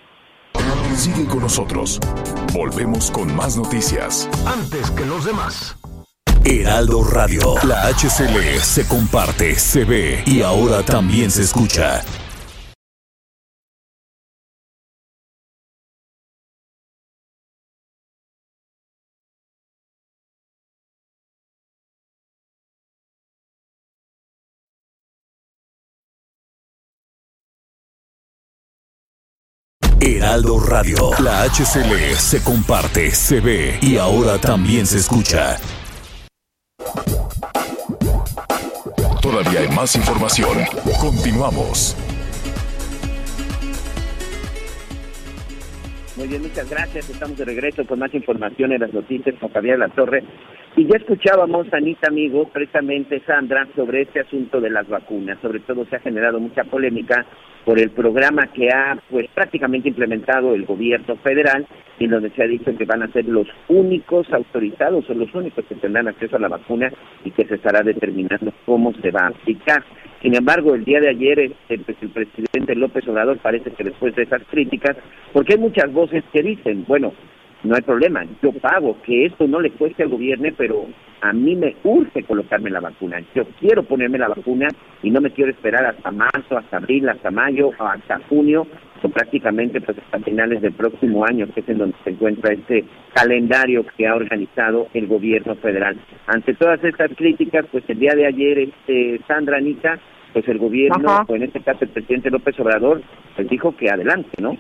Sigue 0.97 1.27
con 1.29 1.41
nosotros. 1.41 2.01
Volvemos 2.53 3.11
con 3.13 3.35
más 3.37 3.57
noticias. 3.57 4.29
Antes 4.45 4.91
que 4.91 5.07
los 5.07 5.25
demás. 5.25 5.79
Heraldo 6.45 7.05
Radio. 7.05 7.55
La 7.67 7.87
HCL 7.87 8.59
se 8.59 8.87
comparte, 8.89 9.55
se 9.55 9.85
ve 9.85 10.25
y 10.27 10.43
ahora 10.43 10.83
también 10.83 11.31
se 11.31 11.43
escucha. 11.43 12.03
Heraldo 30.17 30.59
Radio. 30.61 31.11
La 31.23 31.43
HCL 31.45 32.17
se 32.17 32.43
comparte, 32.43 33.11
se 33.13 33.41
ve 33.41 33.79
y 33.81 33.97
ahora 33.97 34.39
también 34.39 34.85
se 34.85 34.99
escucha. 34.99 35.57
Todavía 39.23 39.61
hay 39.61 39.69
más 39.75 39.97
información. 39.97 40.59
Continuamos. 41.01 41.97
Muy 46.17 46.29
bien, 46.29 46.43
muchas 46.43 46.69
gracias. 46.69 47.09
Estamos 47.09 47.39
de 47.39 47.45
regreso 47.47 47.87
con 47.87 47.99
más 47.99 48.13
información 48.13 48.73
en 48.73 48.81
las 48.81 48.93
noticias 48.93 49.35
con 49.41 49.51
Javier 49.51 49.79
La 49.79 49.89
Torre. 49.89 50.23
Y 50.77 50.87
ya 50.87 50.99
escuchábamos, 50.99 51.73
Anita, 51.73 52.09
amigo, 52.09 52.49
precisamente 52.53 53.23
Sandra, 53.27 53.67
sobre 53.75 54.03
este 54.03 54.21
asunto 54.21 54.61
de 54.61 54.71
las 54.71 54.87
vacunas. 54.89 55.39
Sobre 55.41 55.61
todo 55.61 55.87
se 55.87 55.97
ha 55.97 56.01
generado 56.01 56.39
mucha 56.39 56.65
polémica 56.65 57.27
por 57.65 57.79
el 57.79 57.91
programa 57.91 58.49
que 58.49 58.69
ha 58.69 58.99
pues 59.11 59.29
prácticamente 59.35 59.89
implementado 59.89 60.55
el 60.55 60.65
gobierno 60.65 61.17
federal 61.17 61.67
y 61.99 62.07
donde 62.07 62.31
se 62.31 62.43
ha 62.43 62.47
dicho 62.47 62.77
que 62.77 62.85
van 62.85 63.03
a 63.03 63.13
ser 63.13 63.27
los 63.27 63.47
únicos 63.69 64.27
autorizados 64.33 65.09
o 65.09 65.15
los 65.15 65.33
únicos 65.35 65.65
que 65.67 65.77
tendrán 65.77 66.09
acceso 66.09 66.37
a 66.37 66.41
la 66.41 66.49
vacuna 66.49 66.93
y 67.25 67.31
que 67.31 67.47
se 67.47 67.55
estará 67.55 67.83
determinando 67.83 68.53
cómo 68.67 68.93
se 68.95 69.11
va 69.11 69.21
a 69.21 69.29
aplicar. 69.29 69.85
Sin 70.21 70.35
embargo, 70.37 70.75
el 70.75 70.85
día 70.85 71.01
de 71.01 71.11
ayer 71.11 71.39
este, 71.41 71.79
pues, 71.79 71.97
el 72.01 72.11
presidente 72.11 72.75
López 72.75 73.07
Obrador 73.09 73.39
parece 73.39 73.71
que 73.73 73.85
después 73.85 74.15
de 74.15 74.23
esas 74.23 74.43
críticas, 74.51 74.97
porque 75.33 75.55
hay 75.55 75.59
muchas 75.59 75.93
voces 75.93 76.23
que 76.33 76.43
dicen, 76.43 76.85
bueno, 76.87 77.13
no 77.65 77.77
hay 77.77 77.83
problema, 77.83 78.25
yo 78.43 78.53
pago, 78.53 78.97
que 79.03 79.27
esto 79.27 79.47
no 79.47 79.61
le 79.61 79.71
cueste 79.71 80.03
al 80.03 80.09
gobierno, 80.09 80.49
pero 80.57 80.87
a 81.21 81.33
mí 81.33 81.55
me 81.55 81.77
urge 81.85 82.25
colocarme 82.25 82.71
la 82.71 82.81
vacuna. 82.81 83.23
Yo 83.35 83.45
quiero 83.61 83.85
ponerme 83.85 84.19
la 84.19 84.29
vacuna 84.29 84.67
y 85.03 85.11
no 85.11 85.21
me 85.21 85.31
quiero 85.31 85.53
esperar 85.53 85.87
hasta 85.87 86.11
marzo, 86.11 86.59
hasta 86.59 86.79
abril, 86.79 87.09
hasta 87.09 87.31
mayo 87.31 87.71
o 87.79 87.85
hasta 87.85 88.19
junio, 88.29 88.67
o 89.03 89.09
prácticamente 89.09 89.81
pues 89.81 89.97
hasta 89.99 90.19
finales 90.19 90.61
del 90.61 90.73
próximo 90.73 91.25
año, 91.25 91.47
que 91.55 91.61
es 91.61 91.69
en 91.69 91.79
donde 91.79 91.97
se 92.03 92.11
encuentra 92.11 92.53
este 92.53 92.85
calendario 93.15 93.87
que 93.97 94.09
ha 94.09 94.17
organizado 94.17 94.89
el 94.95 95.07
gobierno 95.07 95.55
federal. 95.57 95.97
Ante 96.27 96.55
todas 96.55 96.83
estas 96.83 97.13
críticas, 97.17 97.67
pues 97.71 97.85
el 97.89 98.01
día 98.01 98.15
de 98.17 98.27
ayer, 98.27 98.59
este 98.59 99.21
Sandra 99.29 99.59
Anita, 99.59 100.01
pues 100.33 100.49
el 100.49 100.59
gobierno, 100.59 101.25
o 101.29 101.37
en 101.37 101.45
este 101.45 101.61
caso 101.61 101.85
el 101.85 101.91
presidente 101.91 102.31
López 102.31 102.59
Obrador, 102.59 103.03
pues 103.37 103.49
dijo 103.49 103.77
que 103.77 103.89
adelante, 103.91 104.41
¿no? 104.41 104.57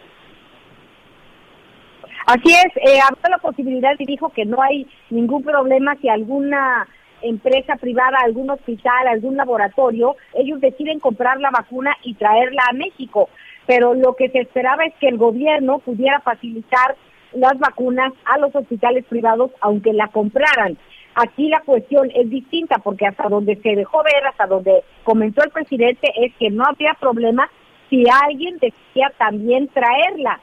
Así 2.26 2.54
es, 2.54 2.76
eh, 2.76 3.00
la 3.28 3.38
posibilidad 3.38 3.94
y 3.98 4.06
dijo 4.06 4.28
que 4.30 4.44
no 4.44 4.62
hay 4.62 4.86
ningún 5.10 5.42
problema 5.42 5.96
si 5.96 6.08
alguna 6.08 6.86
empresa 7.20 7.76
privada, 7.76 8.18
algún 8.24 8.50
hospital, 8.50 9.08
algún 9.08 9.36
laboratorio, 9.36 10.16
ellos 10.34 10.60
deciden 10.60 11.00
comprar 11.00 11.40
la 11.40 11.50
vacuna 11.50 11.96
y 12.02 12.14
traerla 12.14 12.62
a 12.68 12.74
México. 12.74 13.28
Pero 13.66 13.94
lo 13.94 14.14
que 14.14 14.28
se 14.28 14.40
esperaba 14.40 14.84
es 14.84 14.94
que 15.00 15.08
el 15.08 15.18
gobierno 15.18 15.78
pudiera 15.78 16.20
facilitar 16.20 16.96
las 17.32 17.58
vacunas 17.58 18.12
a 18.24 18.38
los 18.38 18.54
hospitales 18.54 19.04
privados 19.06 19.50
aunque 19.60 19.92
la 19.92 20.08
compraran. 20.08 20.76
Aquí 21.14 21.48
la 21.48 21.60
cuestión 21.60 22.10
es 22.14 22.28
distinta 22.30 22.78
porque 22.78 23.06
hasta 23.06 23.28
donde 23.28 23.56
se 23.56 23.76
dejó 23.76 24.02
ver, 24.02 24.26
hasta 24.26 24.46
donde 24.46 24.82
comentó 25.04 25.42
el 25.44 25.50
presidente, 25.50 26.10
es 26.16 26.34
que 26.36 26.50
no 26.50 26.64
había 26.64 26.94
problema 26.94 27.48
si 27.90 28.04
alguien 28.08 28.58
decía 28.58 29.12
también 29.18 29.68
traerla 29.68 30.40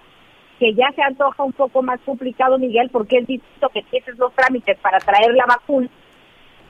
que 0.59 0.73
ya 0.73 0.91
se 0.91 1.01
antoja 1.01 1.41
un 1.43 1.53
poco 1.53 1.81
más 1.81 1.99
complicado, 2.01 2.59
Miguel, 2.59 2.89
porque 2.91 3.19
es 3.19 3.27
distinto 3.27 3.69
que 3.69 3.81
tienes 3.83 4.17
los 4.17 4.33
trámites 4.33 4.77
para 4.79 4.99
traer 4.99 5.33
la 5.33 5.45
vacuna, 5.45 5.89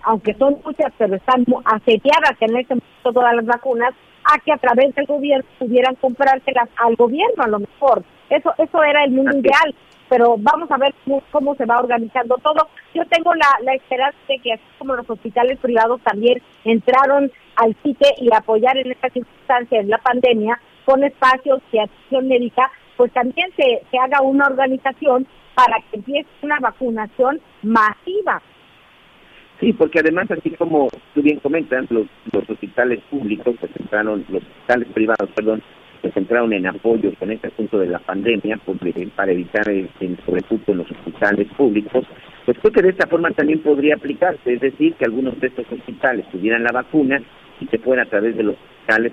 aunque 0.03 0.33
son 0.35 0.61
muchas, 0.63 0.93
pero 0.97 1.15
están 1.15 1.43
asediadas 1.65 2.35
en 2.39 2.57
este 2.57 2.75
momento 2.75 3.13
todas 3.13 3.35
las 3.35 3.45
vacunas, 3.45 3.93
a 4.31 4.37
que 4.39 4.51
a 4.51 4.57
través 4.57 4.93
del 4.93 5.05
gobierno 5.05 5.45
pudieran 5.57 5.95
comprárselas 5.95 6.69
al 6.77 6.95
gobierno 6.95 7.43
a 7.43 7.47
lo 7.47 7.59
mejor. 7.59 8.03
Eso, 8.29 8.53
eso 8.57 8.83
era 8.83 9.03
el 9.03 9.11
mundo 9.11 9.35
ideal, 9.35 9.73
pero 10.07 10.35
vamos 10.37 10.69
a 10.69 10.77
ver 10.77 10.93
cómo, 11.31 11.55
se 11.55 11.65
va 11.65 11.79
organizando 11.79 12.37
todo. 12.37 12.67
Yo 12.93 13.03
tengo 13.07 13.33
la, 13.33 13.47
la 13.63 13.73
esperanza 13.73 14.17
de 14.27 14.37
que 14.37 14.53
así 14.53 14.63
como 14.77 14.95
los 14.95 15.09
hospitales 15.09 15.57
privados 15.59 15.99
también 16.01 16.41
entraron 16.63 17.31
al 17.55 17.75
CITE 17.81 18.15
y 18.19 18.29
apoyar 18.31 18.77
en 18.77 18.91
estas 18.91 19.13
circunstancias, 19.13 19.83
en 19.83 19.89
la 19.89 19.97
pandemia, 19.97 20.59
con 20.85 21.03
espacios 21.03 21.61
de 21.71 21.81
atención 21.81 22.27
médica, 22.27 22.71
pues 22.99 23.13
también 23.13 23.49
se, 23.55 23.81
se 23.89 23.97
haga 23.97 24.21
una 24.21 24.45
organización 24.45 25.25
para 25.55 25.77
que 25.89 25.99
empiece 25.99 26.27
una 26.41 26.59
vacunación 26.59 27.39
masiva. 27.63 28.41
Sí, 29.61 29.71
porque 29.71 29.99
además, 29.99 30.29
así 30.29 30.49
como 30.49 30.89
tú 31.13 31.21
bien 31.21 31.39
comentas, 31.39 31.89
los, 31.91 32.07
los 32.33 32.49
hospitales 32.49 32.99
públicos 33.09 33.55
se 33.61 33.69
centraron, 33.69 34.25
los 34.27 34.43
hospitales 34.43 34.89
privados, 34.93 35.29
perdón, 35.33 35.63
se 36.01 36.11
centraron 36.11 36.51
en 36.51 36.67
apoyo 36.67 37.13
con 37.17 37.31
este 37.31 37.47
asunto 37.47 37.79
de 37.79 37.87
la 37.87 37.99
pandemia 37.99 38.59
para 39.15 39.31
evitar 39.31 39.69
el, 39.69 39.89
el 40.01 40.17
sobrecupo 40.25 40.73
en 40.73 40.79
los 40.79 40.91
hospitales 40.91 41.47
públicos, 41.55 42.05
pues 42.45 42.57
creo 42.59 42.73
que 42.73 42.81
de 42.81 42.89
esta 42.89 43.07
forma 43.07 43.31
también 43.31 43.59
podría 43.59 43.95
aplicarse, 43.95 44.55
es 44.55 44.59
decir, 44.59 44.93
que 44.95 45.05
algunos 45.05 45.39
de 45.39 45.47
estos 45.47 45.71
hospitales 45.71 46.25
tuvieran 46.31 46.63
la 46.63 46.73
vacuna 46.73 47.21
y 47.59 47.67
se 47.67 47.77
fuera 47.79 48.03
a 48.03 48.05
través 48.05 48.35
de 48.35 48.43
los 48.43 48.55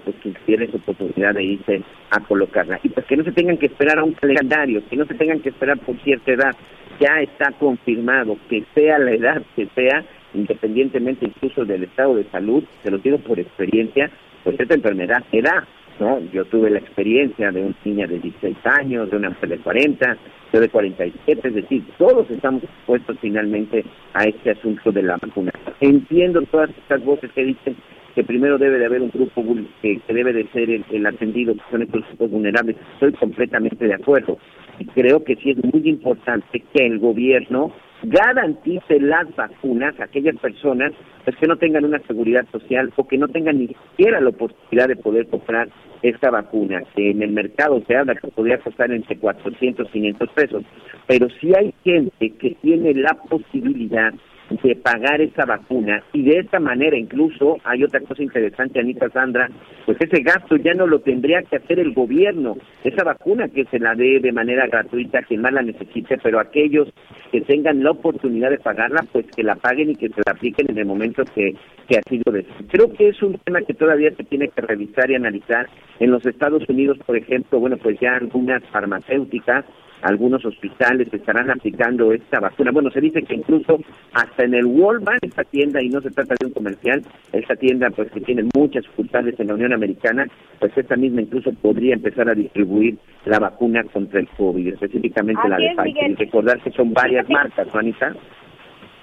pues 0.04 0.16
que 0.22 0.32
tienen 0.46 0.70
su 0.70 0.78
oportunidad 0.78 1.34
de 1.34 1.44
irse 1.44 1.82
a 2.10 2.20
colocarla. 2.20 2.80
Y 2.82 2.88
pues 2.88 3.04
que 3.06 3.16
no 3.16 3.24
se 3.24 3.32
tengan 3.32 3.58
que 3.58 3.66
esperar 3.66 3.98
a 3.98 4.04
un 4.04 4.12
calendario, 4.12 4.82
que 4.88 4.96
no 4.96 5.04
se 5.04 5.14
tengan 5.14 5.40
que 5.40 5.50
esperar 5.50 5.78
por 5.78 5.96
cierta 6.00 6.32
edad. 6.32 6.56
Ya 6.98 7.20
está 7.20 7.52
confirmado 7.52 8.38
que 8.48 8.64
sea 8.74 8.98
la 8.98 9.12
edad 9.12 9.42
que 9.54 9.68
sea, 9.74 10.02
independientemente 10.32 11.26
incluso 11.26 11.64
del 11.64 11.84
estado 11.84 12.14
de 12.14 12.24
salud, 12.30 12.64
se 12.82 12.90
lo 12.90 12.98
digo 12.98 13.18
por 13.18 13.38
experiencia, 13.38 14.10
pues 14.44 14.58
esta 14.58 14.74
enfermedad 14.74 15.22
se 15.30 15.42
da. 15.42 15.66
¿no? 16.00 16.20
Yo 16.32 16.44
tuve 16.46 16.70
la 16.70 16.78
experiencia 16.78 17.50
de 17.50 17.62
una 17.62 17.74
niña 17.84 18.06
de 18.06 18.18
16 18.18 18.56
años, 18.64 19.10
de 19.10 19.16
una 19.16 19.30
mujer 19.30 19.48
de 19.48 19.58
40, 19.58 20.16
yo 20.52 20.60
de 20.60 20.68
47, 20.68 21.48
es 21.48 21.54
decir, 21.54 21.84
todos 21.98 22.30
estamos 22.30 22.62
expuestos 22.64 23.16
finalmente 23.20 23.84
a 24.14 24.24
este 24.24 24.50
asunto 24.50 24.92
de 24.92 25.02
la 25.02 25.16
vacuna. 25.16 25.52
Entiendo 25.80 26.42
todas 26.42 26.70
estas 26.70 27.02
voces 27.04 27.30
que 27.32 27.44
dicen 27.44 27.76
que 28.16 28.24
primero 28.24 28.56
debe 28.56 28.78
de 28.78 28.86
haber 28.86 29.02
un 29.02 29.10
grupo 29.10 29.44
que, 29.82 30.00
debe 30.08 30.32
de 30.32 30.48
ser 30.48 30.70
el, 30.70 31.06
atendido, 31.06 31.52
que 31.52 31.60
son 31.70 31.82
estos 31.82 32.02
grupos 32.08 32.30
vulnerables. 32.30 32.74
Estoy 32.94 33.12
completamente 33.12 33.86
de 33.86 33.92
acuerdo. 33.92 34.38
Y 34.78 34.86
creo 34.86 35.22
que 35.22 35.36
sí 35.36 35.50
es 35.50 35.62
muy 35.62 35.86
importante 35.86 36.64
que 36.72 36.86
el 36.86 36.98
gobierno 36.98 37.72
garantice 38.04 39.00
las 39.00 39.34
vacunas 39.36 40.00
a 40.00 40.04
aquellas 40.04 40.36
personas 40.36 40.92
pues 41.24 41.36
que 41.36 41.46
no 41.46 41.56
tengan 41.56 41.84
una 41.84 41.98
seguridad 42.06 42.46
social 42.52 42.90
o 42.96 43.06
que 43.06 43.18
no 43.18 43.28
tengan 43.28 43.58
ni 43.58 43.68
siquiera 43.68 44.18
la 44.22 44.30
oportunidad 44.30 44.88
de 44.88 44.96
poder 44.96 45.26
comprar 45.26 45.68
esta 46.00 46.30
vacuna, 46.30 46.82
que 46.94 47.10
en 47.10 47.22
el 47.22 47.32
mercado 47.32 47.82
se 47.86 47.96
habla 47.96 48.14
que 48.14 48.28
podría 48.28 48.58
costar 48.58 48.92
entre 48.92 49.18
400 49.18 49.88
y 49.88 49.92
500 49.92 50.28
pesos, 50.30 50.62
pero 51.06 51.28
si 51.40 51.54
hay 51.54 51.74
gente 51.84 52.30
que 52.38 52.56
tiene 52.62 52.94
la 52.94 53.14
posibilidad 53.28 54.14
de 54.50 54.76
pagar 54.76 55.20
esa 55.20 55.44
vacuna. 55.44 56.02
Y 56.12 56.22
de 56.22 56.38
esta 56.40 56.60
manera 56.60 56.96
incluso 56.96 57.58
hay 57.64 57.82
otra 57.84 58.00
cosa 58.00 58.22
interesante 58.22 58.80
Anita 58.80 59.08
Sandra 59.10 59.48
pues 59.84 59.98
ese 60.00 60.22
gasto 60.22 60.56
ya 60.56 60.74
no 60.74 60.86
lo 60.86 61.00
tendría 61.00 61.42
que 61.42 61.56
hacer 61.56 61.78
el 61.78 61.92
gobierno. 61.92 62.56
Esa 62.84 63.04
vacuna 63.04 63.48
que 63.48 63.64
se 63.64 63.78
la 63.78 63.94
dé 63.94 64.20
de 64.20 64.32
manera 64.32 64.66
gratuita 64.66 65.22
quien 65.22 65.40
más 65.40 65.52
la 65.52 65.62
necesite 65.62 66.18
pero 66.22 66.38
aquellos 66.38 66.92
que 67.32 67.40
tengan 67.40 67.82
la 67.82 67.90
oportunidad 67.90 68.50
de 68.50 68.58
pagarla 68.58 69.04
pues 69.12 69.26
que 69.34 69.42
la 69.42 69.56
paguen 69.56 69.90
y 69.90 69.96
que 69.96 70.08
se 70.08 70.22
la 70.24 70.32
apliquen 70.32 70.70
en 70.70 70.78
el 70.78 70.86
momento 70.86 71.24
que, 71.34 71.54
que 71.88 71.98
así 71.98 72.20
lo 72.24 72.32
deseen 72.32 72.68
creo 72.68 72.92
que 72.92 73.08
es 73.08 73.22
un 73.22 73.38
tema 73.38 73.60
que 73.62 73.74
todavía 73.74 74.10
se 74.16 74.24
tiene 74.24 74.48
que 74.48 74.60
revisar 74.60 75.10
y 75.10 75.16
analizar. 75.16 75.68
En 75.98 76.10
los 76.10 76.24
Estados 76.24 76.68
Unidos 76.68 76.98
por 77.04 77.16
ejemplo 77.16 77.58
bueno 77.58 77.76
pues 77.78 77.98
ya 78.00 78.16
algunas 78.16 78.62
farmacéuticas 78.64 79.64
algunos 80.02 80.44
hospitales 80.44 81.08
estarán 81.12 81.50
aplicando 81.50 82.12
esta 82.12 82.40
vacuna. 82.40 82.70
Bueno, 82.70 82.90
se 82.90 83.00
dice 83.00 83.22
que 83.22 83.34
incluso 83.34 83.78
hasta 84.12 84.44
en 84.44 84.54
el 84.54 84.66
Walmart, 84.66 85.24
esta 85.24 85.44
tienda, 85.44 85.82
y 85.82 85.88
no 85.88 86.00
se 86.00 86.10
trata 86.10 86.34
de 86.38 86.46
un 86.46 86.52
comercial, 86.52 87.02
esta 87.32 87.56
tienda 87.56 87.90
pues 87.90 88.10
que 88.10 88.20
tiene 88.20 88.44
muchas 88.54 88.84
sucursales 88.84 89.38
en 89.38 89.48
la 89.48 89.54
Unión 89.54 89.72
Americana, 89.72 90.26
pues 90.58 90.76
esta 90.76 90.96
misma 90.96 91.22
incluso 91.22 91.52
podría 91.52 91.94
empezar 91.94 92.28
a 92.28 92.34
distribuir 92.34 92.98
la 93.24 93.38
vacuna 93.38 93.84
contra 93.84 94.20
el 94.20 94.28
COVID, 94.28 94.74
específicamente 94.74 95.48
la 95.48 95.56
de 95.56 95.74
Pfizer. 95.76 96.10
Y 96.10 96.14
recordar 96.14 96.60
que 96.60 96.70
son 96.72 96.92
varias 96.92 97.28
marcas, 97.28 97.68
Juanita. 97.70 98.14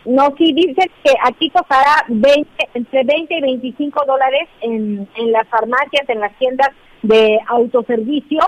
No, 0.05 0.33
sí, 0.37 0.51
dice 0.53 0.89
que 1.03 1.11
aquí 1.25 1.49
costará 1.49 2.03
20, 2.09 2.49
entre 2.73 3.03
20 3.05 3.37
y 3.37 3.41
25 3.41 4.03
dólares 4.05 4.49
en, 4.61 5.07
en 5.15 5.31
las 5.31 5.47
farmacias, 5.47 6.09
en 6.09 6.19
las 6.19 6.37
tiendas 6.37 6.69
de 7.03 7.39
autoservicio 7.47 8.39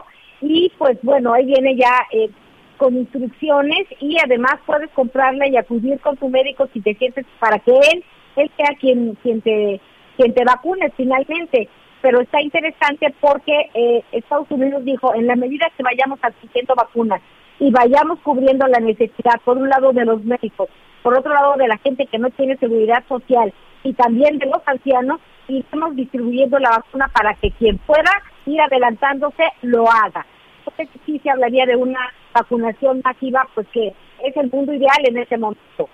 y 0.41 0.71
pues 0.77 0.97
bueno, 1.01 1.33
ahí 1.33 1.45
viene 1.45 1.75
ya 1.75 2.05
eh, 2.11 2.29
con 2.77 2.95
instrucciones 2.95 3.87
y 3.99 4.17
además 4.23 4.55
puedes 4.65 4.89
comprarla 4.91 5.47
y 5.47 5.57
acudir 5.57 5.99
con 5.99 6.17
tu 6.17 6.29
médico 6.29 6.67
si 6.73 6.81
te 6.81 6.93
sientes 6.95 7.25
para 7.39 7.59
que 7.59 7.71
él, 7.71 8.03
él 8.35 8.51
sea 8.57 8.75
quien, 8.79 9.15
quien 9.23 9.41
te 9.41 9.79
quien 10.17 10.33
te 10.33 10.43
vacune 10.45 10.91
finalmente. 10.95 11.69
Pero 12.01 12.21
está 12.21 12.41
interesante 12.41 13.13
porque 13.19 13.69
eh, 13.73 14.03
Estados 14.11 14.49
Unidos 14.51 14.85
dijo, 14.85 15.13
en 15.15 15.27
la 15.27 15.35
medida 15.35 15.71
que 15.75 15.83
vayamos 15.83 16.19
adquiriendo 16.21 16.75
vacunas 16.75 17.21
y 17.59 17.71
vayamos 17.71 18.19
cubriendo 18.19 18.67
la 18.67 18.79
necesidad, 18.79 19.41
por 19.43 19.57
un 19.57 19.69
lado 19.69 19.91
de 19.91 20.05
los 20.05 20.23
médicos, 20.23 20.69
por 21.01 21.17
otro 21.17 21.33
lado 21.33 21.55
de 21.57 21.67
la 21.67 21.77
gente 21.77 22.05
que 22.05 22.19
no 22.19 22.29
tiene 22.31 22.57
seguridad 22.57 23.03
social 23.07 23.53
y 23.83 23.93
también 23.93 24.37
de 24.37 24.45
los 24.47 24.61
ancianos, 24.65 25.19
y 25.47 25.59
estamos 25.59 25.95
distribuyendo 25.95 26.59
la 26.59 26.71
vacuna 26.71 27.07
para 27.13 27.35
que 27.35 27.51
quien 27.51 27.77
pueda 27.79 28.11
ir 28.45 28.61
adelantándose 28.61 29.43
lo 29.61 29.89
haga 29.89 30.25
sí 31.05 31.19
se 31.23 31.29
hablaría 31.29 31.65
de 31.65 31.75
una 31.75 31.99
vacunación 32.33 33.01
masiva, 33.03 33.47
pues 33.53 33.67
que 33.73 33.93
es 34.23 34.35
el 34.37 34.49
mundo 34.51 34.73
ideal 34.73 34.97
en 35.03 35.17
ese 35.17 35.37
momento. 35.37 35.89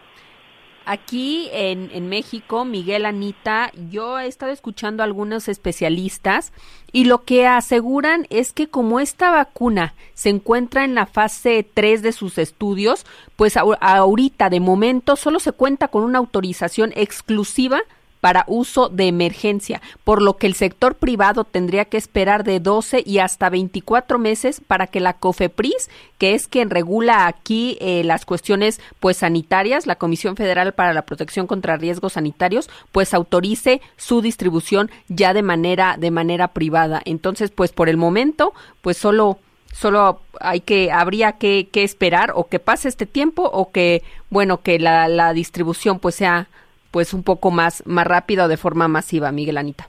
Aquí 0.83 1.47
en, 1.53 1.91
en, 1.93 2.09
México, 2.09 2.65
Miguel 2.65 3.05
Anita, 3.05 3.71
yo 3.91 4.17
he 4.17 4.25
estado 4.25 4.51
escuchando 4.51 5.03
a 5.03 5.05
algunos 5.05 5.47
especialistas 5.47 6.51
y 6.91 7.05
lo 7.05 7.23
que 7.23 7.45
aseguran 7.45 8.25
es 8.31 8.51
que 8.51 8.67
como 8.67 8.99
esta 8.99 9.29
vacuna 9.29 9.93
se 10.15 10.29
encuentra 10.29 10.83
en 10.83 10.95
la 10.95 11.05
fase 11.05 11.63
3 11.71 12.01
de 12.01 12.11
sus 12.11 12.39
estudios, 12.39 13.05
pues 13.35 13.57
ahorita 13.57 14.49
de 14.49 14.59
momento 14.59 15.15
solo 15.15 15.39
se 15.39 15.51
cuenta 15.51 15.87
con 15.87 16.03
una 16.03 16.17
autorización 16.17 16.91
exclusiva 16.95 17.81
para 18.21 18.45
uso 18.47 18.87
de 18.87 19.07
emergencia, 19.07 19.81
por 20.03 20.21
lo 20.21 20.37
que 20.37 20.47
el 20.47 20.53
sector 20.53 20.95
privado 20.95 21.43
tendría 21.43 21.85
que 21.85 21.97
esperar 21.97 22.43
de 22.43 22.59
12 22.59 23.03
y 23.05 23.17
hasta 23.17 23.49
24 23.49 24.19
meses 24.19 24.61
para 24.65 24.87
que 24.87 24.99
la 24.99 25.13
COFEPRIS, 25.13 25.89
que 26.17 26.35
es 26.35 26.47
quien 26.47 26.69
regula 26.69 27.27
aquí 27.27 27.77
eh, 27.81 28.03
las 28.03 28.25
cuestiones 28.25 28.79
pues 28.99 29.17
sanitarias, 29.17 29.87
la 29.87 29.95
Comisión 29.95 30.35
Federal 30.37 30.73
para 30.73 30.93
la 30.93 31.01
Protección 31.01 31.47
contra 31.47 31.77
Riesgos 31.77 32.13
Sanitarios, 32.13 32.69
pues 32.91 33.13
autorice 33.13 33.81
su 33.97 34.21
distribución 34.21 34.91
ya 35.09 35.33
de 35.33 35.41
manera 35.41 35.97
de 35.97 36.11
manera 36.11 36.49
privada. 36.49 37.01
Entonces, 37.05 37.51
pues 37.51 37.71
por 37.71 37.89
el 37.89 37.97
momento, 37.97 38.53
pues 38.81 38.97
solo 38.97 39.39
solo 39.73 40.21
hay 40.39 40.59
que 40.61 40.91
habría 40.91 41.33
que, 41.33 41.69
que 41.71 41.83
esperar 41.83 42.33
o 42.35 42.47
que 42.47 42.59
pase 42.59 42.89
este 42.89 43.05
tiempo 43.05 43.43
o 43.43 43.71
que 43.71 44.03
bueno 44.29 44.61
que 44.61 44.79
la, 44.79 45.07
la 45.07 45.33
distribución 45.33 45.99
pues 45.99 46.15
sea 46.15 46.49
pues 46.91 47.13
un 47.13 47.23
poco 47.23 47.51
más, 47.51 47.83
más 47.87 48.05
rápida 48.05 48.45
o 48.45 48.47
de 48.47 48.57
forma 48.57 48.87
masiva, 48.87 49.31
Miguel 49.31 49.57
Anita. 49.57 49.87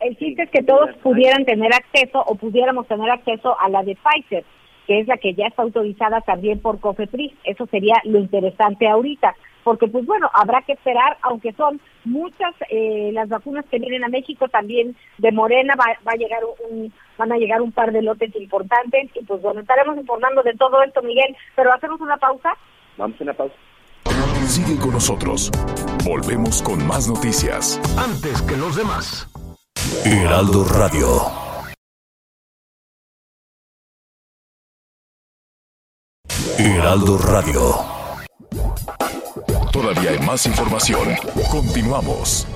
El 0.00 0.16
chiste 0.16 0.42
es 0.42 0.50
que 0.50 0.62
todos 0.62 0.90
pudieran 1.02 1.44
tener 1.44 1.72
acceso 1.74 2.22
o 2.26 2.34
pudiéramos 2.34 2.86
tener 2.86 3.10
acceso 3.10 3.58
a 3.60 3.68
la 3.68 3.82
de 3.82 3.96
Pfizer, 3.96 4.44
que 4.86 5.00
es 5.00 5.08
la 5.08 5.16
que 5.16 5.34
ya 5.34 5.46
está 5.46 5.62
autorizada 5.62 6.20
también 6.20 6.60
por 6.60 6.78
COFEPRIS. 6.78 7.32
Eso 7.44 7.66
sería 7.66 7.94
lo 8.04 8.18
interesante 8.18 8.86
ahorita, 8.86 9.34
porque 9.62 9.88
pues 9.88 10.04
bueno, 10.04 10.30
habrá 10.34 10.60
que 10.62 10.74
esperar, 10.74 11.16
aunque 11.22 11.52
son 11.52 11.80
muchas 12.04 12.54
eh, 12.68 13.10
las 13.12 13.30
vacunas 13.30 13.64
que 13.70 13.78
vienen 13.78 14.04
a 14.04 14.08
México, 14.08 14.46
también 14.48 14.94
de 15.16 15.32
Morena 15.32 15.74
va, 15.74 15.86
va 16.06 16.12
a 16.12 16.18
llegar 16.18 16.42
un, 16.70 16.92
van 17.16 17.32
a 17.32 17.38
llegar 17.38 17.62
un 17.62 17.72
par 17.72 17.90
de 17.90 18.02
lotes 18.02 18.34
importantes 18.36 19.10
y 19.14 19.24
pues 19.24 19.40
bueno, 19.40 19.60
estaremos 19.60 19.96
informando 19.96 20.42
de 20.42 20.52
todo 20.52 20.82
esto, 20.82 21.02
Miguel, 21.02 21.34
pero 21.56 21.72
hacemos 21.72 22.00
una 22.00 22.18
pausa. 22.18 22.54
Vamos 22.98 23.18
a 23.18 23.24
una 23.24 23.32
pausa. 23.32 23.54
Sigue 24.46 24.76
con 24.78 24.92
nosotros. 24.92 25.50
Volvemos 26.04 26.62
con 26.62 26.86
más 26.86 27.08
noticias. 27.08 27.80
Antes 27.96 28.40
que 28.42 28.56
los 28.56 28.76
demás. 28.76 29.26
Heraldo 30.04 30.64
Radio. 30.64 31.08
Heraldo 36.58 37.18
Radio. 37.18 37.94
Todavía 39.72 40.10
hay 40.10 40.18
más 40.20 40.46
información. 40.46 41.08
Continuamos. 41.50 42.46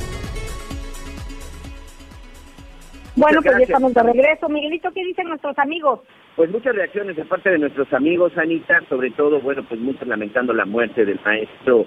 Bueno, 3.16 3.40
pues 3.42 3.56
ya 3.58 3.64
estamos 3.64 3.92
de 3.94 4.02
regreso. 4.04 4.48
Miguelito, 4.48 4.92
¿qué 4.92 5.04
dicen 5.04 5.26
nuestros 5.26 5.58
amigos? 5.58 6.00
Pues 6.38 6.52
muchas 6.52 6.76
reacciones 6.76 7.16
de 7.16 7.24
parte 7.24 7.50
de 7.50 7.58
nuestros 7.58 7.92
amigos, 7.92 8.30
Anita, 8.38 8.80
sobre 8.88 9.10
todo, 9.10 9.40
bueno, 9.40 9.64
pues 9.68 9.80
muchos 9.80 10.06
lamentando 10.06 10.52
la 10.52 10.66
muerte 10.66 11.04
del 11.04 11.18
maestro 11.24 11.84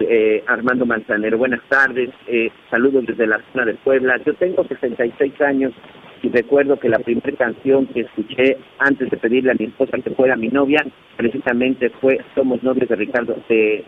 eh, 0.00 0.42
Armando 0.46 0.86
Manzanero. 0.86 1.36
Buenas 1.36 1.60
tardes, 1.68 2.08
eh, 2.26 2.50
saludos 2.70 3.04
desde 3.04 3.26
la 3.26 3.38
zona 3.52 3.66
de 3.66 3.74
Puebla. 3.74 4.16
Yo 4.24 4.32
tengo 4.36 4.64
66 4.64 5.38
años 5.42 5.74
y 6.22 6.30
recuerdo 6.30 6.80
que 6.80 6.88
la 6.88 7.00
primera 7.00 7.36
canción 7.36 7.86
que 7.88 8.00
escuché 8.00 8.56
antes 8.78 9.10
de 9.10 9.16
pedirle 9.18 9.50
a 9.50 9.56
mi 9.58 9.66
esposa 9.66 9.98
que 9.98 10.12
fuera 10.12 10.36
mi 10.36 10.48
novia, 10.48 10.82
precisamente 11.18 11.90
fue 11.90 12.18
Somos 12.34 12.62
novios 12.62 12.88
de 12.88 12.96
Ricardo, 12.96 13.36
de 13.50 13.84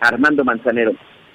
Armando 0.00 0.42
Manzanero. 0.42 0.94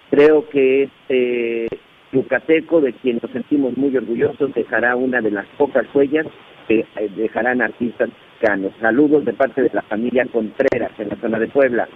Creo 0.09 0.49
que 0.49 0.83
este 0.83 1.69
yucateco, 2.11 2.81
de 2.81 2.91
quien 2.91 3.19
nos 3.21 3.31
sentimos 3.31 3.77
muy 3.77 3.95
orgullosos, 3.95 4.53
dejará 4.53 4.97
una 4.97 5.21
de 5.21 5.31
las 5.31 5.45
pocas 5.57 5.85
huellas 5.95 6.27
que 6.67 6.79
eh, 6.79 7.09
dejarán 7.15 7.61
artistas 7.61 8.09
mexicanos. 8.09 8.73
Saludos 8.79 9.25
de 9.25 9.33
parte 9.33 9.61
de 9.61 9.71
la 9.73 9.81
familia 9.83 10.25
Contreras 10.31 10.91
en 10.97 11.09
la 11.09 11.15
zona 11.17 11.39
de 11.39 11.47
Puebla. 11.47 11.87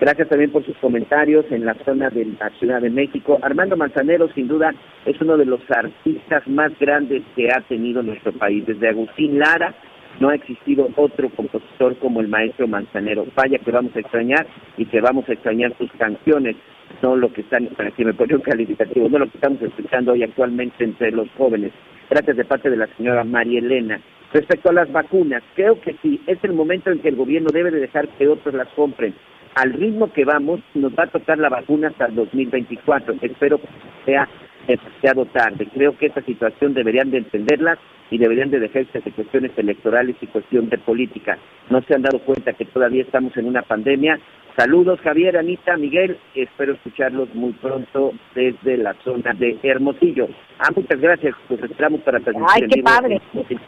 Gracias 0.00 0.28
también 0.28 0.50
por 0.50 0.64
sus 0.64 0.76
comentarios 0.78 1.44
en 1.50 1.64
la 1.64 1.74
zona 1.84 2.10
de 2.10 2.24
la 2.24 2.50
Ciudad 2.58 2.80
de 2.80 2.90
México. 2.90 3.38
Armando 3.40 3.76
Manzanero, 3.76 4.28
sin 4.34 4.48
duda, 4.48 4.74
es 5.06 5.20
uno 5.20 5.36
de 5.36 5.44
los 5.44 5.60
artistas 5.70 6.46
más 6.48 6.76
grandes 6.80 7.22
que 7.36 7.48
ha 7.52 7.60
tenido 7.60 8.02
nuestro 8.02 8.32
país. 8.32 8.66
Desde 8.66 8.88
Agustín 8.88 9.38
Lara 9.38 9.72
no 10.18 10.30
ha 10.30 10.34
existido 10.34 10.88
otro 10.96 11.30
compositor 11.30 11.96
como 11.98 12.20
el 12.20 12.28
maestro 12.28 12.66
Manzanero. 12.66 13.26
Vaya 13.36 13.58
que 13.58 13.70
vamos 13.70 13.94
a 13.94 14.00
extrañar 14.00 14.46
y 14.76 14.86
que 14.86 15.00
vamos 15.00 15.28
a 15.28 15.34
extrañar 15.34 15.72
sus 15.78 15.90
canciones, 15.92 16.56
no 17.00 17.16
lo 17.16 17.32
que 17.32 17.42
están, 17.42 17.66
para 17.76 17.90
que 17.92 18.04
me 18.04 18.12
pone 18.12 18.34
un 18.34 18.40
calificativo, 18.40 19.08
no 19.08 19.20
lo 19.20 19.30
que 19.30 19.38
estamos 19.38 19.62
escuchando 19.62 20.12
hoy 20.12 20.24
actualmente 20.24 20.82
entre 20.82 21.12
los 21.12 21.28
jóvenes. 21.38 21.72
Gracias 22.12 22.36
de 22.36 22.44
parte 22.44 22.68
de 22.68 22.76
la 22.76 22.88
señora 22.88 23.24
María 23.24 23.58
Elena. 23.58 23.98
Respecto 24.34 24.68
a 24.68 24.74
las 24.74 24.92
vacunas, 24.92 25.42
creo 25.54 25.80
que 25.80 25.96
sí, 26.02 26.20
es 26.26 26.36
el 26.44 26.52
momento 26.52 26.90
en 26.90 26.98
que 26.98 27.08
el 27.08 27.16
gobierno 27.16 27.48
debe 27.50 27.70
de 27.70 27.80
dejar 27.80 28.06
que 28.06 28.28
otros 28.28 28.54
las 28.54 28.68
compren 28.74 29.14
al 29.54 29.72
ritmo 29.72 30.12
que 30.12 30.26
vamos, 30.26 30.60
nos 30.74 30.92
va 30.92 31.04
a 31.04 31.06
tocar 31.06 31.38
la 31.38 31.48
vacuna 31.48 31.88
hasta 31.88 32.04
el 32.04 32.14
2024. 32.14 33.14
Espero 33.22 33.58
que 33.58 33.68
sea 34.04 34.28
demasiado 34.66 35.24
tarde. 35.24 35.66
Creo 35.72 35.96
que 35.96 36.04
esta 36.04 36.20
situación 36.20 36.74
deberían 36.74 37.10
de 37.10 37.16
entenderla 37.16 37.78
y 38.12 38.18
deberían 38.18 38.50
de 38.50 38.60
dejarse 38.60 39.00
de 39.00 39.10
cuestiones 39.10 39.52
electorales 39.56 40.16
y 40.20 40.26
cuestión 40.26 40.68
de 40.68 40.76
política. 40.76 41.38
No 41.70 41.80
se 41.82 41.94
han 41.94 42.02
dado 42.02 42.18
cuenta 42.18 42.52
que 42.52 42.66
todavía 42.66 43.02
estamos 43.02 43.34
en 43.38 43.46
una 43.46 43.62
pandemia. 43.62 44.18
Saludos 44.54 45.00
Javier, 45.00 45.38
Anita, 45.38 45.78
Miguel, 45.78 46.18
espero 46.34 46.74
escucharlos 46.74 47.34
muy 47.34 47.52
pronto 47.52 48.12
desde 48.34 48.76
la 48.76 48.92
zona 49.02 49.32
de 49.32 49.58
Hermosillo. 49.62 50.28
Ah, 50.58 50.68
muchas 50.76 51.00
gracias, 51.00 51.34
pues 51.48 51.62
esperamos 51.62 52.02
para 52.02 52.18
Ay, 52.18 52.68
qué 52.68 52.82
padre. 52.82 53.18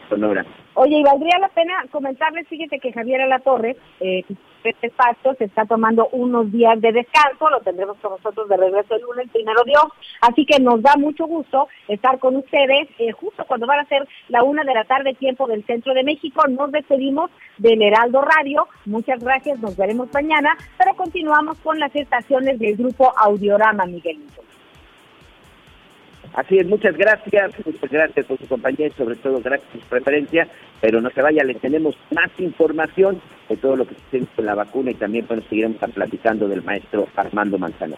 Sonora. 0.07 0.45
Oye, 0.75 0.99
y 0.99 1.03
valdría 1.03 1.39
la 1.39 1.49
pena 1.49 1.73
comentarles, 1.89 2.47
fíjate 2.47 2.79
que 2.79 2.93
Javier 2.93 3.21
Alatorre, 3.21 3.75
eh, 3.99 4.23
este 4.63 4.87
espacio 4.87 5.33
se 5.35 5.45
está 5.45 5.65
tomando 5.65 6.07
unos 6.11 6.51
días 6.51 6.79
de 6.81 6.91
descanso, 6.91 7.49
lo 7.49 7.59
tendremos 7.61 7.97
con 7.97 8.11
nosotros 8.11 8.49
de 8.49 8.57
regreso 8.57 8.95
el 8.95 9.01
lunes, 9.01 9.29
primero 9.31 9.63
Dios, 9.63 9.85
así 10.21 10.45
que 10.45 10.59
nos 10.59 10.81
da 10.81 10.93
mucho 10.97 11.25
gusto 11.25 11.67
estar 11.87 12.19
con 12.19 12.35
ustedes 12.35 12.89
eh, 12.99 13.11
justo 13.11 13.45
cuando 13.45 13.67
van 13.67 13.79
a 13.79 13.85
ser 13.85 14.07
la 14.35 14.43
una 14.43 14.65
de 14.65 14.73
la 14.73 14.83
tarde 14.83 15.13
tiempo 15.13 15.47
del 15.47 15.63
centro 15.65 15.93
de 15.93 16.03
México, 16.03 16.45
nos 16.49 16.69
despedimos 16.69 17.31
del 17.57 17.81
Heraldo 17.81 18.21
Radio, 18.21 18.67
muchas 18.85 19.23
gracias, 19.23 19.59
nos 19.59 19.77
veremos 19.77 20.09
mañana, 20.13 20.57
pero 20.77 20.93
continuamos 20.95 21.57
con 21.59 21.79
las 21.79 21.95
estaciones 21.95 22.59
del 22.59 22.75
grupo 22.75 23.13
Audiorama, 23.17 23.85
Miguelito. 23.85 24.41
Así 26.33 26.57
es, 26.57 26.67
muchas 26.67 26.97
gracias, 26.97 27.53
muchas 27.65 27.89
gracias 27.89 28.25
por 28.25 28.37
su 28.37 28.45
compañía 28.45 28.87
y 28.87 28.91
sobre 28.91 29.15
todo 29.15 29.39
gracias 29.39 29.69
por 29.71 29.81
su 29.81 29.87
preferencia, 29.87 30.49
pero 30.81 30.99
no 30.99 31.09
se 31.11 31.21
vaya, 31.21 31.41
les 31.45 31.61
tenemos 31.61 31.95
más 32.13 32.29
información 32.37 33.21
de 33.47 33.55
todo 33.55 33.77
lo 33.77 33.87
que 33.87 33.95
sucede 33.95 34.27
con 34.35 34.45
la 34.45 34.55
vacuna 34.55 34.91
y 34.91 34.95
también 34.95 35.25
bueno, 35.29 35.43
seguiremos 35.47 35.77
platicando 35.93 36.49
del 36.49 36.61
maestro 36.61 37.07
Armando 37.15 37.57
Manzano. 37.57 37.95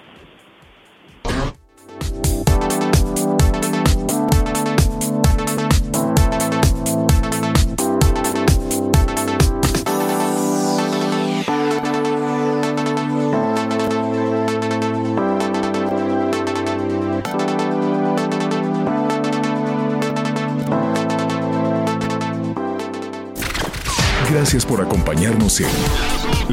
Gracias 24.48 24.66
por 24.66 24.80
acompañarnos 24.80 25.60
en 25.60 25.68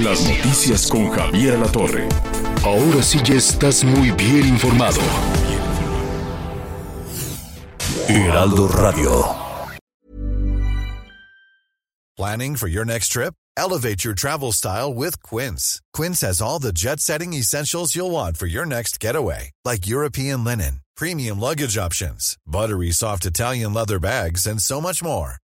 Las 0.02 0.20
Noticias 0.22 0.88
con 0.88 1.10
Javier 1.10 1.56
La 1.60 1.68
Torre. 1.68 2.08
Ahora 2.64 3.00
sí 3.04 3.20
ya 3.22 3.36
estás 3.36 3.84
muy 3.84 4.10
bien 4.10 4.48
informado. 4.48 5.00
Heraldo 8.08 8.66
Radio. 8.66 9.36
Planning 12.16 12.56
for 12.56 12.66
your 12.66 12.84
next 12.84 13.12
trip? 13.12 13.34
Elevate 13.56 14.02
your 14.02 14.14
travel 14.14 14.50
style 14.50 14.92
with 14.92 15.22
Quince. 15.22 15.80
Quince 15.92 16.20
has 16.22 16.42
all 16.42 16.58
the 16.58 16.72
jet-setting 16.72 17.32
essentials 17.32 17.94
you'll 17.94 18.10
want 18.10 18.36
for 18.36 18.46
your 18.46 18.66
next 18.66 18.98
getaway, 18.98 19.52
like 19.64 19.86
European 19.86 20.42
linen, 20.42 20.80
premium 20.96 21.38
luggage 21.38 21.78
options, 21.78 22.36
buttery 22.44 22.90
soft 22.90 23.24
Italian 23.24 23.72
leather 23.72 24.00
bags, 24.00 24.48
and 24.48 24.60
so 24.60 24.80
much 24.80 25.00
more 25.00 25.36